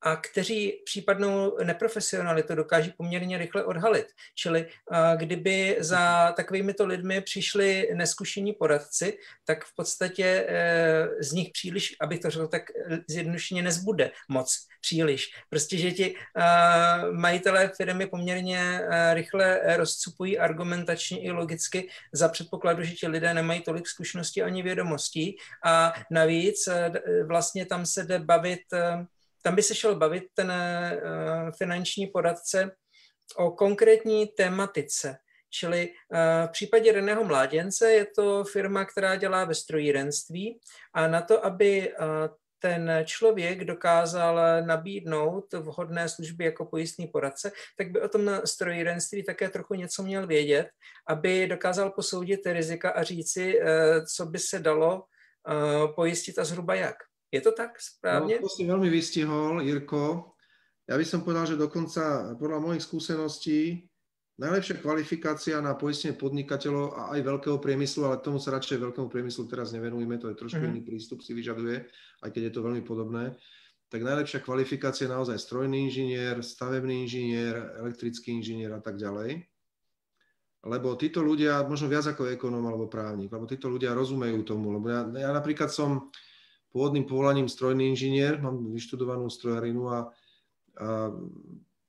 a 0.01 0.15
kteří 0.15 0.81
případnou 0.85 1.57
neprofesionalitu 1.63 2.55
dokáží 2.55 2.93
poměrně 2.97 3.37
rychle 3.37 3.63
odhalit. 3.63 4.07
Čili 4.35 4.67
kdyby 5.15 5.77
za 5.79 6.31
takovými 6.31 6.73
lidmi 6.83 7.21
přišli 7.21 7.89
neskušení 7.93 8.53
poradci, 8.53 9.17
tak 9.45 9.65
v 9.65 9.75
podstatě 9.75 10.45
e, 10.47 11.07
z 11.23 11.31
nich 11.31 11.49
příliš, 11.53 11.95
abych 12.01 12.19
to 12.19 12.29
řekl 12.29 12.47
tak 12.47 12.61
zjednodušeně, 13.07 13.61
nezbude 13.61 14.11
moc 14.29 14.67
příliš. 14.81 15.27
Prostě, 15.49 15.77
že 15.77 15.91
ti 15.91 16.15
majitelé 17.11 17.71
firmy 17.77 18.07
poměrně 18.07 18.59
e, 18.59 19.13
rychle 19.13 19.77
rozcupují 19.77 20.39
argumentačně 20.39 21.21
i 21.21 21.31
logicky 21.31 21.89
za 22.13 22.29
předpokladu, 22.29 22.83
že 22.83 22.93
ti 22.93 23.07
lidé 23.07 23.33
nemají 23.33 23.61
tolik 23.61 23.87
zkušeností 23.87 24.41
ani 24.41 24.63
vědomostí 24.63 25.37
a 25.65 25.93
navíc 26.11 26.67
e, 26.67 26.91
vlastně 27.23 27.65
tam 27.65 27.85
se 27.85 28.03
jde 28.03 28.19
bavit 28.19 28.61
tam 29.41 29.55
by 29.55 29.63
se 29.63 29.75
šel 29.75 29.95
bavit 29.95 30.23
ten 30.33 30.51
eh, 30.51 30.99
finanční 31.57 32.07
poradce 32.07 32.71
o 33.35 33.51
konkrétní 33.51 34.27
tématice. 34.27 35.17
Čili 35.49 35.89
eh, 36.13 36.47
v 36.47 36.51
případě 36.51 36.91
Reného 36.91 37.23
Mláděnce 37.23 37.91
je 37.91 38.05
to 38.15 38.43
firma, 38.43 38.85
která 38.85 39.15
dělá 39.15 39.45
ve 39.45 39.55
strojírenství 39.55 40.59
a 40.93 41.07
na 41.07 41.21
to, 41.21 41.45
aby 41.45 41.91
eh, 41.91 41.95
ten 42.61 42.91
člověk 43.05 43.65
dokázal 43.65 44.65
nabídnout 44.65 45.53
vhodné 45.53 46.09
služby 46.09 46.45
jako 46.45 46.65
pojistný 46.65 47.07
poradce, 47.07 47.51
tak 47.77 47.91
by 47.91 48.01
o 48.01 48.09
tom 48.09 48.41
strojírenství 48.45 49.23
také 49.23 49.49
trochu 49.49 49.73
něco 49.73 50.03
měl 50.03 50.27
vědět, 50.27 50.69
aby 51.07 51.47
dokázal 51.47 51.91
posoudit 51.91 52.39
rizika 52.45 52.89
a 52.89 53.03
říci, 53.03 53.59
co 54.15 54.25
by 54.25 54.39
se 54.39 54.59
dalo 54.59 55.03
pojistit 55.95 56.39
a 56.39 56.43
zhruba 56.43 56.75
jak. 56.75 56.95
Je 57.31 57.41
to 57.41 57.51
tak 57.51 57.81
správně? 57.81 58.35
No, 58.35 58.41
to 58.41 58.49
si 58.49 58.65
veľmi 58.65 58.89
vystihol, 58.89 59.61
Jirko. 59.61 60.33
Ja 60.89 60.97
by 60.97 61.05
som 61.05 61.21
povedal, 61.21 61.45
že 61.45 61.61
dokonca 61.61 62.33
podľa 62.41 62.59
mojich 62.59 62.81
skúseností 62.81 63.85
najlepšia 64.41 64.81
kvalifikácia 64.81 65.61
na 65.61 65.77
poistenie 65.77 66.17
podnikateľov 66.17 66.97
a 66.97 67.01
aj 67.13 67.21
veľkého 67.21 67.57
priemyslu, 67.61 68.09
ale 68.09 68.23
tomu 68.25 68.41
sa 68.41 68.55
radšej 68.57 68.81
veľkému 68.81 69.05
priemyslu 69.11 69.45
teraz 69.45 69.75
nevenujeme, 69.75 70.17
to 70.17 70.31
je 70.33 70.39
trošku 70.39 70.63
mm. 70.63 70.69
iný 70.73 70.81
prístup, 70.81 71.21
si 71.21 71.37
vyžaduje, 71.37 71.85
aj 72.25 72.29
keď 72.33 72.41
je 72.49 72.53
to 72.57 72.65
veľmi 72.65 72.81
podobné. 72.81 73.37
Tak 73.93 74.01
najlepšia 74.01 74.41
kvalifikácia 74.41 75.05
je 75.05 75.13
naozaj 75.13 75.37
strojný 75.37 75.91
inžinier, 75.91 76.41
stavebný 76.41 77.05
inžinier, 77.05 77.77
elektrický 77.83 78.33
inžinier 78.33 78.73
a 78.73 78.81
tak 78.81 78.97
ďalej. 78.97 79.45
Lebo 80.65 80.97
títo 80.97 81.21
ľudia, 81.21 81.63
možno 81.69 81.85
viac 81.85 82.09
ako 82.09 82.33
ekonóm 82.33 82.65
alebo 82.65 82.89
právnik, 82.89 83.29
lebo 83.29 83.45
títo 83.45 83.69
ľudia 83.69 83.93
rozumejú 83.93 84.41
tomu. 84.41 84.73
Lebo 84.75 84.87
ja, 84.89 85.05
ja 85.13 85.29
napríklad 85.29 85.69
som 85.69 86.09
pôvodným 86.69 87.05
povolaním 87.09 87.49
strojný 87.49 87.89
inžinier, 87.89 88.41
mám 88.41 88.73
vyštudovanú 88.73 89.29
strojarinu 89.29 89.89
a 89.89 89.99
a 90.79 91.11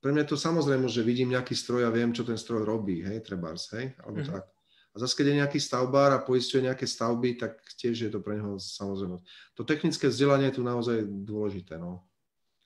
pre 0.03 0.11
mňa 0.11 0.25
to 0.27 0.35
samozrejme, 0.35 0.91
že 0.91 1.07
vidím 1.07 1.31
nejaký 1.31 1.55
stroj 1.55 1.87
a 1.87 1.95
viem, 1.95 2.11
čo 2.11 2.27
ten 2.27 2.35
stroj 2.35 2.67
robí, 2.67 3.07
hej, 3.07 3.23
trebárs, 3.23 3.71
hej, 3.77 3.95
alebo 4.03 4.25
mm-hmm. 4.25 4.35
tak. 4.35 4.45
A 4.91 4.97
zase, 4.99 5.15
keď 5.15 5.27
je 5.31 5.39
nejaký 5.39 5.59
stavbár 5.63 6.11
a 6.11 6.19
poistuje 6.19 6.67
nejaké 6.67 6.83
stavby, 6.83 7.39
tak 7.39 7.63
tiež 7.79 7.95
je 7.95 8.11
to 8.11 8.19
pre 8.19 8.43
neho 8.43 8.59
samozrejme. 8.59 9.23
To 9.55 9.63
technické 9.63 10.11
vzdelanie 10.11 10.51
je 10.51 10.59
tu 10.59 10.63
naozaj 10.67 11.07
dôležité, 11.07 11.79
no. 11.79 12.03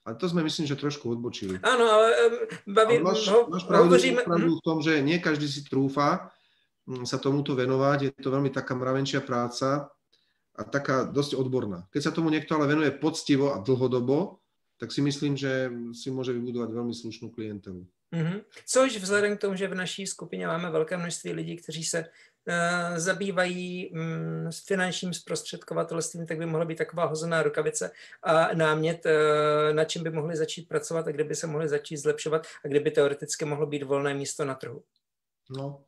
Ale 0.09 0.17
to 0.17 0.25
sme, 0.29 0.41
myslím, 0.41 0.65
že 0.65 0.81
trošku 0.81 1.05
odbočili. 1.13 1.61
Áno, 1.61 1.85
ale 1.85 2.09
baví, 2.65 3.01
máš, 3.05 3.29
ho, 3.29 3.49
máš 3.49 3.65
pravdu, 3.69 3.93
hovoříme... 3.93 4.25
pravdu 4.25 4.57
v 4.57 4.65
tom, 4.65 4.79
že 4.81 5.01
nie 5.05 5.21
každý 5.21 5.49
si 5.49 5.65
trúfa 5.65 6.33
mm, 6.89 7.05
sa 7.05 7.21
tomuto 7.21 7.57
venovať. 7.57 7.99
Je 8.09 8.11
to 8.17 8.29
veľmi 8.33 8.53
taká 8.53 8.77
mravenčia 8.77 9.21
práca 9.21 9.93
a 10.55 10.65
taká 10.65 11.05
dosť 11.05 11.35
odborná. 11.35 11.87
Keď 11.91 12.03
sa 12.03 12.15
tomu 12.15 12.31
niekto 12.31 12.55
ale 12.55 12.71
venuje 12.71 12.91
poctivo 12.95 13.55
a 13.55 13.59
dlhodobo, 13.59 14.39
tak 14.79 14.93
si 14.93 15.03
myslím, 15.03 15.37
že 15.37 15.71
si 15.93 16.11
může 16.11 16.33
vybudovat 16.33 16.71
velmi 16.71 16.95
slušnou 16.95 17.29
klientelu. 17.29 17.87
Mm-hmm. 18.15 18.41
Což 18.67 18.97
vzhledem 18.97 19.37
k 19.37 19.41
tomu, 19.41 19.57
že 19.57 19.69
v 19.69 19.75
naší 19.75 20.07
skupině 20.07 20.47
máme 20.47 20.71
velké 20.71 20.97
množství 20.97 21.33
lidí, 21.33 21.57
kteří 21.57 21.85
se 21.85 21.99
uh, 21.99 22.99
zabývají 22.99 23.91
um, 23.91 24.53
s 24.53 24.67
finančním 24.67 25.15
zprostředkovatelstvím, 25.15 26.27
tak 26.27 26.39
by 26.39 26.47
mohla 26.47 26.65
být 26.65 26.79
taková 26.79 27.05
hozená 27.05 27.43
rukavice 27.43 27.91
a 28.23 28.55
námět, 28.55 29.07
uh, 29.07 29.75
na 29.75 29.85
čem 29.85 30.03
by 30.03 30.11
mohli 30.11 30.37
začít 30.37 30.69
pracovat 30.69 31.09
a 31.09 31.11
kde 31.13 31.25
by 31.25 31.35
se 31.35 31.47
mohli 31.47 31.69
začít 31.69 31.97
zlepšovat 31.97 32.47
a 32.65 32.69
kde 32.69 32.81
by 32.81 32.91
teoreticky 32.91 33.45
mohlo 33.45 33.67
být 33.67 33.83
volné 33.83 34.15
místo 34.15 34.45
na 34.45 34.55
trhu. 34.55 34.83
No, 35.57 35.85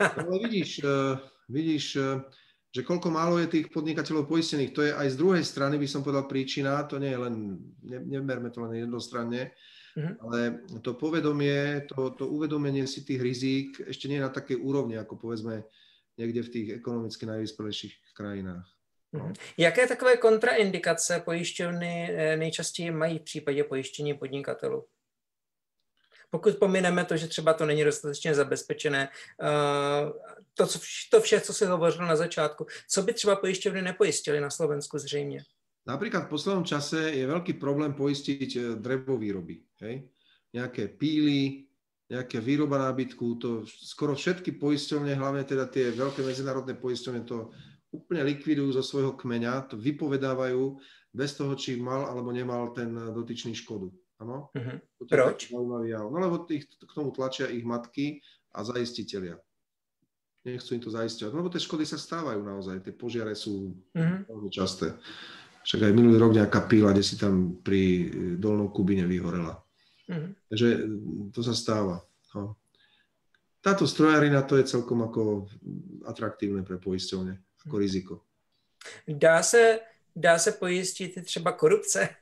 ale 0.16 0.38
vidíš, 0.42 0.84
uh, 0.84 1.18
vidíš, 1.48 1.98
že 2.72 2.80
koľko 2.80 3.12
málo 3.12 3.36
je 3.36 3.52
tých 3.52 3.68
podnikateľov 3.68 4.24
poistených. 4.24 4.72
To 4.72 4.80
je 4.80 4.92
aj 4.96 5.08
z 5.12 5.16
druhej 5.20 5.44
strany, 5.44 5.76
by 5.76 5.84
som 5.84 6.00
povedal, 6.00 6.24
príčina. 6.24 6.80
To 6.88 6.96
nie 6.96 7.12
je 7.12 7.20
len, 7.20 7.34
ne, 7.84 7.98
neberme 8.00 8.48
to 8.48 8.64
len 8.64 8.80
jednostranne, 8.80 9.52
mm-hmm. 9.92 10.14
ale 10.24 10.38
to 10.80 10.96
povedomie, 10.96 11.84
to, 11.84 12.16
to 12.16 12.24
uvedomenie 12.24 12.88
si 12.88 13.04
tých 13.04 13.20
rizík 13.20 13.68
ešte 13.84 14.08
nie 14.08 14.16
je 14.16 14.24
na 14.24 14.32
takej 14.32 14.56
úrovni, 14.56 14.96
ako 14.96 15.20
povedzme 15.20 15.68
niekde 16.16 16.40
v 16.40 16.52
tých 16.52 16.68
ekonomicky 16.80 17.28
najvyspelejších 17.28 18.16
krajinách. 18.16 18.64
No. 19.12 19.28
Mhm. 19.28 19.34
Jaké 19.60 19.86
takové 19.86 20.16
kontraindikace 20.16 21.20
pojišťovny 21.20 22.08
eh, 22.10 22.36
nejčastěji 22.36 22.90
mají 22.90 23.18
v 23.18 23.22
případě 23.22 23.64
pojištění 23.64 24.14
podnikatelů? 24.14 24.84
Pokud 26.32 26.56
pomineme 26.56 27.04
to, 27.04 27.16
že 27.16 27.28
třeba 27.28 27.52
to 27.52 27.66
není 27.66 27.84
dostatečně 27.84 28.34
zabezpečené, 28.34 29.08
uh, 29.42 30.10
to, 30.54 30.66
to 31.10 31.20
vše, 31.20 31.40
co 31.40 31.52
si 31.52 31.66
hovořil 31.66 32.06
na 32.06 32.16
začátku, 32.16 32.66
co 32.88 33.02
by 33.02 33.12
třeba 33.12 33.36
pojišťovny 33.36 33.82
nepojistili 33.82 34.40
na 34.40 34.50
Slovensku 34.50 34.98
zřejmě? 34.98 35.44
Napríklad 35.86 36.30
v 36.30 36.38
poslednom 36.38 36.64
čase 36.64 37.10
je 37.10 37.26
veľký 37.26 37.58
problém 37.58 37.90
poistiť 37.90 38.50
e, 38.54 38.60
drevovýroby. 38.78 39.82
Hej? 39.82 40.06
Nejaké 40.54 40.86
píly, 40.94 41.66
nejaká 42.06 42.38
výroba 42.38 42.78
nábytku, 42.78 43.26
to 43.42 43.66
skoro 43.66 44.14
všetky 44.14 44.62
poisťovne, 44.62 45.10
hlavne 45.18 45.42
teda 45.42 45.66
tie 45.66 45.90
veľké 45.90 46.22
medzinárodné 46.22 46.78
poisťovne, 46.78 47.26
to 47.26 47.50
úplne 47.90 48.22
likvidujú 48.22 48.78
zo 48.78 48.82
svojho 48.86 49.18
kmeňa, 49.18 49.74
to 49.74 49.76
vypovedávajú 49.76 50.78
bez 51.10 51.34
toho, 51.34 51.50
či 51.58 51.82
mal 51.82 52.06
alebo 52.06 52.30
nemal 52.30 52.70
ten 52.70 52.94
dotyčný 52.94 53.50
škodu. 53.58 53.90
Áno? 54.22 54.54
Uh-huh. 54.54 54.78
Proč? 55.10 55.50
No 55.50 56.18
lebo 56.22 56.46
ich, 56.46 56.70
k 56.70 56.92
tomu 56.94 57.10
tlačia 57.10 57.50
ich 57.50 57.66
matky 57.66 58.22
a 58.54 58.62
zaistiteľia. 58.62 59.34
Nechcú 60.46 60.74
im 60.78 60.82
to 60.82 60.90
zaisťovať. 60.90 61.30
No, 61.34 61.38
lebo 61.42 61.50
tie 61.50 61.62
škody 61.62 61.86
sa 61.86 61.98
stávajú 61.98 62.42
naozaj. 62.42 62.82
Tie 62.82 62.94
požiare 62.94 63.34
sú 63.34 63.74
uh-huh. 63.94 64.26
veľmi 64.30 64.50
časté. 64.50 64.94
Však 65.62 65.86
aj 65.86 65.94
minulý 65.94 66.18
rok 66.18 66.34
nejaká 66.34 66.66
píla, 66.66 66.90
kde 66.90 67.06
si 67.06 67.14
tam 67.18 67.58
pri 67.62 67.82
eh, 67.82 68.02
dolnom 68.38 68.70
Kubine 68.70 69.06
vyhorela. 69.06 69.58
Uh-huh. 70.06 70.34
Takže 70.50 70.68
to 71.34 71.40
sa 71.42 71.54
stáva. 71.54 72.02
No. 72.34 72.58
Táto 73.62 73.86
strojarina 73.86 74.42
to 74.42 74.58
je 74.58 74.66
celkom 74.66 75.06
ako 75.06 75.46
atraktívne 76.10 76.66
pre 76.66 76.82
poisťovne, 76.82 77.38
ako 77.62 77.74
riziko. 77.78 78.14
Dá 79.06 79.42
se, 79.42 79.78
dá 80.16 80.38
se 80.38 80.52
pojistit 80.52 81.24
třeba 81.24 81.52
korupce? 81.52 82.21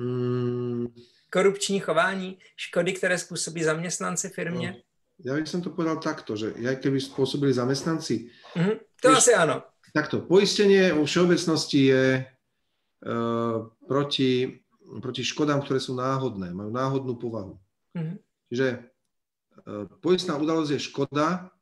Mm. 0.00 0.86
Korupční 1.30 1.80
chování, 1.80 2.38
škody, 2.56 2.92
které 2.92 3.18
způsobí 3.18 3.62
zaměstnanci 3.62 4.28
firmě? 4.28 4.70
No. 4.76 4.82
Ja 5.20 5.36
by 5.36 5.44
som 5.44 5.60
to 5.60 5.68
povedal 5.76 6.00
takto, 6.00 6.32
že 6.32 6.56
aj 6.56 6.80
keby 6.80 6.96
spôsobili 6.96 7.52
zamestnanci... 7.52 8.32
Mm-hmm. 8.56 8.76
To 9.04 9.08
vieš, 9.12 9.20
asi 9.20 9.32
áno. 9.36 9.68
Takto, 9.92 10.24
poistenie 10.24 10.96
vo 10.96 11.04
všeobecnosti 11.04 11.92
je 11.92 12.04
uh, 12.24 13.68
proti, 13.84 14.64
proti 14.80 15.20
škodám, 15.20 15.60
ktoré 15.60 15.76
sú 15.76 15.92
náhodné, 15.92 16.56
majú 16.56 16.72
náhodnú 16.72 17.20
povahu. 17.20 17.60
Mm-hmm. 17.92 18.16
Čiže 18.48 18.68
uh, 18.80 19.92
poistná 20.00 20.40
udalosť 20.40 20.80
je 20.80 20.86
škoda, 20.88 21.52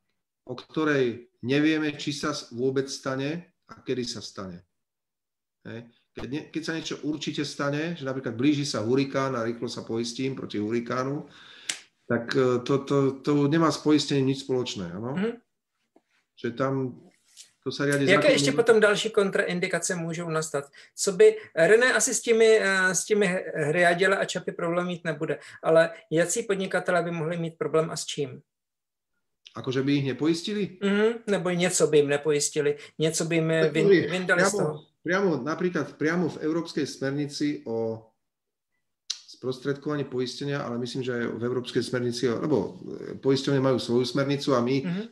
o 0.47 0.55
ktorej 0.55 1.27
nevieme, 1.43 1.91
či 1.99 2.15
sa 2.15 2.31
vôbec 2.55 2.87
stane 2.87 3.59
a 3.67 3.75
kedy 3.83 4.07
sa 4.07 4.23
stane. 4.23 4.63
Hej 5.67 5.83
keď, 6.19 6.51
keď 6.51 6.61
sa 6.63 6.75
niečo 6.75 6.95
určite 7.07 7.47
stane, 7.47 7.95
že 7.95 8.03
napríklad 8.03 8.35
blíži 8.35 8.67
sa 8.67 8.83
hurikán 8.83 9.35
a 9.35 9.47
rýchlo 9.47 9.71
sa 9.71 9.87
poistím 9.87 10.35
proti 10.35 10.59
hurikánu, 10.59 11.25
tak 12.09 12.35
e, 12.35 12.59
to, 12.65 12.83
to, 12.83 12.97
to 13.23 13.31
nemá 13.47 13.71
s 13.71 13.79
poistením 13.79 14.33
nič 14.33 14.43
spoločné. 14.43 14.91
Ano? 14.91 15.15
Mm-hmm. 15.15 15.33
Že 16.35 16.49
tam 16.51 16.73
to 17.63 17.71
se 17.71 17.85
riadí 17.85 18.05
Jaké 18.05 18.31
ještě 18.31 18.51
potom 18.51 18.79
další 18.79 19.09
kontraindikace 19.09 19.95
můžou 19.95 20.29
nastat? 20.29 20.65
Co 20.95 21.11
by, 21.11 21.37
René 21.55 21.93
asi 21.93 22.15
s 22.15 22.21
těmi, 22.21 22.59
e, 22.61 22.95
s 22.95 23.05
těmi 23.05 23.27
hryaděle 23.55 24.17
a 24.17 24.25
čapy 24.25 24.51
problém 24.51 24.87
mít 24.87 25.05
nebude, 25.05 25.39
ale 25.63 25.89
jaký 26.11 26.43
podnikatelé 26.43 27.03
by 27.03 27.11
mohli 27.11 27.37
mít 27.37 27.57
problém 27.57 27.91
a 27.91 27.95
s 27.95 28.05
čím? 28.05 28.41
Akože 29.59 29.83
by 29.83 29.91
ich 29.91 30.05
nepoistili? 30.15 30.79
Mm-hmm, 30.79 31.11
nebo 31.27 31.49
něco 31.49 31.87
by 31.87 31.97
jim 31.97 32.07
nepojistili, 32.07 32.77
něco 32.99 33.25
by 33.25 33.35
jim 33.35 33.51
vyndali 34.07 34.45
z 34.45 34.51
toho 34.51 34.89
priamo, 35.03 35.39
napríklad 35.39 35.95
priamo 35.95 36.27
v 36.29 36.41
Európskej 36.43 36.85
smernici 36.85 37.63
o 37.63 38.03
sprostredkovanie 39.09 40.03
poistenia, 40.03 40.61
ale 40.61 40.75
myslím, 40.83 41.01
že 41.01 41.15
aj 41.15 41.25
v 41.39 41.43
Európskej 41.47 41.83
smernici, 41.83 42.27
lebo 42.27 42.75
poistenie 43.23 43.63
majú 43.63 43.79
svoju 43.79 44.03
smernicu 44.03 44.51
a 44.51 44.59
my, 44.59 44.83
mm-hmm. 44.83 45.05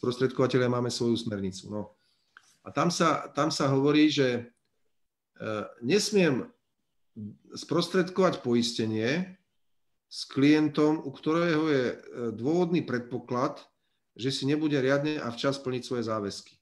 sprostredkovateľia, 0.00 0.72
máme 0.72 0.88
svoju 0.88 1.20
smernicu. 1.20 1.68
No. 1.68 1.92
A 2.64 2.72
tam 2.72 2.88
sa, 2.88 3.28
tam 3.36 3.52
sa 3.52 3.68
hovorí, 3.68 4.08
že 4.08 4.28
e, 4.40 4.42
nesmiem 5.84 6.48
sprostredkovať 7.52 8.40
poistenie 8.40 9.36
s 10.08 10.24
klientom, 10.24 11.04
u 11.04 11.10
ktorého 11.12 11.64
je 11.68 11.84
dôvodný 12.32 12.82
predpoklad, 12.82 13.60
že 14.14 14.30
si 14.30 14.46
nebude 14.46 14.78
riadne 14.78 15.18
a 15.18 15.30
včas 15.30 15.58
plniť 15.58 15.82
svoje 15.82 16.06
záväzky 16.06 16.54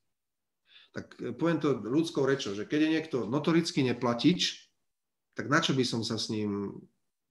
tak 0.92 1.16
e, 1.18 1.32
poviem 1.32 1.58
to 1.58 1.80
ľudskou 1.80 2.28
rečou, 2.28 2.52
že 2.52 2.68
keď 2.68 2.80
je 2.86 2.94
niekto 2.94 3.18
notoricky 3.26 3.80
neplatič, 3.82 4.68
tak 5.32 5.48
na 5.48 5.64
čo 5.64 5.72
by 5.72 5.82
som 5.82 6.04
sa 6.04 6.20
s 6.20 6.28
ním 6.28 6.76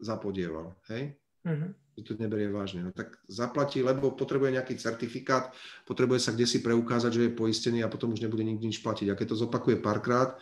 zapodieval, 0.02 0.74
hej? 0.90 1.14
Mm-hmm. 1.46 1.72
To 2.02 2.18
neberie 2.18 2.50
vážne. 2.50 2.82
No 2.82 2.90
tak 2.90 3.22
zaplatí, 3.30 3.86
lebo 3.86 4.10
potrebuje 4.18 4.58
nejaký 4.58 4.74
certifikát, 4.82 5.54
potrebuje 5.86 6.18
sa 6.18 6.34
kde 6.34 6.50
si 6.50 6.58
preukázať, 6.66 7.12
že 7.14 7.22
je 7.30 7.38
poistený 7.38 7.86
a 7.86 7.92
potom 7.94 8.10
už 8.10 8.26
nebude 8.26 8.42
nikdy 8.42 8.74
nič 8.74 8.82
platiť. 8.82 9.14
A 9.14 9.18
keď 9.18 9.38
to 9.38 9.42
zopakuje 9.46 9.78
párkrát, 9.78 10.34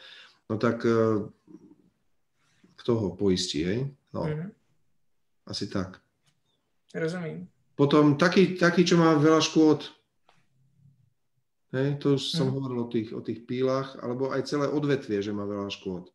no 0.48 0.56
tak 0.56 0.88
uh, 0.88 1.28
kto 2.80 2.92
ho 2.96 3.08
poistí, 3.12 3.68
hej? 3.68 3.92
No, 4.16 4.24
mm-hmm. 4.24 4.50
asi 5.52 5.68
tak. 5.68 6.00
Rozumím. 6.96 7.52
Potom 7.80 8.20
taký, 8.20 8.60
taký, 8.60 8.84
čo 8.84 9.00
má 9.00 9.16
veľa 9.16 9.40
škôd, 9.40 9.88
Hej, 11.70 12.02
to 12.02 12.18
už 12.18 12.34
som 12.34 12.50
hmm. 12.50 12.56
hovoril 12.58 12.80
o 12.82 12.90
tých, 12.90 13.14
o 13.14 13.22
tých 13.22 13.46
pílach, 13.46 13.94
alebo 14.02 14.34
aj 14.34 14.50
celé 14.50 14.66
odvetvie, 14.66 15.22
že 15.22 15.30
má 15.30 15.46
veľa 15.46 15.70
škôd. 15.70 16.10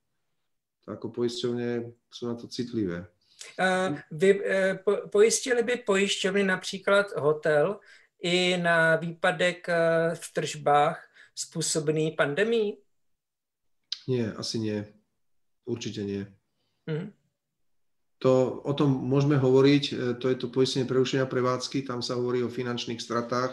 Ako 0.91 1.15
poisťovne 1.15 1.95
sú 2.11 2.27
na 2.27 2.35
to 2.35 2.51
citlivé. 2.51 3.07
Uh, 3.55 3.95
vy, 4.11 4.31
uh, 4.35 4.75
po, 4.83 5.07
pojistili 5.15 5.63
by 5.63 5.87
pojišťovny 5.87 6.43
například 6.43 7.15
hotel 7.23 7.79
i 8.19 8.59
na 8.59 8.97
výpadek 8.97 9.69
uh, 9.69 9.75
v 10.19 10.27
tržbách 10.33 10.99
způsobený 11.35 12.11
pandemí? 12.19 12.79
Nie, 14.11 14.35
asi 14.35 14.59
nie. 14.59 14.85
Určite 15.65 16.05
nie. 16.05 16.27
Mm. 16.91 17.15
To, 18.25 18.65
o 18.65 18.73
tom 18.73 18.89
môžeme 18.89 19.37
hovoriť, 19.37 19.85
e, 19.93 19.95
to 20.17 20.33
je 20.33 20.37
to 20.41 20.49
poistenie 20.49 20.89
prerušenia 20.89 21.29
prevádzky, 21.29 21.85
tam 21.85 22.01
sa 22.01 22.17
hovorí 22.17 22.41
o 22.41 22.49
finančných 22.49 22.97
stratách, 22.97 23.53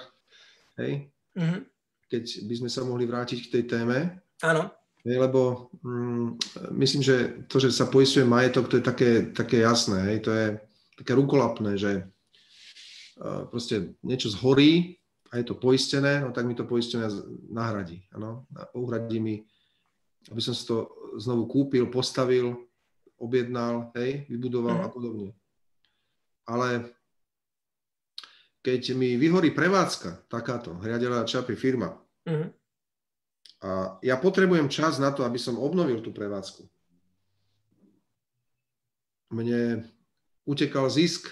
hej? 0.79 1.11
Mm. 1.35 1.67
Keď 2.07 2.47
by 2.47 2.55
sme 2.63 2.69
sa 2.71 2.87
mohli 2.87 3.03
vrátiť 3.03 3.39
k 3.47 3.51
tej 3.51 3.63
téme. 3.67 4.23
Áno. 4.43 4.71
Hej, 5.03 5.17
lebo 5.17 5.71
mm, 5.83 6.27
myslím, 6.79 7.03
že 7.03 7.15
to, 7.51 7.59
že 7.59 7.75
sa 7.75 7.91
poistuje 7.91 8.23
majetok, 8.23 8.71
to 8.71 8.79
je 8.79 8.85
také, 8.85 9.11
také 9.35 9.59
jasné, 9.59 10.15
hej? 10.15 10.17
to 10.23 10.31
je 10.31 10.45
také 10.95 11.17
rukolapné, 11.17 11.75
že 11.75 12.05
uh, 13.19 13.49
proste 13.49 13.97
niečo 14.05 14.29
zhorí 14.29 15.01
a 15.33 15.41
je 15.41 15.45
to 15.51 15.57
poistené, 15.57 16.21
no 16.21 16.29
tak 16.29 16.45
mi 16.45 16.53
to 16.53 16.69
poistenia 16.69 17.09
nahradí, 17.49 18.05
áno, 18.13 18.45
uhradí 18.77 19.17
mi 19.17 19.35
aby 20.29 20.41
som 20.43 20.53
si 20.53 20.69
to 20.69 20.85
znovu 21.17 21.49
kúpil, 21.49 21.89
postavil, 21.89 22.69
objednal, 23.21 23.93
hej, 23.93 24.25
vybudoval 24.25 24.81
mm. 24.81 24.83
a 24.83 24.87
podobne. 24.89 25.29
Ale 26.49 26.89
keď 28.65 28.97
mi 28.97 29.13
vyhorí 29.17 29.53
prevádzka, 29.53 30.25
takáto, 30.25 30.73
hriadená 30.81 31.21
čapy 31.29 31.53
firma, 31.53 32.01
mm. 32.25 32.49
a 33.61 34.01
ja 34.01 34.17
potrebujem 34.17 34.65
čas 34.73 34.97
na 34.97 35.13
to, 35.13 35.21
aby 35.21 35.37
som 35.37 35.61
obnovil 35.61 36.01
tú 36.01 36.09
prevádzku. 36.09 36.65
Mne 39.37 39.85
utekal 40.49 40.89
zisk, 40.89 41.29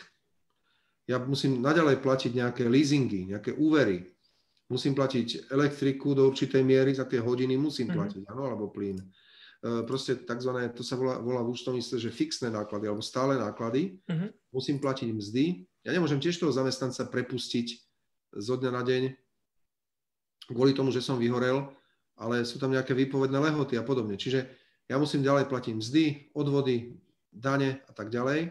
ja 1.09 1.17
musím 1.17 1.57
naďalej 1.57 2.05
platiť 2.05 2.31
nejaké 2.37 2.69
leasingy, 2.69 3.33
nejaké 3.33 3.57
úvery, 3.57 4.05
musím 4.69 4.93
platiť 4.93 5.49
elektriku 5.49 6.13
do 6.13 6.29
určitej 6.29 6.61
miery, 6.61 6.93
za 6.93 7.09
tie 7.09 7.17
hodiny 7.17 7.57
musím 7.57 7.89
mm-hmm. 7.89 7.97
platiť, 7.97 8.23
áno, 8.29 8.45
alebo 8.45 8.69
plyn. 8.69 9.01
E, 9.59 9.83
proste 9.83 10.15
takzvané, 10.15 10.71
to 10.71 10.83
sa 10.83 10.95
volá, 10.95 11.19
volá 11.19 11.43
v 11.43 11.51
účtovníctve, 11.51 11.97
že 11.99 12.15
fixné 12.15 12.47
náklady, 12.47 12.87
alebo 12.87 13.03
stále 13.03 13.35
náklady. 13.35 13.99
Mm-hmm. 14.07 14.29
Musím 14.55 14.77
platiť 14.79 15.09
mzdy. 15.11 15.45
Ja 15.83 15.91
nemôžem 15.91 16.19
tiež 16.19 16.39
toho 16.39 16.55
zamestnanca 16.55 17.07
prepustiť 17.11 17.67
zo 18.39 18.55
dňa 18.55 18.71
na 18.71 18.83
deň 18.85 19.03
kvôli 20.49 20.73
tomu, 20.73 20.89
že 20.89 21.05
som 21.05 21.21
vyhorel, 21.21 21.69
ale 22.17 22.41
sú 22.43 22.57
tam 22.57 22.73
nejaké 22.73 22.97
výpovedné 22.97 23.37
lehoty 23.37 23.77
a 23.77 23.85
podobne. 23.85 24.17
Čiže 24.17 24.49
ja 24.89 24.97
musím 24.97 25.21
ďalej 25.21 25.45
platiť 25.45 25.73
mzdy, 25.77 26.05
odvody, 26.33 26.97
dane 27.29 27.85
a 27.85 27.91
tak 27.93 28.09
ďalej. 28.09 28.49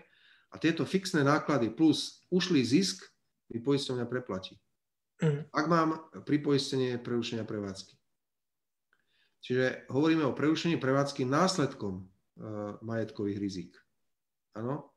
A 0.48 0.54
tieto 0.56 0.86
fixné 0.86 1.26
náklady 1.26 1.74
plus 1.74 2.24
ušlý 2.30 2.62
zisk 2.62 3.02
mi 3.50 3.58
poisťovňa 3.60 4.06
preplatí. 4.06 4.56
Mm. 5.18 5.50
Ak 5.50 5.66
mám 5.66 5.98
pripoistenie 6.22 6.96
prerušenia 7.02 7.42
prevádzky. 7.42 7.97
Čiže 9.38 9.86
hovoríme 9.88 10.26
o 10.26 10.34
prerušení 10.34 10.76
prevádzky 10.82 11.22
následkom 11.24 12.02
uh, 12.02 12.76
majetkových 12.82 13.38
rizik. 13.38 13.72
Áno? 14.58 14.90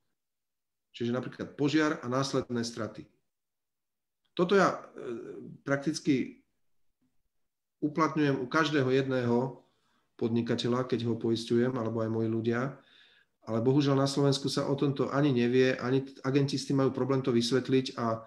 Čiže 0.92 1.16
napríklad 1.16 1.54
požiar 1.56 2.02
a 2.02 2.10
následné 2.10 2.66
straty. 2.66 3.06
Toto 4.34 4.58
ja 4.58 4.76
uh, 4.76 4.82
prakticky 5.62 6.42
uplatňujem 7.82 8.38
u 8.42 8.46
každého 8.50 8.90
jedného 8.90 9.62
podnikateľa, 10.22 10.86
keď 10.86 11.10
ho 11.10 11.18
poistujem, 11.18 11.74
alebo 11.74 12.06
aj 12.06 12.10
moji 12.14 12.30
ľudia. 12.30 12.78
Ale 13.50 13.58
bohužiaľ 13.66 14.06
na 14.06 14.10
Slovensku 14.10 14.54
sa 14.54 14.70
o 14.70 14.78
tomto 14.78 15.10
ani 15.10 15.34
nevie, 15.34 15.74
ani 15.82 16.06
agenti 16.22 16.62
s 16.62 16.70
tým 16.70 16.78
majú 16.78 16.94
problém 16.94 17.26
to 17.26 17.34
vysvetliť 17.34 17.98
a 17.98 18.22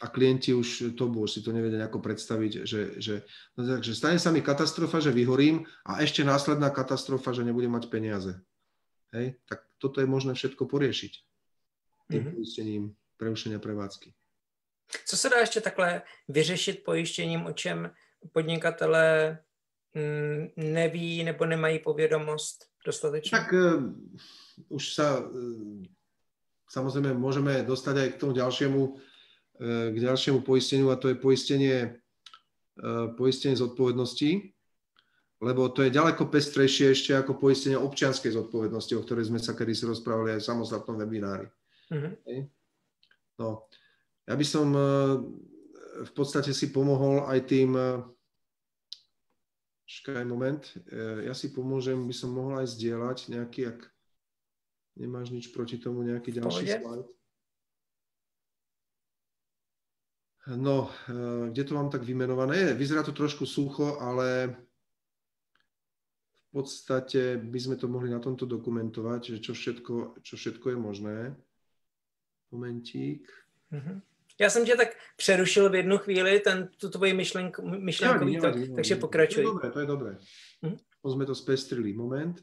a 0.00 0.06
klienti 0.08 0.54
už 0.54 0.96
to 0.96 1.06
už 1.06 1.30
si 1.30 1.40
to 1.42 1.52
nevedia 1.52 1.78
nejako 1.78 2.00
predstaviť, 2.00 2.52
že, 2.64 2.80
že, 2.98 3.14
no, 3.56 3.82
že 3.82 3.94
stane 3.94 4.18
sa 4.18 4.32
mi 4.32 4.42
katastrofa, 4.42 4.98
že 5.00 5.12
vyhorím 5.12 5.66
a 5.86 6.00
ešte 6.00 6.24
následná 6.24 6.70
katastrofa, 6.70 7.32
že 7.32 7.44
nebudem 7.44 7.70
mať 7.70 7.86
peniaze. 7.86 8.40
Hej? 9.12 9.38
Tak 9.46 9.62
toto 9.78 10.00
je 10.00 10.08
možné 10.08 10.34
všetko 10.34 10.66
poriešiť 10.66 11.12
tým 12.10 12.22
mm-hmm. 12.22 12.34
poistením 12.34 12.82
prerušenia 13.16 13.58
prevádzky. 13.58 14.14
Co 15.06 15.16
se 15.16 15.28
dá 15.28 15.40
ještě 15.40 15.60
takhle 15.60 16.02
vyřešit 16.28 16.84
pojištěním, 16.84 17.46
o 17.46 17.52
čem 17.52 17.90
podnikatelé 18.32 19.38
mm, 19.94 20.48
neví 20.56 21.24
nebo 21.24 21.46
nemají 21.46 21.78
povědomost 21.78 22.66
dostatečně? 22.86 23.38
Tak 23.38 23.52
uh, 23.52 23.94
už 24.68 24.94
sa 24.94 25.18
uh, 25.22 25.86
samozrejme 26.72 27.12
môžeme 27.12 27.60
dostať 27.68 27.96
aj 27.96 28.08
k 28.16 28.20
tomu 28.20 28.32
ďalšiemu 28.32 28.80
k 29.60 29.96
ďalšiemu 29.96 30.40
poisteniu 30.42 30.90
a 30.90 30.96
to 30.96 31.12
je 31.12 31.16
poistenie, 31.18 31.76
e, 32.78 32.88
poistenie 33.14 33.54
zodpovednosti, 33.54 34.50
lebo 35.42 35.68
to 35.68 35.84
je 35.86 35.94
ďaleko 35.94 36.26
pestrejšie 36.30 36.94
ešte 36.94 37.12
ako 37.14 37.36
poistenie 37.38 37.76
občianskej 37.76 38.32
zodpovednosti, 38.32 38.94
o 38.96 39.04
ktorej 39.04 39.28
sme 39.28 39.38
sa 39.42 39.52
kedy 39.52 39.72
si 39.74 39.84
rozprávali 39.84 40.34
aj 40.38 40.40
v 40.40 40.48
samostatnom 40.48 40.96
webinári. 40.98 41.46
Mm-hmm. 41.92 42.42
No, 43.38 43.68
ja 44.26 44.34
by 44.34 44.46
som 44.46 44.72
e, 44.72 44.82
v 46.02 46.12
podstate 46.16 46.56
si 46.56 46.72
pomohol 46.72 47.28
aj 47.28 47.38
tým, 47.46 47.76
e, 47.76 47.86
moment, 50.24 50.64
ja 51.20 51.36
si 51.36 51.52
pomôžem, 51.52 52.08
by 52.08 52.14
som 52.16 52.32
mohol 52.32 52.64
aj 52.64 52.72
zdieľať 52.80 53.28
nejaký, 53.28 53.76
ak 53.76 53.78
nemáš 54.96 55.28
nič 55.28 55.52
proti 55.52 55.76
tomu, 55.76 56.00
nejaký 56.00 56.32
ďalší 56.32 56.80
slajd. 56.80 57.04
No, 60.46 60.90
eh, 61.08 61.50
kde 61.50 61.64
to 61.64 61.74
mám 61.74 61.90
tak 61.90 62.02
vymenované? 62.02 62.74
Vyzerá 62.74 63.02
to 63.02 63.12
trošku 63.12 63.46
sucho, 63.46 64.00
ale 64.00 64.56
v 66.50 66.50
podstate 66.50 67.38
by 67.38 67.60
sme 67.60 67.76
to 67.76 67.88
mohli 67.88 68.10
na 68.10 68.18
tomto 68.18 68.46
dokumentovať, 68.46 69.24
že 69.24 69.38
čo 69.38 69.54
všetko, 69.54 70.20
čo 70.22 70.34
všetko 70.36 70.70
je 70.70 70.76
možné. 70.76 71.16
Momentík. 72.50 73.30
Mm-hmm. 73.72 74.00
Já 74.40 74.50
jsem 74.50 74.64
tě 74.66 74.76
tak 74.76 74.88
přerušil 75.16 75.70
v 75.70 75.74
jednu 75.74 75.98
chvíli, 75.98 76.40
ten, 76.40 76.68
tu 76.76 76.88
tvoji 76.88 77.12
myšlenku, 77.14 77.62
myšlenkový 77.62 78.40
tok, 78.40 78.54
takže 78.76 78.96
pokračuj. 78.96 79.44
To 79.44 79.48
je 79.48 79.54
dobré, 79.54 79.70
to 79.70 79.80
je 79.80 79.86
dobré. 79.86 80.10
Mm-hmm. 80.62 80.78
Sme 81.12 81.26
to 81.26 81.34
spestrili. 81.34 81.92
Moment. 81.92 82.38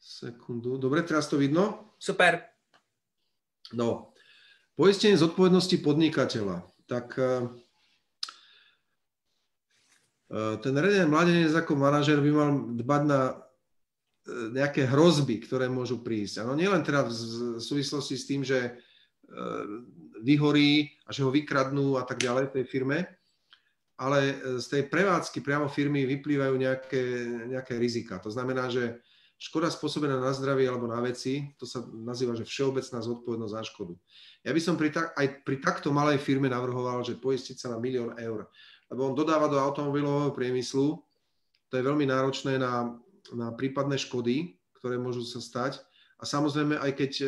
Sekundu. 0.00 0.76
Dobre, 0.76 1.02
teraz 1.02 1.28
to 1.28 1.40
vidno? 1.40 1.91
Super. 2.02 2.42
No, 3.78 4.10
poistenie 4.74 5.14
zodpovednosti 5.14 5.78
podnikateľa. 5.78 6.66
Tak 6.90 7.14
uh, 7.14 7.46
ten 10.58 10.74
redný 10.74 11.06
mladenec 11.06 11.54
ako 11.54 11.78
manažer 11.78 12.18
by 12.18 12.30
mal 12.34 12.50
dbať 12.74 13.02
na 13.06 13.20
uh, 13.30 13.38
nejaké 14.50 14.90
hrozby, 14.90 15.46
ktoré 15.46 15.70
môžu 15.70 16.02
prísť. 16.02 16.42
Ano, 16.42 16.58
nielen 16.58 16.82
teda 16.82 17.06
v, 17.06 17.62
súvislosti 17.62 18.18
s 18.18 18.26
tým, 18.26 18.42
že 18.42 18.82
vyhorí 20.20 20.92
a 21.08 21.14
že 21.14 21.24
ho 21.24 21.32
vykradnú 21.32 21.96
a 21.96 22.04
tak 22.04 22.20
ďalej 22.20 22.52
v 22.52 22.54
tej 22.60 22.64
firme, 22.68 22.98
ale 23.96 24.36
z 24.60 24.66
tej 24.68 24.82
prevádzky 24.92 25.40
priamo 25.40 25.72
firmy 25.72 26.04
vyplývajú 26.04 26.54
nejaké, 26.60 27.04
nejaké 27.48 27.80
rizika. 27.80 28.20
To 28.20 28.28
znamená, 28.28 28.68
že 28.68 29.00
Škoda 29.42 29.66
spôsobená 29.74 30.22
na 30.22 30.30
zdravie 30.30 30.70
alebo 30.70 30.86
na 30.86 31.02
veci, 31.02 31.50
to 31.58 31.66
sa 31.66 31.82
nazýva, 31.82 32.38
že 32.38 32.46
všeobecná 32.46 33.02
zodpovednosť 33.02 33.54
za 33.58 33.62
škodu. 33.74 33.98
Ja 34.46 34.54
by 34.54 34.60
som 34.62 34.78
pri 34.78 34.94
tak, 34.94 35.18
aj 35.18 35.42
pri 35.42 35.58
takto 35.58 35.90
malej 35.90 36.22
firme 36.22 36.46
navrhoval, 36.46 37.02
že 37.02 37.18
poistiť 37.18 37.58
sa 37.58 37.74
na 37.74 37.82
milión 37.82 38.14
eur, 38.14 38.46
lebo 38.86 39.10
on 39.10 39.18
dodáva 39.18 39.50
do 39.50 39.58
automobilového 39.58 40.30
priemyslu, 40.30 40.94
to 41.66 41.74
je 41.74 41.82
veľmi 41.82 42.06
náročné 42.06 42.54
na, 42.54 42.94
na 43.34 43.50
prípadné 43.50 43.98
škody, 43.98 44.62
ktoré 44.78 44.94
môžu 44.94 45.26
sa 45.26 45.42
stať. 45.42 45.82
A 46.20 46.28
samozrejme, 46.28 46.78
aj 46.78 46.92
keď 46.94 47.12
e, 47.24 47.26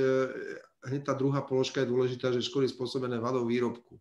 hneď 0.86 1.10
tá 1.10 1.18
druhá 1.18 1.42
položka 1.42 1.82
je 1.82 1.90
dôležitá, 1.90 2.30
že 2.30 2.46
škody 2.46 2.70
spôsobené 2.70 3.18
vadou 3.18 3.42
výrobku. 3.42 3.98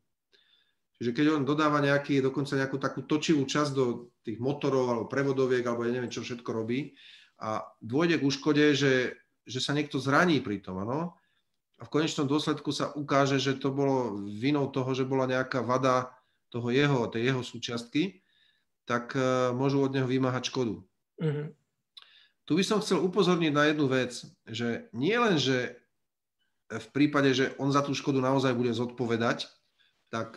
Čiže 1.01 1.17
keď 1.17 1.25
on 1.33 1.49
dodáva 1.49 1.81
nejaký, 1.81 2.21
dokonca 2.21 2.53
nejakú 2.53 2.77
takú 2.77 3.09
točivú 3.09 3.41
časť 3.41 3.71
do 3.73 4.13
tých 4.21 4.37
motorov 4.37 4.85
alebo 4.85 5.09
prevodoviek, 5.09 5.65
alebo 5.65 5.89
ja 5.89 5.97
neviem, 5.97 6.13
čo 6.13 6.21
všetko 6.21 6.49
robí, 6.53 6.93
a 7.43 7.67
dôjde 7.83 8.23
k 8.23 8.27
úškode, 8.31 8.65
že, 8.71 9.19
že 9.43 9.59
sa 9.59 9.75
niekto 9.75 9.99
zraní 9.99 10.39
pri 10.39 10.63
tom, 10.63 10.79
ano? 10.79 11.19
A 11.75 11.83
v 11.83 11.91
konečnom 11.99 12.23
dôsledku 12.23 12.71
sa 12.71 12.95
ukáže, 12.95 13.35
že 13.43 13.59
to 13.59 13.75
bolo 13.75 14.23
vinou 14.23 14.71
toho, 14.71 14.95
že 14.95 15.03
bola 15.03 15.27
nejaká 15.27 15.59
vada 15.59 16.15
toho 16.47 16.71
jeho, 16.71 17.11
tej 17.11 17.35
jeho 17.35 17.41
súčiastky, 17.43 18.23
tak 18.87 19.11
uh, 19.19 19.51
môžu 19.51 19.83
od 19.83 19.91
neho 19.91 20.07
vymáhať 20.07 20.47
škodu. 20.47 20.79
Mm-hmm. 21.19 21.47
Tu 22.47 22.51
by 22.55 22.63
som 22.63 22.79
chcel 22.79 23.03
upozorniť 23.03 23.51
na 23.51 23.63
jednu 23.67 23.91
vec, 23.91 24.11
že 24.47 24.87
nie 24.95 25.15
len, 25.15 25.35
že 25.35 25.75
v 26.67 26.87
prípade, 26.95 27.35
že 27.35 27.51
on 27.59 27.71
za 27.71 27.83
tú 27.83 27.91
škodu 27.91 28.19
naozaj 28.19 28.55
bude 28.55 28.71
zodpovedať, 28.71 29.47
tak 30.11 30.35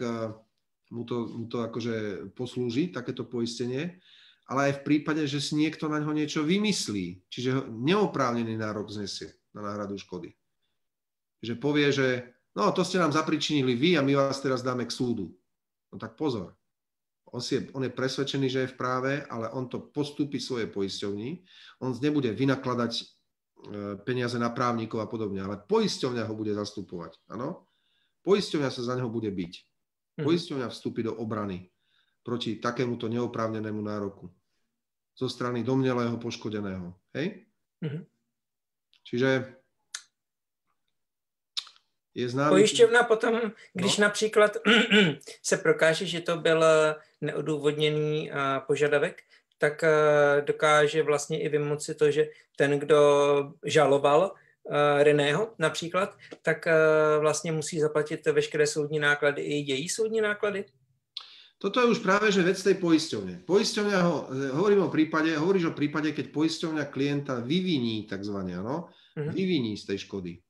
mu 0.91 1.03
to, 1.03 1.27
mu 1.27 1.47
to 1.51 1.67
akože 1.67 2.29
poslúži, 2.39 2.95
takéto 2.95 3.27
poistenie, 3.27 3.99
ale 4.47 4.71
aj 4.71 4.73
v 4.81 4.85
prípade, 4.87 5.27
že 5.27 5.43
si 5.43 5.59
niekto 5.59 5.91
na 5.91 5.99
ňo 5.99 6.15
niečo 6.15 6.47
vymyslí, 6.47 7.27
čiže 7.27 7.67
neoprávnený 7.67 8.55
nárok 8.55 8.95
znesie 8.95 9.35
na 9.51 9.67
náhradu 9.67 9.99
škody. 9.99 10.31
Že 11.43 11.55
povie, 11.59 11.91
že 11.91 12.09
no 12.55 12.71
to 12.71 12.87
ste 12.87 13.03
nám 13.03 13.11
zapričinili 13.11 13.75
vy 13.75 13.99
a 13.99 14.07
my 14.07 14.15
vás 14.15 14.39
teraz 14.39 14.63
dáme 14.63 14.87
k 14.87 14.95
súdu. 14.95 15.35
No 15.91 15.99
tak 15.99 16.15
pozor. 16.15 16.55
On, 17.35 17.43
si 17.43 17.59
je, 17.59 17.61
on 17.75 17.83
je 17.83 17.91
presvedčený, 17.91 18.47
že 18.47 18.61
je 18.65 18.73
v 18.73 18.79
práve, 18.79 19.13
ale 19.27 19.51
on 19.51 19.67
to 19.67 19.91
postúpi 19.91 20.39
svojej 20.39 20.71
poisťovni. 20.71 21.43
On 21.83 21.91
nebude 21.99 22.31
vynakladať 22.31 22.93
e, 22.97 23.05
peniaze 24.07 24.39
na 24.39 24.55
právnikov 24.55 25.03
a 25.03 25.11
podobne, 25.11 25.43
ale 25.43 25.59
poisťovňa 25.59 26.23
ho 26.23 26.35
bude 26.39 26.55
zastupovať. 26.55 27.19
Áno? 27.35 27.67
Poisťovňa 28.23 28.71
sa 28.71 28.83
za 28.87 28.95
neho 28.95 29.11
bude 29.11 29.29
byť. 29.29 29.53
Mhm. 30.17 30.25
Poisťovňa 30.25 30.69
vstúpi 30.71 31.03
do 31.03 31.19
obrany 31.19 31.67
proti 32.27 32.59
takémuto 32.59 33.07
neoprávnenému 33.07 33.79
nároku 33.79 34.27
zo 35.15 35.31
strany 35.31 35.63
domnelého 35.63 36.19
poškodeného. 36.19 36.91
Hej? 37.15 37.47
Mm-hmm. 37.79 38.03
Čiže 39.07 39.55
je 42.11 42.27
známý... 42.27 42.51
Pojišťovna 42.51 43.03
potom, 43.07 43.55
když 43.75 43.99
no. 43.99 44.03
například 44.03 44.57
se 45.43 45.57
prokáže, 45.57 46.07
že 46.07 46.21
to 46.21 46.37
byl 46.37 46.65
neodůvodněný 47.21 48.31
požadavek, 48.67 49.23
tak 49.59 49.85
dokáže 50.45 51.03
vlastně 51.03 51.41
i 51.43 51.49
vymoci 51.49 51.95
to, 51.95 52.11
že 52.11 52.29
ten, 52.57 52.79
kdo 52.79 52.99
žaloval 53.65 54.35
Reného 55.03 55.55
například, 55.59 56.17
tak 56.43 56.69
vlastně 57.19 57.53
musí 57.53 57.81
zaplatit 57.81 58.27
veškeré 58.27 58.67
soudní 58.67 58.99
náklady 58.99 59.43
i 59.43 59.55
její 59.55 59.89
soudní 59.89 60.21
náklady? 60.21 60.65
Toto 61.57 61.81
je 61.81 61.89
už 61.89 62.05
práve, 62.05 62.29
že 62.29 62.45
vec 62.45 62.61
tej 62.61 62.77
poisťovne. 62.77 63.49
Poisťovňa, 63.49 63.99
ho, 64.05 64.29
hovorím 64.61 64.85
o 64.85 64.93
prípade, 64.93 65.33
hovoríš 65.41 65.73
o 65.73 65.77
prípade, 65.77 66.13
keď 66.13 66.29
poisťovňa 66.29 66.85
klienta 66.93 67.41
vyviní, 67.41 68.05
takzvané, 68.05 68.61
áno, 68.61 68.93
uh-huh. 68.93 69.33
vyviní 69.33 69.73
z 69.81 69.89
tej 69.89 70.05
škody. 70.05 70.45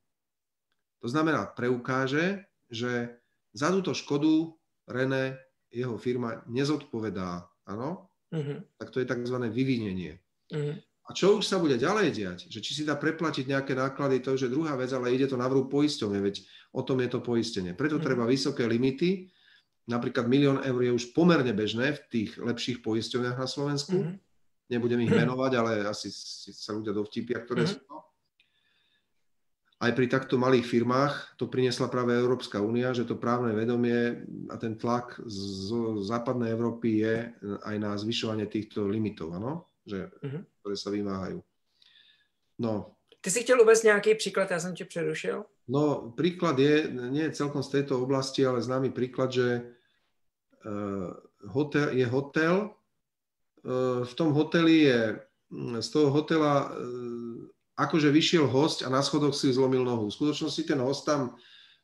To 0.99 1.07
znamená, 1.07 1.47
preukáže, 1.55 2.51
že 2.67 3.23
za 3.55 3.71
túto 3.71 3.95
škodu 3.95 4.51
René, 4.87 5.39
jeho 5.71 5.95
firma, 5.95 6.43
nezodpovedá, 6.47 7.47
áno, 7.67 8.11
uh-huh. 8.35 8.59
tak 8.75 8.91
to 8.91 8.99
je 8.99 9.07
tzv. 9.07 9.37
vyvinenie. 9.47 10.19
Uh-huh. 10.51 10.75
A 11.07 11.15
čo 11.15 11.39
už 11.39 11.47
sa 11.47 11.55
bude 11.55 11.79
ďalej 11.79 12.11
diať, 12.11 12.39
že 12.51 12.59
či 12.59 12.71
si 12.75 12.83
dá 12.83 12.99
preplatiť 12.99 13.47
nejaké 13.47 13.79
náklady, 13.79 14.19
to 14.19 14.35
už 14.35 14.47
je 14.47 14.51
druhá 14.51 14.75
vec, 14.75 14.91
ale 14.91 15.15
ide 15.15 15.31
to 15.31 15.39
na 15.39 15.47
vrú 15.47 15.71
poisťovne, 15.71 16.19
veď 16.19 16.43
o 16.75 16.83
tom 16.83 16.99
je 16.99 17.07
to 17.15 17.23
poistenie. 17.23 17.71
Preto 17.79 17.95
uh-huh. 17.95 18.03
treba 18.03 18.27
vysoké 18.27 18.67
limity, 18.67 19.31
napríklad 19.87 20.27
milión 20.27 20.59
eur 20.59 20.83
je 20.83 20.91
už 20.91 21.15
pomerne 21.15 21.49
bežné 21.55 21.95
v 21.95 22.01
tých 22.11 22.31
lepších 22.35 22.83
poisťovniach 22.83 23.39
na 23.39 23.47
Slovensku. 23.47 23.95
Mm-hmm. 23.95 24.17
Nebudem 24.67 24.99
ich 25.07 25.15
menovať, 25.15 25.51
ale 25.55 25.71
asi 25.87 26.11
sa 26.51 26.75
ľudia 26.75 26.91
dovtipia, 26.91 27.39
ktoré 27.39 27.63
mm-hmm. 27.63 27.79
sú 27.79 27.87
to. 27.87 27.97
Aj 29.77 29.93
pri 29.93 30.09
takto 30.09 30.41
malých 30.41 30.65
firmách 30.65 31.37
to 31.37 31.47
priniesla 31.47 31.87
práve 31.87 32.17
Európska 32.17 32.57
únia, 32.59 32.97
že 32.97 33.05
to 33.05 33.15
právne 33.15 33.53
vedomie 33.53 34.25
a 34.49 34.57
ten 34.57 34.73
tlak 34.73 35.21
z 35.23 35.69
západnej 36.01 36.49
Európy 36.51 37.05
je 37.05 37.15
aj 37.61 37.75
na 37.77 37.93
zvyšovanie 37.93 38.49
týchto 38.49 38.89
limitov, 38.89 39.37
ano? 39.37 39.69
Že, 39.85 40.11
mm-hmm. 40.19 40.41
ktoré 40.59 40.75
sa 40.75 40.89
vymáhajú. 40.91 41.39
No. 42.59 42.97
Ty 43.21 43.29
si 43.31 43.43
chtěl 43.45 43.61
uvést 43.61 43.83
nějaký 43.83 44.15
příklad, 44.15 44.51
já 44.51 44.59
jsem 44.59 44.75
tě 44.75 44.85
přerušil. 44.85 45.45
No, 45.67 46.15
príklad 46.15 46.59
je, 46.59 46.87
nie 47.11 47.27
celkom 47.31 47.59
z 47.59 47.69
tejto 47.69 47.99
oblasti, 47.99 48.39
ale 48.47 48.63
známy 48.63 48.89
príklad, 48.89 49.31
že 49.31 49.76
hotel, 51.49 51.87
je 51.95 52.05
hotel, 52.05 52.55
eh, 53.65 54.05
v 54.05 54.13
tom 54.13 54.33
hoteli 54.33 54.87
je, 54.87 55.01
hm, 55.51 55.81
z 55.81 55.89
toho 55.89 56.09
hotela 56.11 56.67
eh, 56.67 57.47
akože 57.77 58.09
vyšiel 58.09 58.49
host 58.49 58.81
a 58.81 58.89
na 58.89 59.05
schodoch 59.05 59.37
si 59.37 59.53
zlomil 59.53 59.85
nohu. 59.85 60.09
V 60.09 60.17
skutočnosti 60.17 60.63
ten 60.65 60.81
host 60.81 61.05
tam 61.05 61.37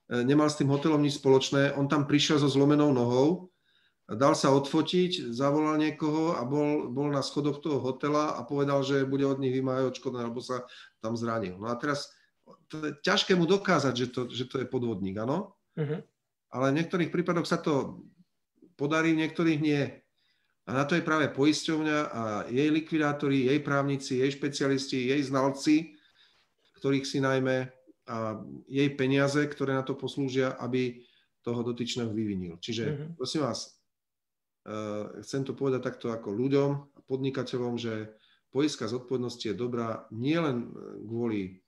nemal 0.09 0.49
s 0.49 0.57
tým 0.57 0.67
hotelom 0.67 0.99
nič 0.99 1.21
spoločné, 1.21 1.77
on 1.77 1.85
tam 1.85 2.09
prišiel 2.09 2.41
so 2.41 2.49
zlomenou 2.49 2.89
nohou, 2.91 3.53
dal 4.09 4.35
sa 4.35 4.51
odfotiť, 4.51 5.31
zavolal 5.31 5.79
niekoho 5.79 6.35
a 6.35 6.43
bol, 6.43 6.91
bol 6.91 7.07
na 7.07 7.23
schodoch 7.23 7.63
toho 7.63 7.79
hotela 7.79 8.35
a 8.35 8.43
povedal, 8.43 8.83
že 8.83 9.07
bude 9.07 9.23
od 9.23 9.39
nich 9.39 9.55
vymáhať 9.55 9.95
odškodné, 9.95 10.27
lebo 10.27 10.43
sa 10.43 10.67
tam 10.99 11.15
zranil. 11.15 11.55
No 11.55 11.71
a 11.71 11.75
teraz 11.79 12.11
to 12.67 12.83
je 12.83 12.91
ťažké 12.99 13.37
mu 13.39 13.47
dokázať, 13.47 13.93
že 13.95 14.07
to, 14.11 14.21
že 14.27 14.45
to 14.51 14.59
je 14.59 14.67
podvodník, 14.67 15.15
áno? 15.15 15.55
Uh-huh. 15.79 16.03
Ale 16.51 16.65
v 16.69 16.77
niektorých 16.83 17.09
prípadoch 17.09 17.47
sa 17.47 17.57
to 17.57 18.03
podarí, 18.75 19.13
niektorých 19.13 19.59
nie. 19.59 19.83
A 20.63 20.69
na 20.71 20.83
to 20.87 20.95
je 20.95 21.03
práve 21.03 21.27
poisťovňa 21.35 21.99
a 22.07 22.23
jej 22.47 22.71
likvidátori, 22.71 23.51
jej 23.51 23.59
právnici, 23.59 24.23
jej 24.23 24.31
špecialisti, 24.31 25.11
jej 25.11 25.21
znalci, 25.23 25.99
ktorých 26.79 27.03
si 27.03 27.19
najmä 27.19 27.67
a 28.07 28.39
jej 28.67 28.89
peniaze, 28.95 29.39
ktoré 29.43 29.75
na 29.75 29.83
to 29.83 29.95
poslúžia, 29.95 30.55
aby 30.59 31.03
toho 31.43 31.63
dotyčného 31.63 32.11
vyvinil. 32.11 32.55
Čiže 32.59 32.83
mm-hmm. 32.87 33.09
prosím 33.19 33.41
vás, 33.43 33.75
uh, 34.67 35.19
chcem 35.23 35.43
to 35.43 35.51
povedať 35.51 35.83
takto 35.83 36.11
ako 36.15 36.31
ľuďom 36.31 36.69
a 36.95 36.99
podnikateľom, 37.03 37.75
že 37.75 38.15
poistka 38.51 38.87
zodpovednosti 38.87 39.51
je 39.51 39.55
dobrá 39.55 40.07
nielen 40.15 40.71
kvôli 41.03 41.63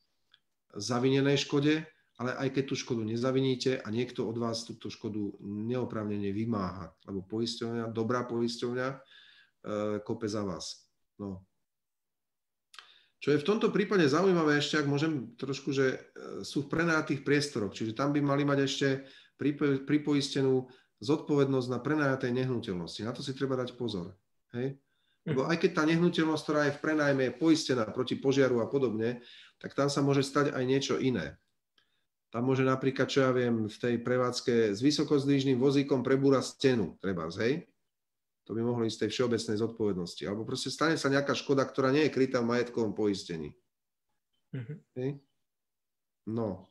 zavinenej 0.75 1.43
škode, 1.43 1.83
ale 2.15 2.31
aj 2.39 2.49
keď 2.55 2.63
tú 2.71 2.75
škodu 2.79 3.03
nezaviníte 3.03 3.83
a 3.83 3.87
niekto 3.91 4.23
od 4.23 4.39
vás 4.39 4.63
túto 4.63 4.87
škodu 4.87 5.35
neoprávnene 5.43 6.31
vymáha, 6.31 6.95
lebo 7.11 7.27
poisťovňa, 7.27 7.91
dobrá 7.91 8.23
poisťovňa 8.23 8.87
e, 8.87 8.97
kope 9.99 10.27
za 10.31 10.47
vás. 10.47 10.87
No. 11.19 11.43
Čo 13.19 13.35
je 13.35 13.41
v 13.41 13.47
tomto 13.47 13.67
prípade 13.73 14.07
zaujímavé 14.07 14.63
ešte, 14.63 14.79
ak 14.79 14.87
môžem 14.87 15.35
trošku, 15.35 15.75
že 15.75 15.85
e, 15.91 15.97
sú 16.47 16.63
v 16.63 16.71
prenajatých 16.71 17.27
priestoroch, 17.27 17.75
čiže 17.75 17.91
tam 17.91 18.15
by 18.15 18.23
mali 18.23 18.47
mať 18.47 18.59
ešte 18.63 18.87
pripoistenú 19.83 20.71
zodpovednosť 21.03 21.67
na 21.67 21.79
prenajatej 21.83 22.31
nehnuteľnosti. 22.31 23.03
Na 23.03 23.11
to 23.11 23.19
si 23.19 23.35
treba 23.35 23.59
dať 23.59 23.75
pozor. 23.75 24.15
Hej? 24.55 24.79
Lebo 25.27 25.49
aj 25.49 25.57
keď 25.59 25.71
tá 25.73 25.83
nehnuteľnosť, 25.83 26.43
ktorá 26.47 26.61
je 26.69 26.75
v 26.77 26.81
prenajme, 26.85 27.21
je 27.27 27.33
poistená 27.35 27.83
proti 27.91 28.15
požiaru 28.15 28.63
a 28.63 28.69
podobne, 28.71 29.19
tak 29.59 29.75
tam 29.75 29.91
sa 29.91 29.99
môže 29.99 30.23
stať 30.23 30.55
aj 30.55 30.63
niečo 30.63 30.95
iné. 31.01 31.35
Tam 32.35 32.43
môže 32.43 32.67
napríklad, 32.67 33.07
čo 33.07 33.23
ja 33.23 33.31
viem, 33.31 33.71
v 33.71 33.77
tej 33.79 33.95
prevádzke 34.03 34.75
s 34.75 34.83
vysokozdvížným 34.83 35.55
vozíkom 35.55 36.03
prebúra 36.03 36.43
stenu, 36.43 36.99
treba, 36.99 37.31
hej? 37.39 37.63
To 38.43 38.51
by 38.51 38.59
mohlo 38.59 38.83
ísť 38.83 39.07
tej 39.07 39.15
všeobecnej 39.15 39.55
zodpovednosti. 39.55 40.19
Alebo 40.27 40.43
proste 40.43 40.67
stane 40.67 40.99
sa 40.99 41.07
nejaká 41.07 41.31
škoda, 41.31 41.63
ktorá 41.63 41.95
nie 41.95 42.03
je 42.03 42.11
krytá 42.11 42.43
v 42.43 42.51
majetkovom 42.51 42.91
poistení. 42.91 43.55
Mm-hmm. 44.51 44.77
Hej? 44.99 45.09
No. 46.27 46.67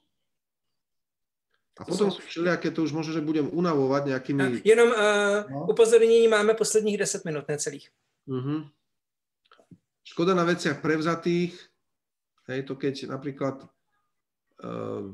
A 1.80 1.88
potom 1.88 2.12
sú 2.12 2.20
všelijaké, 2.20 2.68
to 2.68 2.84
už 2.84 2.92
možno, 2.92 3.16
že 3.16 3.24
budem 3.24 3.48
unavovať 3.48 4.12
nejakými... 4.12 4.60
Jenom 4.68 4.92
uh, 4.92 5.48
no? 5.48 5.64
upozornění 5.72 6.28
máme 6.28 6.52
posledních 6.54 6.98
10 6.98 7.24
minút 7.24 7.48
necelých. 7.48 7.88
Uh-huh. 8.28 8.68
Škoda 10.04 10.36
na 10.36 10.44
veciach 10.44 10.84
prevzatých, 10.84 11.56
hej, 12.52 12.68
to 12.68 12.76
keď 12.76 13.08
napríklad 13.08 13.64
uh, 14.60 15.08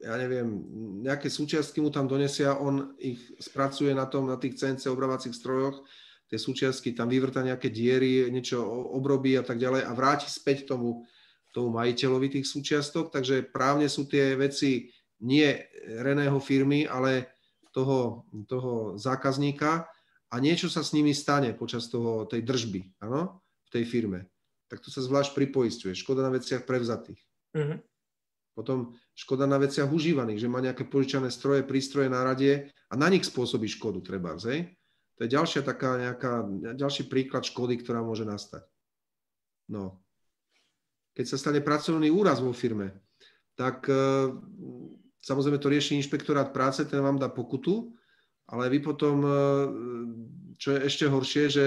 ja 0.00 0.16
neviem, 0.16 0.64
nejaké 1.04 1.28
súčiastky 1.28 1.84
mu 1.84 1.92
tam 1.92 2.08
donesia, 2.08 2.56
on 2.56 2.96
ich 2.96 3.20
spracuje 3.36 3.92
na 3.92 4.08
tom, 4.08 4.32
na 4.32 4.40
tých 4.40 4.56
CNC 4.56 4.88
obravacích 4.88 5.36
strojoch, 5.36 5.84
tie 6.24 6.40
súčiastky 6.40 6.96
tam 6.96 7.12
vyvrta 7.12 7.44
nejaké 7.44 7.68
diery, 7.68 8.32
niečo 8.32 8.64
obrobí 8.96 9.36
a 9.36 9.44
tak 9.44 9.60
ďalej 9.60 9.84
a 9.84 9.92
vráti 9.92 10.32
späť 10.32 10.72
tomu, 10.72 11.04
tomu 11.52 11.68
majiteľovi 11.76 12.40
tých 12.40 12.46
súčiastok, 12.48 13.12
takže 13.12 13.50
právne 13.52 13.92
sú 13.92 14.08
tie 14.08 14.38
veci 14.40 14.88
nie 15.20 15.52
Reného 16.00 16.40
firmy, 16.40 16.88
ale 16.88 17.36
toho, 17.76 18.24
toho 18.48 18.96
zákazníka 18.96 19.84
a 20.32 20.34
niečo 20.40 20.72
sa 20.72 20.80
s 20.80 20.96
nimi 20.96 21.12
stane 21.12 21.52
počas 21.52 21.92
toho, 21.92 22.24
tej 22.24 22.40
držby, 22.40 23.04
áno, 23.04 23.44
v 23.66 23.70
tej 23.74 23.84
firme. 23.84 24.30
Tak 24.70 24.80
to 24.80 24.88
sa 24.88 25.02
zvlášť 25.02 25.34
pripoistuje. 25.34 25.92
Škoda 25.98 26.22
na 26.22 26.32
veciach 26.32 26.62
prevzatých. 26.62 27.18
Mm-hmm. 27.52 27.89
Potom 28.60 28.92
škoda 29.16 29.48
na 29.48 29.56
veciach 29.56 29.88
užívaných, 29.88 30.44
že 30.44 30.52
má 30.52 30.60
nejaké 30.60 30.84
požičané 30.84 31.32
stroje, 31.32 31.64
prístroje 31.64 32.12
na 32.12 32.20
rade 32.20 32.68
a 32.92 32.94
na 33.00 33.08
nich 33.08 33.24
spôsobí 33.24 33.64
škodu 33.64 34.04
treba, 34.04 34.36
hej? 34.36 34.76
To 35.16 35.24
je 35.24 35.32
ďalšia 35.32 35.64
taká 35.64 35.96
nejaká, 35.96 36.32
ďalší 36.76 37.08
príklad 37.08 37.44
škody, 37.44 37.80
ktorá 37.80 38.04
môže 38.04 38.28
nastať. 38.28 38.64
No. 39.68 40.00
Keď 41.16 41.24
sa 41.24 41.36
stane 41.36 41.60
pracovný 41.64 42.12
úraz 42.12 42.40
vo 42.40 42.52
firme, 42.52 43.00
tak 43.56 43.84
e, 43.88 44.32
samozrejme 45.20 45.60
to 45.60 45.68
rieši 45.68 46.00
inšpektorát 46.00 46.56
práce, 46.56 46.88
ten 46.88 47.04
vám 47.04 47.20
dá 47.20 47.28
pokutu, 47.28 47.92
ale 48.48 48.72
vy 48.72 48.80
potom, 48.80 49.20
e, 49.20 49.32
čo 50.56 50.72
je 50.76 50.88
ešte 50.88 51.04
horšie, 51.04 51.44
že, 51.52 51.66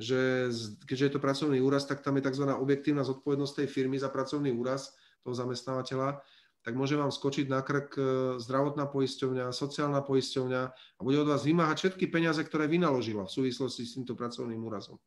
že 0.00 0.48
keďže 0.88 1.04
je 1.04 1.12
to 1.12 1.20
pracovný 1.20 1.60
úraz, 1.60 1.84
tak 1.84 2.00
tam 2.00 2.16
je 2.16 2.24
tzv. 2.24 2.48
objektívna 2.48 3.04
zodpovednosť 3.04 3.60
tej 3.60 3.68
firmy 3.68 4.00
za 4.00 4.08
pracovný 4.08 4.56
úraz, 4.56 4.96
toho 5.24 5.34
zamestnávateľa, 5.36 6.20
tak 6.60 6.76
môže 6.76 6.92
vám 6.92 7.08
skočiť 7.08 7.48
na 7.48 7.64
krk 7.64 7.88
e, 7.96 8.02
zdravotná 8.36 8.84
poisťovňa, 8.92 9.48
sociálna 9.48 10.04
poisťovňa 10.04 10.62
a 10.70 11.00
bude 11.00 11.16
od 11.16 11.28
vás 11.32 11.48
vymáhať 11.48 11.76
všetky 11.88 12.12
peniaze, 12.12 12.40
ktoré 12.44 12.68
vynaložila 12.68 13.24
v 13.24 13.32
súvislosti 13.32 13.88
s 13.88 13.96
týmto 13.96 14.12
pracovným 14.12 14.60
úrazom. 14.60 15.00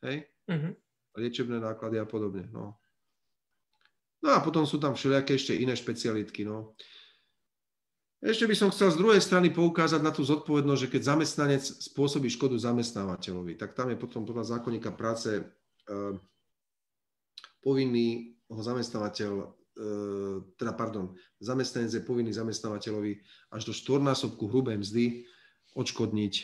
Hej? 0.00 0.24
Uh-huh. 0.48 0.72
Liečebné 1.20 1.60
náklady 1.60 2.00
a 2.00 2.08
podobne. 2.08 2.48
No. 2.48 2.80
no 4.24 4.28
a 4.32 4.40
potom 4.40 4.64
sú 4.64 4.80
tam 4.80 4.96
všelijaké 4.96 5.36
ešte 5.36 5.52
iné 5.52 5.76
špecialitky. 5.76 6.48
No. 6.48 6.72
Ešte 8.24 8.48
by 8.48 8.56
som 8.56 8.72
chcel 8.72 8.96
z 8.96 9.00
druhej 9.00 9.20
strany 9.20 9.52
poukázať 9.52 10.00
na 10.00 10.08
tú 10.08 10.24
zodpovednosť, 10.24 10.82
že 10.88 10.92
keď 10.92 11.02
zamestnanec 11.04 11.62
spôsobí 11.92 12.32
škodu 12.32 12.56
zamestnávateľovi, 12.56 13.60
tak 13.60 13.76
tam 13.76 13.92
je 13.92 14.00
potom 14.00 14.24
podľa 14.24 14.56
zákonníka 14.56 14.88
práce 14.96 15.44
uh, 15.44 16.16
povinný 17.60 18.35
ho 18.50 18.60
zamestnávateľ, 18.62 19.32
uh, 19.42 20.36
teda 20.56 20.72
pardon, 20.72 21.14
zamestnanec 21.42 21.92
je 21.94 22.02
povinný 22.06 22.32
zamestnávateľovi 22.32 23.20
až 23.52 23.62
do 23.68 23.72
štvornásobku 23.74 24.46
hrubej 24.48 24.80
mzdy 24.80 25.04
odškodniť 25.76 26.34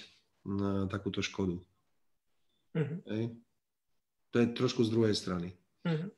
takúto 0.91 1.23
škodu. 1.23 1.63
Uh-huh. 2.75 2.99
Hej. 3.09 3.25
To 4.35 4.37
je 4.43 4.47
trošku 4.59 4.83
z 4.83 4.91
druhej 4.91 5.15
strany. 5.15 5.55
Uh-huh. 5.87 6.11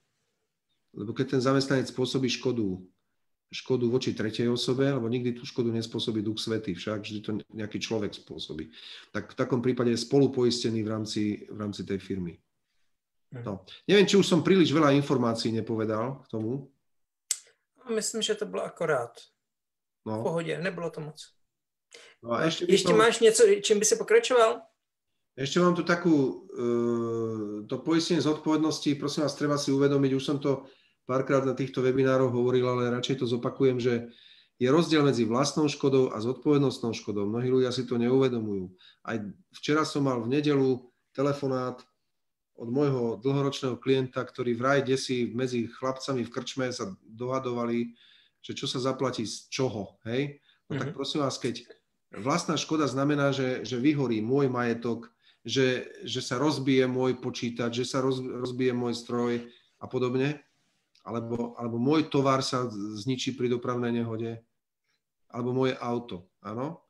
Lebo 0.97 1.13
keď 1.13 1.37
ten 1.37 1.43
zamestnanec 1.45 1.93
spôsobí 1.93 2.33
škodu 2.33 2.81
škodu 3.55 3.87
voči 3.87 4.11
tretej 4.19 4.51
osobe, 4.51 4.91
lebo 4.91 5.07
nikdy 5.07 5.39
tú 5.39 5.47
škodu 5.47 5.71
nespôsobí 5.71 6.27
duch 6.27 6.43
svety, 6.43 6.75
však 6.75 7.07
vždy 7.07 7.19
to 7.23 7.31
nejaký 7.55 7.79
človek 7.79 8.11
spôsobí. 8.11 8.75
Tak 9.15 9.31
v 9.31 9.39
takom 9.39 9.63
prípade 9.63 9.95
je 9.95 10.03
spolupoistený 10.03 10.83
v 10.83 10.91
rámci, 10.91 11.23
v 11.47 11.59
rámci 11.63 11.87
tej 11.87 12.03
firmy. 12.03 12.35
No. 13.43 13.67
Neviem, 13.91 14.07
či 14.07 14.15
už 14.15 14.31
som 14.31 14.47
príliš 14.47 14.71
veľa 14.71 14.95
informácií 14.95 15.51
nepovedal 15.51 16.23
k 16.23 16.27
tomu. 16.31 16.71
Myslím, 17.91 18.23
že 18.23 18.39
to 18.39 18.47
bylo 18.47 18.63
akorát. 18.63 19.11
No. 20.07 20.21
V 20.21 20.23
pohodě, 20.23 20.61
nebylo 20.63 20.91
to 20.91 21.01
moc. 21.01 21.19
No 22.23 22.33
a 22.33 22.49
ešte, 22.49 22.65
ešte 22.69 22.93
som... 22.93 22.99
máš 22.99 23.21
něco, 23.21 23.43
čím 23.61 23.79
by 23.79 23.85
si 23.85 23.97
pokračoval? 23.97 24.61
Ešte 25.35 25.61
mám 25.61 25.75
tu 25.75 25.83
takú, 25.83 26.47
uh, 26.47 27.67
to 27.67 27.83
poistenie 27.83 28.23
zodpovednosti, 28.23 28.95
prosím 28.95 29.27
vás, 29.27 29.35
treba 29.35 29.59
si 29.59 29.75
uvedomiť, 29.75 30.11
už 30.15 30.25
som 30.25 30.39
to 30.39 30.63
párkrát 31.11 31.43
na 31.43 31.59
týchto 31.59 31.83
webinároch 31.83 32.31
hovoril, 32.31 32.65
ale 32.71 32.95
radšej 32.95 33.19
to 33.19 33.27
zopakujem, 33.27 33.83
že 33.83 34.15
je 34.63 34.69
rozdiel 34.71 35.03
medzi 35.03 35.27
vlastnou 35.27 35.67
škodou 35.67 36.15
a 36.15 36.23
zodpovednostnou 36.23 36.95
škodou. 36.95 37.27
Mnohí 37.27 37.51
ľudia 37.51 37.75
si 37.75 37.83
to 37.83 37.99
neuvedomujú. 37.99 38.71
Aj 39.03 39.19
včera 39.59 39.83
som 39.83 40.07
mal 40.07 40.23
v 40.23 40.39
nedelu 40.39 40.87
telefonát 41.11 41.83
od 42.55 42.69
môjho 42.71 43.19
dlhoročného 43.19 43.77
klienta, 43.83 44.23
ktorý 44.23 44.55
vraj 44.55 44.87
desi 44.87 45.31
medzi 45.35 45.67
chlapcami 45.67 46.23
v 46.23 46.31
krčme 46.31 46.71
sa 46.71 46.95
dohadovali, 47.03 47.95
že 48.45 48.55
čo 48.55 48.71
sa 48.71 48.79
zaplatí 48.79 49.27
z 49.27 49.51
čoho, 49.51 49.99
hej? 50.07 50.39
No 50.71 50.79
tak 50.81 50.95
mhm. 50.95 50.97
prosím 50.97 51.21
vás, 51.27 51.37
keď 51.37 51.67
vlastná 52.15 52.55
škoda 52.55 52.87
znamená, 52.87 53.35
že, 53.35 53.67
že 53.67 53.81
vyhorí 53.81 54.23
môj 54.23 54.47
majetok, 54.49 55.11
že, 55.45 55.93
že 56.07 56.25
sa 56.25 56.41
rozbije 56.41 56.89
môj 56.89 57.21
počítač, 57.21 57.85
že 57.85 57.85
sa 57.85 58.01
roz, 58.01 58.23
rozbije 58.23 58.73
môj 58.73 58.97
stroj 58.97 59.45
a 59.77 59.85
podobne, 59.85 60.41
alebo, 61.05 61.53
alebo 61.61 61.77
môj 61.77 62.09
tovar 62.09 62.41
sa 62.41 62.65
zničí 62.73 63.37
pri 63.37 63.53
dopravnej 63.53 63.93
nehode, 63.93 64.41
alebo 65.29 65.53
moje 65.53 65.77
auto, 65.77 66.33
áno? 66.41 66.81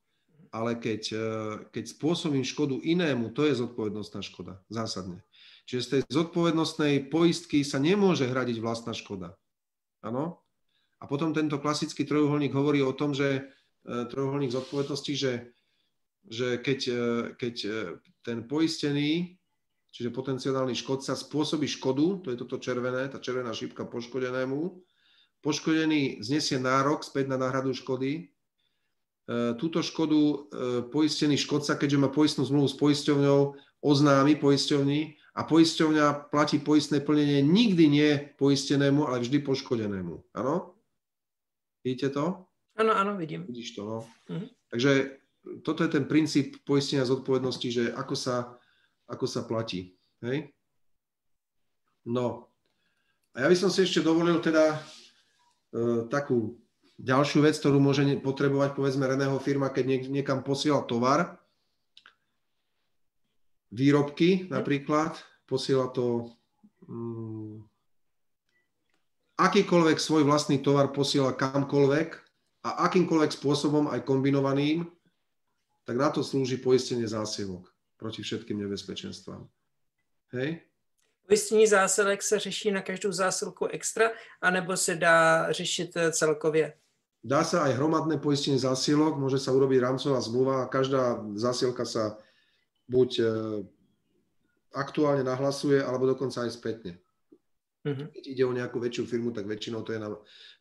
Ale 0.54 0.78
keď, 0.78 1.02
e, 1.10 1.26
keď 1.74 1.84
spôsobím 1.98 2.46
škodu 2.46 2.78
inému, 2.78 3.34
to 3.34 3.42
je 3.42 3.58
zodpovednostná 3.58 4.22
škoda, 4.22 4.62
zásadne. 4.70 5.26
Čiže 5.64 5.82
z 5.82 5.88
tej 5.88 6.00
zodpovednostnej 6.12 7.08
poistky 7.08 7.64
sa 7.64 7.80
nemôže 7.80 8.28
hradiť 8.28 8.60
vlastná 8.60 8.92
škoda. 8.92 9.32
Áno? 10.04 10.44
A 11.00 11.08
potom 11.08 11.32
tento 11.32 11.56
klasický 11.60 12.04
trojuholník 12.04 12.52
hovorí 12.52 12.84
o 12.84 12.92
tom, 12.92 13.16
že 13.16 13.28
e, 13.40 13.42
trojuholník 13.84 14.52
zodpovednosti, 14.52 15.12
že, 15.16 15.32
že 16.28 16.60
keď, 16.60 16.80
e, 16.88 17.04
keď 17.40 17.54
ten 18.24 18.44
poistený 18.44 19.40
čiže 19.94 20.10
potenciálny 20.10 20.74
škodca 20.74 21.14
spôsobí 21.14 21.70
škodu, 21.70 22.26
to 22.26 22.28
je 22.34 22.40
toto 22.42 22.58
červené, 22.58 23.06
tá 23.06 23.22
červená 23.22 23.54
šípka 23.54 23.86
poškodenému. 23.86 24.82
Poškodený 25.38 26.18
znesie 26.18 26.58
nárok 26.58 27.06
späť 27.06 27.30
na 27.30 27.38
náhradu 27.38 27.70
škody. 27.70 28.12
E, 28.18 28.22
túto 29.54 29.86
škodu 29.86 30.18
e, 30.18 30.36
poistený 30.90 31.38
škodca, 31.38 31.78
keďže 31.78 32.02
má 32.02 32.10
poistnú 32.10 32.42
zmluvu 32.42 32.66
s 32.66 32.76
poisťovňou, 32.76 33.40
oznámi 33.84 34.34
poisťovni 34.40 35.14
a 35.34 35.40
poisťovňa 35.42 36.30
platí 36.30 36.62
poistné 36.62 37.02
plnenie 37.02 37.42
nikdy 37.42 37.84
nie 37.90 38.10
poistenému, 38.38 39.10
ale 39.10 39.20
vždy 39.20 39.42
poškodenému. 39.42 40.14
Áno? 40.38 40.78
Vidíte 41.82 42.14
to? 42.14 42.46
Áno, 42.78 42.92
áno, 42.94 43.18
vidím. 43.18 43.46
Vidíš 43.46 43.78
to, 43.78 43.82
no. 43.82 43.98
Uh-huh. 44.30 44.46
Takže 44.70 45.20
toto 45.66 45.82
je 45.82 45.90
ten 45.90 46.06
princíp 46.06 46.62
poistenia 46.62 47.06
zodpovednosti, 47.06 47.68
že 47.70 47.84
ako 47.92 48.14
sa 48.14 48.56
ako 49.08 49.26
sa 49.28 49.44
platí. 49.44 49.96
Hej? 50.24 50.52
No, 52.04 52.48
a 53.32 53.44
ja 53.44 53.48
by 53.48 53.56
som 53.56 53.70
si 53.72 53.84
ešte 53.84 54.04
dovolil 54.04 54.38
teda 54.40 54.76
e, 54.76 54.78
takú 56.12 56.60
ďalšiu 57.00 57.44
vec, 57.44 57.56
ktorú 57.58 57.80
môže 57.80 58.04
potrebovať 58.20 58.76
povedzme 58.76 59.08
reného 59.08 59.36
firma, 59.40 59.72
keď 59.72 59.84
niek- 59.84 60.10
niekam 60.12 60.44
posiela 60.44 60.84
tovar, 60.84 61.40
výrobky 63.74 64.46
napríklad, 64.46 65.18
posiela 65.50 65.90
to 65.90 66.30
mm, 66.86 67.58
akýkoľvek 69.34 69.98
svoj 69.98 70.22
vlastný 70.22 70.62
tovar 70.62 70.94
posiela 70.94 71.34
kamkoľvek 71.34 72.08
a 72.64 72.86
akýmkoľvek 72.86 73.30
spôsobom 73.34 73.90
aj 73.90 74.06
kombinovaným, 74.06 74.86
tak 75.84 75.96
na 75.98 76.08
to 76.08 76.22
slúži 76.22 76.56
poistenie 76.62 77.04
zásievok 77.04 77.68
proti 77.98 78.22
všetkým 78.22 78.62
nebezpečenstvám. 78.62 79.48
Hej? 80.32 80.60
Pojištění 81.26 81.66
zásilek 81.66 82.22
se 82.22 82.38
řeší 82.38 82.70
na 82.70 82.82
každou 82.82 83.12
zásilku 83.12 83.66
extra, 83.66 84.10
anebo 84.42 84.76
se 84.76 84.94
dá 84.94 85.52
řešit 85.52 85.96
eh, 85.96 86.12
celkově? 86.12 86.72
Dá 87.24 87.40
sa 87.40 87.64
aj 87.64 87.80
hromadné 87.80 88.20
poistenie 88.20 88.60
zásielok, 88.60 89.16
môže 89.16 89.40
sa 89.40 89.48
urobiť 89.56 89.80
rámcová 89.80 90.20
zmluva 90.20 90.54
a 90.60 90.68
každá 90.68 91.24
zásielka 91.40 91.88
sa 91.88 92.20
buď 92.88 93.10
e, 93.20 93.24
aktuálne 94.74 95.24
nahlasuje, 95.24 95.80
alebo 95.80 96.10
dokonca 96.10 96.44
aj 96.44 96.50
spätne. 96.52 96.98
Uh-huh. 97.84 98.08
Keď 98.10 98.24
ide 98.24 98.44
o 98.48 98.56
nejakú 98.56 98.80
väčšiu 98.80 99.04
firmu, 99.04 99.30
tak 99.30 99.44
väčšinou 99.44 99.84
to 99.84 99.92
je 99.92 100.00
na 100.00 100.08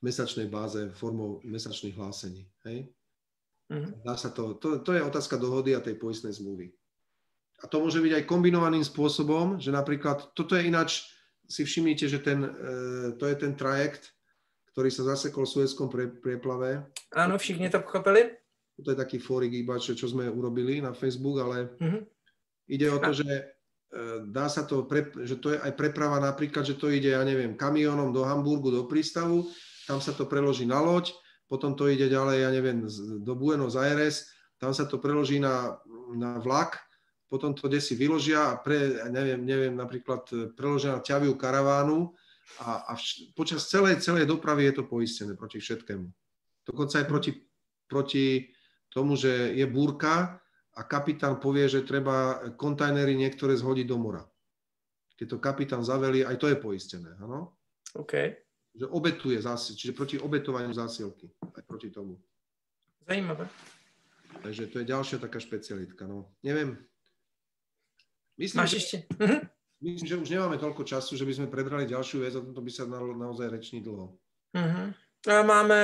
mesačnej 0.03 0.51
báze 0.51 0.91
formou 0.95 1.39
mesačných 1.47 1.95
hlásení. 1.95 2.47
Hej? 2.67 2.91
Uh-huh. 3.71 3.91
Dá 4.03 4.19
sa 4.19 4.29
to, 4.31 4.59
to, 4.59 4.83
to 4.83 4.91
je 4.91 5.01
otázka 5.01 5.39
dohody 5.39 5.71
a 5.71 5.83
tej 5.83 5.95
poistnej 5.95 6.35
zmluvy 6.35 6.71
a 7.63 7.65
to 7.71 7.79
môže 7.79 8.03
byť 8.03 8.13
aj 8.19 8.27
kombinovaným 8.27 8.83
spôsobom, 8.83 9.55
že 9.55 9.71
napríklad, 9.71 10.35
toto 10.35 10.59
je 10.59 10.67
ináč, 10.67 11.07
si 11.47 11.63
všimnite, 11.63 12.11
že 12.11 12.19
ten, 12.19 12.43
e, 12.43 12.51
to 13.15 13.23
je 13.23 13.35
ten 13.39 13.55
trajekt, 13.55 14.11
ktorý 14.75 14.91
sa 14.91 15.15
zasekol 15.15 15.47
v 15.47 15.53
Suezkom 15.55 15.87
pre, 15.87 16.11
prieplave. 16.11 16.83
Áno, 17.15 17.39
všichni 17.39 17.71
to 17.71 17.79
pochopili. 17.79 18.35
To 18.83 18.91
je 18.91 18.97
taký 18.99 19.21
fórik 19.21 19.53
iba, 19.55 19.79
čo, 19.79 19.95
čo 19.95 20.11
sme 20.11 20.27
urobili 20.27 20.83
na 20.83 20.91
Facebook, 20.91 21.39
ale 21.39 21.71
uh-huh. 21.79 22.03
Ide 22.73 22.89
o 22.89 22.97
to, 22.97 23.13
že 23.13 23.29
e, 23.29 23.43
dá 24.25 24.49
sa 24.49 24.65
to, 24.65 24.89
pre, 24.89 25.13
že 25.21 25.37
to 25.37 25.53
je 25.53 25.57
aj 25.61 25.77
preprava 25.77 26.17
napríklad, 26.17 26.65
že 26.65 26.73
to 26.73 26.89
ide, 26.89 27.13
ja 27.13 27.21
neviem, 27.21 27.53
kamionom 27.53 28.09
do 28.09 28.25
Hamburgu, 28.25 28.73
do 28.73 28.89
prístavu, 28.89 29.45
tam 29.85 30.01
sa 30.01 30.17
to 30.17 30.25
preloží 30.25 30.65
na 30.65 30.81
loď, 30.81 31.13
potom 31.45 31.77
to 31.77 31.85
ide 31.85 32.09
ďalej, 32.09 32.37
ja 32.41 32.49
neviem, 32.49 32.89
do 33.21 33.33
Buenos 33.37 33.77
Aires, 33.77 34.33
tam 34.57 34.73
sa 34.73 34.89
to 34.89 34.97
preloží 34.97 35.37
na, 35.37 35.77
na 36.17 36.41
vlak, 36.41 36.81
potom 37.29 37.53
to 37.53 37.65
si 37.81 37.97
vyložia 37.97 38.53
a 38.53 38.57
pre, 38.61 39.09
neviem, 39.09 39.41
neviem, 39.41 39.73
napríklad 39.73 40.25
e, 40.33 40.35
preložia 40.53 40.97
na 40.97 41.01
ťaviu 41.01 41.37
karavánu 41.37 42.13
a, 42.61 42.89
a 42.89 42.91
vš- 42.93 43.33
počas 43.37 43.65
celej, 43.69 44.01
celej 44.01 44.25
dopravy 44.25 44.69
je 44.69 44.81
to 44.81 44.83
poistené 44.85 45.33
proti 45.37 45.57
všetkému. 45.61 46.05
Dokonca 46.63 47.01
aj 47.01 47.07
proti, 47.09 47.31
proti 47.89 48.25
tomu, 48.93 49.17
že 49.17 49.57
je 49.57 49.65
búrka 49.65 50.42
a 50.73 50.81
kapitán 50.83 51.37
povie, 51.37 51.69
že 51.69 51.85
treba 51.85 52.41
kontajnery 52.57 53.13
niektoré 53.13 53.53
zhodiť 53.53 53.85
do 53.85 53.97
mora. 53.97 54.23
Keď 55.13 55.27
to 55.29 55.37
kapitán 55.37 55.85
zaveli, 55.85 56.25
aj 56.25 56.37
to 56.41 56.49
je 56.49 56.57
poistené. 56.57 57.13
Áno? 57.21 57.57
OK. 57.93 58.13
Že 58.73 58.89
obetuje 58.89 59.37
zásielky, 59.37 59.79
čiže 59.79 59.93
proti 59.93 60.15
obetovaniu 60.17 60.73
zásielky. 60.73 61.29
Aj 61.41 61.61
proti 61.61 61.93
tomu. 61.93 62.17
Zajímavé. 63.05 63.45
Takže 64.41 64.73
to 64.73 64.81
je 64.81 64.89
ďalšia 64.89 65.17
taká 65.21 65.37
špecialitka. 65.37 66.09
No. 66.09 66.33
Neviem, 66.41 66.81
Myslím, 68.37 68.65
Máš 68.65 68.71
že, 68.73 68.77
ešte? 68.77 68.97
Mhm. 69.21 69.39
Myslím, 69.83 70.07
že 70.07 70.15
už 70.15 70.29
nemáme 70.31 70.55
toľko 70.55 70.87
času, 70.87 71.19
že 71.19 71.27
by 71.27 71.33
sme 71.35 71.47
prebrali 71.51 71.83
ďalšiu 71.83 72.23
vec 72.23 72.33
a 72.39 72.41
to 72.41 72.61
by 72.63 72.71
sa 72.71 72.87
na, 72.87 73.03
naozaj 73.03 73.51
reční 73.51 73.83
dlho. 73.83 74.15
Uh-huh. 74.55 74.95
A 75.27 75.43
máme 75.43 75.79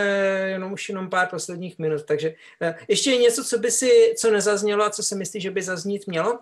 jenom 0.52 0.74
už 0.74 0.90
jenom 0.90 1.10
pár 1.10 1.28
posledních 1.30 1.80
minut, 1.80 2.04
takže 2.04 2.36
uh, 2.62 2.74
ještě 2.88 3.12
je 3.12 3.18
něco, 3.18 3.44
co 3.44 3.58
by 3.58 3.72
si, 3.72 4.14
co 4.18 4.32
nezaznělo 4.32 4.84
a 4.84 4.90
co 4.90 5.04
si 5.04 5.16
myslíš, 5.16 5.44
že 5.44 5.52
by 5.52 5.62
zaznít 5.62 6.08
mělo? 6.08 6.40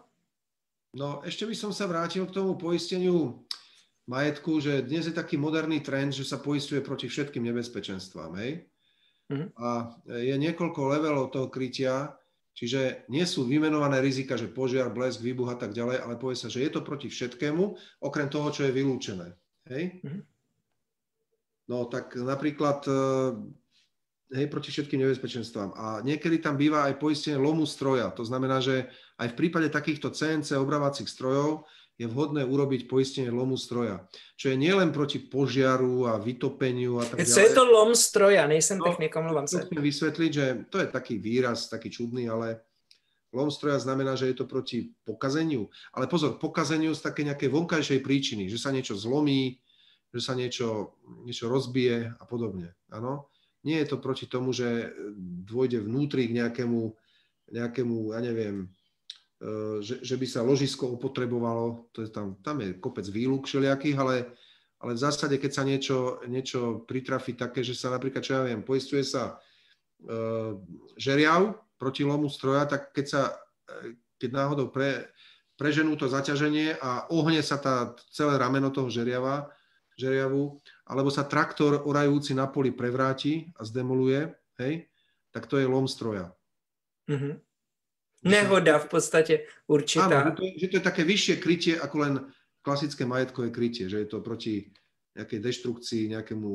No, 0.97 1.21
ešte 1.21 1.45
by 1.45 1.53
som 1.53 1.69
sa 1.69 1.85
vrátil 1.85 2.25
k 2.25 2.33
tomu 2.33 2.57
poisteniu 2.57 3.45
majetku, 4.09 4.57
že 4.57 4.81
dnes 4.81 5.05
je 5.05 5.13
taký 5.13 5.37
moderný 5.37 5.83
trend, 5.83 6.15
že 6.15 6.25
sa 6.25 6.41
poistuje 6.41 6.81
proti 6.81 7.05
všetkým 7.05 7.43
nebezpečenstvám, 7.43 8.33
hej? 8.41 8.65
Mm-hmm. 9.29 9.49
A 9.61 9.93
je 10.07 10.35
niekoľko 10.39 10.79
levelov 10.97 11.29
toho 11.29 11.51
krytia, 11.53 12.17
čiže 12.55 13.05
nie 13.13 13.27
sú 13.27 13.45
vymenované 13.45 14.01
rizika, 14.01 14.39
že 14.39 14.49
požiar, 14.49 14.89
blesk, 14.89 15.21
výbuch 15.21 15.53
a 15.53 15.59
tak 15.59 15.75
ďalej, 15.75 16.01
ale 16.01 16.15
povie 16.17 16.39
sa, 16.39 16.49
že 16.49 16.65
je 16.65 16.71
to 16.73 16.81
proti 16.81 17.11
všetkému, 17.11 17.63
okrem 18.01 18.31
toho, 18.31 18.49
čo 18.49 18.65
je 18.65 18.71
vylúčené. 18.73 19.35
Hej? 19.69 20.01
Mm-hmm. 20.01 20.21
No 21.67 21.83
tak 21.91 22.15
napríklad 22.15 22.87
hej, 24.33 24.47
proti 24.51 24.69
všetkým 24.71 24.99
nebezpečenstvám. 25.03 25.71
A 25.75 25.85
niekedy 26.03 26.39
tam 26.43 26.59
býva 26.59 26.87
aj 26.87 26.99
poistenie 26.99 27.39
lomu 27.39 27.63
stroja. 27.63 28.11
To 28.15 28.23
znamená, 28.27 28.59
že 28.59 28.91
aj 29.19 29.35
v 29.35 29.37
prípade 29.39 29.71
takýchto 29.71 30.11
CNC 30.11 30.59
obravacích 30.59 31.07
strojov 31.07 31.63
je 31.97 32.05
vhodné 32.05 32.45
urobiť 32.45 32.85
poistenie 32.85 33.33
lomu 33.33 33.57
stroja. 33.57 34.05
Čo 34.37 34.53
je 34.53 34.57
nielen 34.59 34.93
proti 34.93 35.17
požiaru 35.17 36.05
a 36.05 36.21
vytopeniu 36.21 37.01
a 37.01 37.05
tak 37.09 37.25
ďalej. 37.25 37.33
Co 37.33 37.41
je 37.41 37.51
to 37.57 37.63
lom 37.65 37.91
stroja? 37.97 38.45
Nejsem 38.45 38.77
no, 38.77 38.85
technik, 38.85 39.17
omlouvám 39.17 39.49
sa. 39.49 39.65
Chcem 39.65 39.81
vysvetliť, 39.81 40.31
že 40.31 40.45
to 40.69 40.77
je 40.77 40.87
taký 40.93 41.17
výraz, 41.17 41.73
taký 41.73 41.89
čudný, 41.89 42.29
ale 42.29 42.61
lom 43.33 43.49
stroja 43.49 43.81
znamená, 43.81 44.13
že 44.13 44.29
je 44.29 44.37
to 44.37 44.45
proti 44.45 44.93
pokazeniu. 45.09 45.73
Ale 45.89 46.05
pozor, 46.05 46.37
pokazeniu 46.37 46.93
z 46.93 47.01
také 47.01 47.25
nejakej 47.25 47.49
vonkajšej 47.49 47.99
príčiny, 48.05 48.45
že 48.45 48.61
sa 48.61 48.69
niečo 48.69 48.93
zlomí, 48.93 49.57
že 50.17 50.25
sa 50.25 50.33
niečo, 50.33 50.97
niečo 51.21 51.45
rozbije 51.45 52.17
a 52.17 52.23
podobne. 52.25 52.73
Áno? 52.89 53.29
Nie 53.61 53.85
je 53.85 53.93
to 53.93 53.97
proti 54.01 54.25
tomu, 54.25 54.49
že 54.49 54.89
dôjde 55.45 55.85
vnútri 55.85 56.25
k 56.25 56.41
nejakému, 56.41 56.81
nejakému 57.53 58.17
ja 58.17 58.19
neviem, 58.25 58.73
E, 59.37 59.81
že, 59.85 60.01
že 60.01 60.17
by 60.17 60.25
sa 60.25 60.41
ložisko 60.41 60.97
opotrebovalo, 60.97 61.93
to 61.93 62.01
je 62.01 62.09
tam, 62.09 62.41
tam 62.41 62.57
je 62.57 62.73
kopec 62.81 63.05
výluk 63.05 63.45
všelijakých, 63.45 63.97
ale, 64.01 64.33
ale 64.81 64.91
v 64.97 65.03
zásade, 65.03 65.37
keď 65.37 65.51
sa 65.53 65.61
niečo, 65.61 65.97
niečo 66.25 66.81
pritrafi 66.89 67.37
také, 67.37 67.61
že 67.61 67.77
sa 67.77 67.93
napríklad, 67.93 68.25
čo 68.25 68.33
ja 68.33 68.49
viem, 68.49 68.65
poistuje 68.65 69.05
sa 69.05 69.37
uh, 69.37 70.57
žeriav 70.97 71.53
proti 71.77 72.01
lomu 72.01 72.33
stroja, 72.33 72.65
tak 72.65 72.97
keď 72.97 73.05
sa, 73.05 73.21
e, 73.69 73.93
keď 74.17 74.29
náhodou 74.33 74.73
pre, 74.73 75.05
preženú 75.53 75.93
to 76.01 76.09
zaťaženie 76.09 76.73
a 76.81 77.05
ohne 77.13 77.45
sa 77.45 77.61
tá 77.61 77.93
celé 78.09 78.41
rameno 78.41 78.73
toho 78.73 78.89
žeriava, 78.89 79.53
žeriavu, 79.97 80.61
alebo 80.85 81.09
sa 81.09 81.25
traktor 81.25 81.81
orajúci 81.83 82.37
na 82.37 82.45
poli 82.45 82.69
prevráti 82.69 83.49
a 83.57 83.65
zdemoluje, 83.65 84.29
hej, 84.61 84.85
tak 85.33 85.49
to 85.49 85.57
je 85.57 85.65
lom 85.65 85.89
stroja. 85.89 86.29
Mm-hmm. 87.09 87.33
Nehoda 88.29 88.77
v 88.81 88.87
podstate 88.89 89.33
určitá. 89.65 90.21
Áno, 90.21 90.33
že 90.33 90.37
to, 90.37 90.43
je, 90.45 90.51
že 90.57 90.67
to 90.69 90.75
je 90.81 90.85
také 90.85 91.03
vyššie 91.05 91.35
krytie 91.41 91.73
ako 91.77 91.95
len 92.01 92.13
klasické 92.61 93.05
majetkové 93.05 93.49
krytie, 93.53 93.89
že 93.89 94.01
je 94.03 94.07
to 94.09 94.21
proti 94.21 94.69
nejakej 95.17 95.39
deštrukcii, 95.39 96.13
nejakému, 96.13 96.51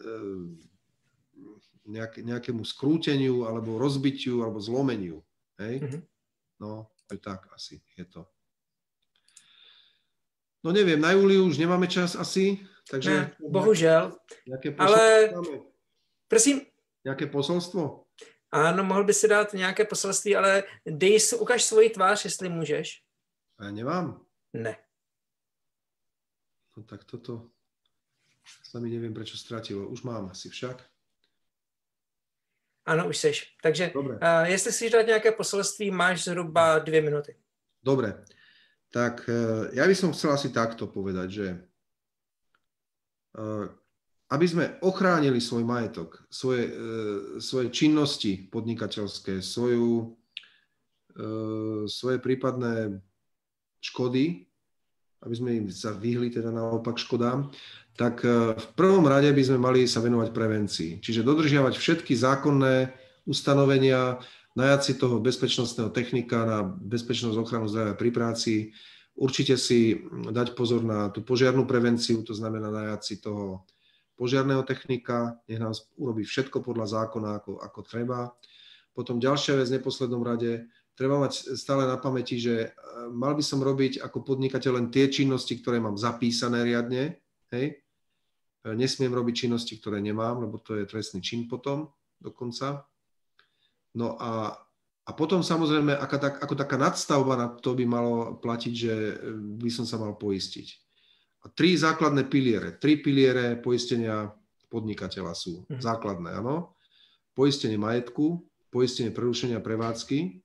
e, 0.00 0.08
nejak, 1.92 2.24
nejakému 2.24 2.62
skrúteniu 2.64 3.44
alebo 3.48 3.76
rozbitiu 3.76 4.44
alebo 4.44 4.60
zlomeniu. 4.60 5.20
Hej? 5.60 5.82
Mm-hmm. 5.82 6.02
No, 6.62 6.92
aj 7.10 7.18
tak 7.20 7.40
asi 7.52 7.80
je 7.96 8.06
to. 8.08 8.24
No 10.64 10.72
neviem, 10.72 11.00
na 11.00 11.10
Júliu 11.12 11.46
už 11.46 11.58
nemáme 11.58 11.90
čas 11.90 12.14
asi, 12.14 12.62
takže... 12.90 13.10
Ne, 13.10 13.36
bohužel. 13.50 14.14
Ale 14.78 15.34
prosím. 16.30 16.62
Nejaké 17.02 17.26
posolstvo? 17.26 18.06
Ano, 18.54 18.84
mohl 18.84 19.04
by 19.04 19.14
si 19.14 19.28
dát 19.28 19.52
nějaké 19.52 19.84
poselství, 19.84 20.36
ale 20.36 20.62
dej, 20.86 21.18
ukaž 21.38 21.62
svoji 21.62 21.90
tvář, 21.90 22.24
jestli 22.24 22.48
můžeš. 22.48 23.02
A 23.58 23.64
já 23.64 23.70
nemám. 23.70 24.26
Ne. 24.52 24.76
No 26.76 26.82
tak 26.82 27.04
toto 27.04 27.50
sa 28.64 28.80
mi 28.80 28.88
neviem, 28.88 29.12
prečo 29.12 29.36
stratilo. 29.36 29.88
Už 29.92 30.02
mám 30.02 30.32
asi 30.32 30.48
však. 30.48 30.88
Ano, 32.84 33.08
už 33.08 33.16
seš. 33.16 33.56
Takže 33.62 33.90
Dobre. 33.94 34.14
Uh, 34.14 34.44
jestli 34.48 34.72
si 34.72 34.90
dát 34.90 35.06
nějaké 35.06 35.32
poselství, 35.32 35.90
máš 35.90 36.24
zhruba 36.24 36.78
dvě 36.78 37.00
minuty. 37.00 37.36
Dobre. 37.82 38.24
Tak 38.92 39.24
uh, 39.24 39.72
ja 39.72 39.88
by 39.88 39.94
som 39.96 40.12
chcel 40.12 40.36
asi 40.36 40.52
takto 40.52 40.84
povedať, 40.84 41.28
že 41.32 41.46
uh, 43.40 43.66
aby 44.32 44.46
sme 44.48 44.64
ochránili 44.80 45.44
svoj 45.44 45.60
majetok, 45.68 46.24
svoje, 46.32 46.64
e, 46.64 46.74
svoje 47.36 47.68
činnosti 47.68 48.48
podnikateľské, 48.48 49.44
svoju, 49.44 50.16
e, 51.12 51.24
svoje 51.84 52.16
prípadné 52.16 52.96
škody, 53.84 54.48
aby 55.22 55.34
sme 55.36 55.50
im 55.60 55.66
sa 55.68 55.92
vyhli 55.92 56.32
teda 56.32 56.48
naopak 56.48 56.96
škodám, 56.96 57.52
tak 57.92 58.24
e, 58.24 58.56
v 58.56 58.66
prvom 58.72 59.04
rade 59.04 59.28
by 59.28 59.42
sme 59.44 59.60
mali 59.60 59.84
sa 59.84 60.00
venovať 60.00 60.32
prevencii. 60.32 60.90
Čiže 61.04 61.28
dodržiavať 61.28 61.76
všetky 61.76 62.16
zákonné 62.16 62.88
ustanovenia, 63.28 64.16
najať 64.52 64.80
si 64.84 64.92
toho 65.00 65.16
bezpečnostného 65.20 65.90
technika 65.92 66.44
na 66.44 66.58
bezpečnosť 66.64 67.36
ochranu 67.40 67.66
zdravia 67.68 67.96
pri 67.96 68.10
práci, 68.12 68.52
určite 69.16 69.56
si 69.56 69.96
dať 70.10 70.56
pozor 70.56 70.84
na 70.84 71.08
tú 71.08 71.24
požiarnú 71.24 71.64
prevenciu, 71.64 72.24
to 72.24 72.36
znamená 72.36 72.68
najať 72.72 73.00
si 73.00 73.14
toho 73.20 73.64
požiarného 74.16 74.62
technika, 74.62 75.40
nech 75.48 75.60
nám 75.60 75.72
urobí 75.96 76.22
všetko 76.22 76.60
podľa 76.60 76.86
zákona, 77.00 77.42
ako, 77.42 77.52
ako 77.64 77.80
treba. 77.82 78.30
Potom 78.92 79.16
ďalšia 79.16 79.56
vec, 79.56 79.72
v 79.72 79.80
neposlednom 79.80 80.20
rade, 80.20 80.68
treba 80.92 81.16
mať 81.16 81.56
stále 81.56 81.88
na 81.88 81.96
pamäti, 81.96 82.36
že 82.36 82.54
e, 82.60 83.08
mal 83.08 83.32
by 83.32 83.40
som 83.40 83.64
robiť 83.64 84.04
ako 84.04 84.20
podnikateľ 84.20 84.72
len 84.76 84.86
tie 84.92 85.08
činnosti, 85.08 85.56
ktoré 85.56 85.80
mám 85.80 85.96
zapísané 85.96 86.60
riadne, 86.60 87.16
hej. 87.56 87.80
E, 88.62 88.68
nesmiem 88.76 89.10
robiť 89.16 89.48
činnosti, 89.48 89.80
ktoré 89.80 90.04
nemám, 90.04 90.44
lebo 90.44 90.60
to 90.60 90.76
je 90.76 90.84
trestný 90.84 91.24
čin 91.24 91.48
potom 91.48 91.88
dokonca. 92.20 92.84
No 93.98 94.16
a, 94.16 94.56
a 95.04 95.10
potom 95.12 95.44
samozrejme, 95.44 95.92
ako, 95.96 96.16
tak, 96.16 96.34
ako 96.40 96.54
taká 96.56 96.76
nadstavba 96.80 97.34
na 97.36 97.48
to 97.52 97.76
by 97.76 97.84
malo 97.84 98.40
platiť, 98.40 98.72
že 98.72 98.94
by 99.60 99.70
som 99.72 99.84
sa 99.84 100.00
mal 100.00 100.16
poistiť. 100.16 100.66
A 101.42 101.50
tri 101.50 101.74
základné 101.74 102.30
piliere, 102.30 102.78
tri 102.78 103.02
piliere 103.02 103.58
poistenia 103.58 104.30
podnikateľa 104.72 105.32
sú 105.36 105.68
mhm. 105.68 105.82
základné, 105.82 106.30
áno. 106.40 106.72
Poistenie 107.32 107.80
majetku, 107.80 108.44
poistenie 108.72 109.12
prerušenia 109.12 109.60
prevádzky 109.60 110.40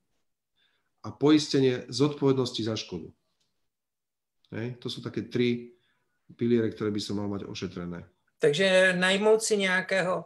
a 1.04 1.08
poistenie 1.12 1.84
zodpovednosti 1.88 2.60
za 2.64 2.76
škodu. 2.76 3.12
Hej? 4.52 4.80
To 4.80 4.88
sú 4.88 5.04
také 5.04 5.28
tri 5.28 5.76
piliere, 6.36 6.68
ktoré 6.72 6.92
by 6.92 7.00
som 7.00 7.20
mal 7.20 7.28
mať 7.28 7.48
ošetrené. 7.48 8.04
Takže 8.38 8.94
najmout 8.96 9.42
si 9.42 9.56
nějakého, 9.56 10.24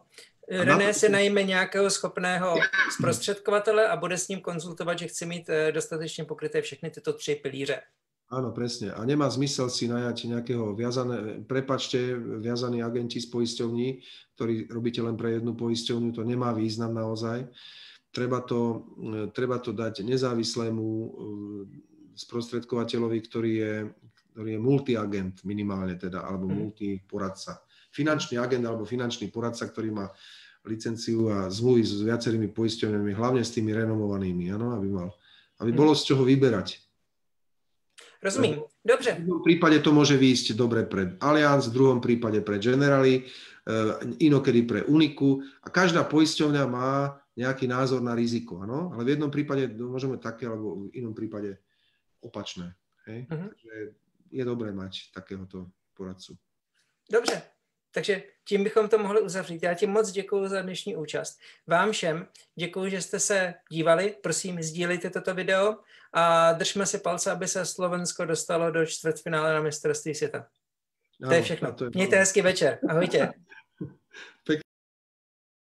René 0.50 0.94
si 0.94 1.08
najme 1.08 1.42
nějakého 1.42 1.90
schopného 1.90 2.54
zprostředkovatele 2.90 3.88
a 3.88 3.96
bude 3.96 4.18
s 4.18 4.28
ním 4.28 4.40
konzultovat, 4.40 4.98
že 4.98 5.06
chce 5.06 5.26
mít 5.26 5.48
eh, 5.48 5.72
dostatečně 5.72 6.24
pokryté 6.24 6.62
všechny 6.62 6.90
tyto 6.90 7.12
tři 7.12 7.34
pilíře. 7.34 7.80
Áno, 8.32 8.48
presne. 8.48 8.88
A 8.96 9.04
nemá 9.04 9.28
zmysel 9.28 9.68
si 9.68 9.84
najať 9.92 10.24
nejakého 10.32 10.72
viazané, 10.72 11.44
prepačte, 11.44 12.16
viazaní 12.16 12.80
agenti 12.80 13.20
z 13.20 13.28
poisťovní, 13.28 14.00
ktorí 14.40 14.72
robíte 14.72 15.04
len 15.04 15.20
pre 15.20 15.36
jednu 15.36 15.52
poisťovňu, 15.52 16.16
to 16.16 16.24
nemá 16.24 16.56
význam 16.56 16.96
naozaj. 16.96 17.44
Treba 18.08 18.40
to, 18.40 18.88
treba 19.36 19.60
to 19.60 19.76
dať 19.76 20.00
nezávislému 20.00 20.88
eh, 20.88 21.10
sprostredkovateľovi, 22.16 23.18
ktorý 23.20 23.52
je, 23.52 23.74
ktorý 24.32 24.50
je 24.56 24.60
multiagent 24.64 25.36
minimálne 25.44 26.00
teda, 26.00 26.24
alebo 26.24 26.48
mhm. 26.48 26.56
multiporadca. 26.56 27.60
Finančný 27.92 28.40
agent 28.40 28.64
alebo 28.64 28.88
finančný 28.88 29.28
poradca, 29.28 29.68
ktorý 29.68 29.92
má 29.92 30.08
licenciu 30.64 31.28
a 31.28 31.50
zmluvy 31.50 31.82
s 31.82 32.02
viacerými 32.06 32.48
poisťovňami, 32.54 33.12
hlavne 33.12 33.42
s 33.42 33.52
tými 33.52 33.74
renomovanými, 33.74 34.54
ano, 34.54 34.78
aby, 34.78 34.88
mal, 34.88 35.08
aby 35.60 35.70
mhm. 35.74 35.78
bolo 35.78 35.92
z 35.94 36.02
čoho 36.08 36.22
vyberať. 36.24 36.78
Rozumím, 38.22 38.62
dobře. 38.86 39.18
V 39.18 39.26
druhom 39.26 39.42
prípade 39.42 39.82
to 39.82 39.90
môže 39.90 40.14
výjsť 40.14 40.54
dobre 40.54 40.86
pre 40.86 41.18
Allianz, 41.18 41.66
v 41.66 41.74
druhom 41.74 41.98
prípade 41.98 42.38
pre 42.46 42.62
Generali, 42.62 43.26
eh, 43.26 43.92
inokedy 44.22 44.62
pre 44.62 44.86
Uniku 44.86 45.42
a 45.66 45.68
každá 45.74 46.06
poisťovňa 46.06 46.64
má 46.70 47.18
nejaký 47.34 47.66
názor 47.66 47.98
na 47.98 48.14
riziko, 48.14 48.62
ano? 48.62 48.92
ale 48.94 49.02
v 49.08 49.18
jednom 49.18 49.32
prípade 49.32 49.66
môžeme 49.74 50.22
také, 50.22 50.46
alebo 50.46 50.86
v 50.86 51.02
inom 51.02 51.16
prípade 51.16 51.58
opačné. 52.22 52.76
Hej? 53.08 53.26
Uh-huh. 53.26 53.48
Takže 53.50 53.74
je 54.30 54.42
dobré 54.44 54.70
mať 54.70 55.10
takéhoto 55.10 55.72
poradcu. 55.96 56.36
Dobře, 57.10 57.42
takže 57.92 58.22
tím 58.44 58.64
bychom 58.64 58.88
to 58.88 58.98
mohli 58.98 59.20
uzavřít. 59.20 59.62
Já 59.62 59.74
ti 59.74 59.86
moc 59.86 60.10
děkuji 60.10 60.48
za 60.48 60.62
dnešní 60.62 60.96
účast. 60.96 61.40
Vám 61.66 61.92
všem 61.92 62.26
děkuji, 62.54 62.90
že 62.90 63.02
jste 63.02 63.20
se 63.20 63.54
dívali. 63.70 64.16
Prosím, 64.22 64.62
sdílejte 64.62 65.10
toto 65.10 65.34
video 65.34 65.76
a 66.12 66.52
držme 66.52 66.86
si 66.86 66.98
palce, 66.98 67.30
aby 67.30 67.48
se 67.48 67.66
Slovensko 67.66 68.24
dostalo 68.24 68.70
do 68.70 68.86
čtvrtfinále 68.86 69.54
na 69.54 69.60
mistrovství 69.60 70.14
světa. 70.14 70.46
To 71.28 71.32
je 71.32 71.42
všechno. 71.42 71.76
Mějte 71.94 72.16
hezký 72.16 72.42
večer. 72.42 72.78
Ahojte. 72.88 73.32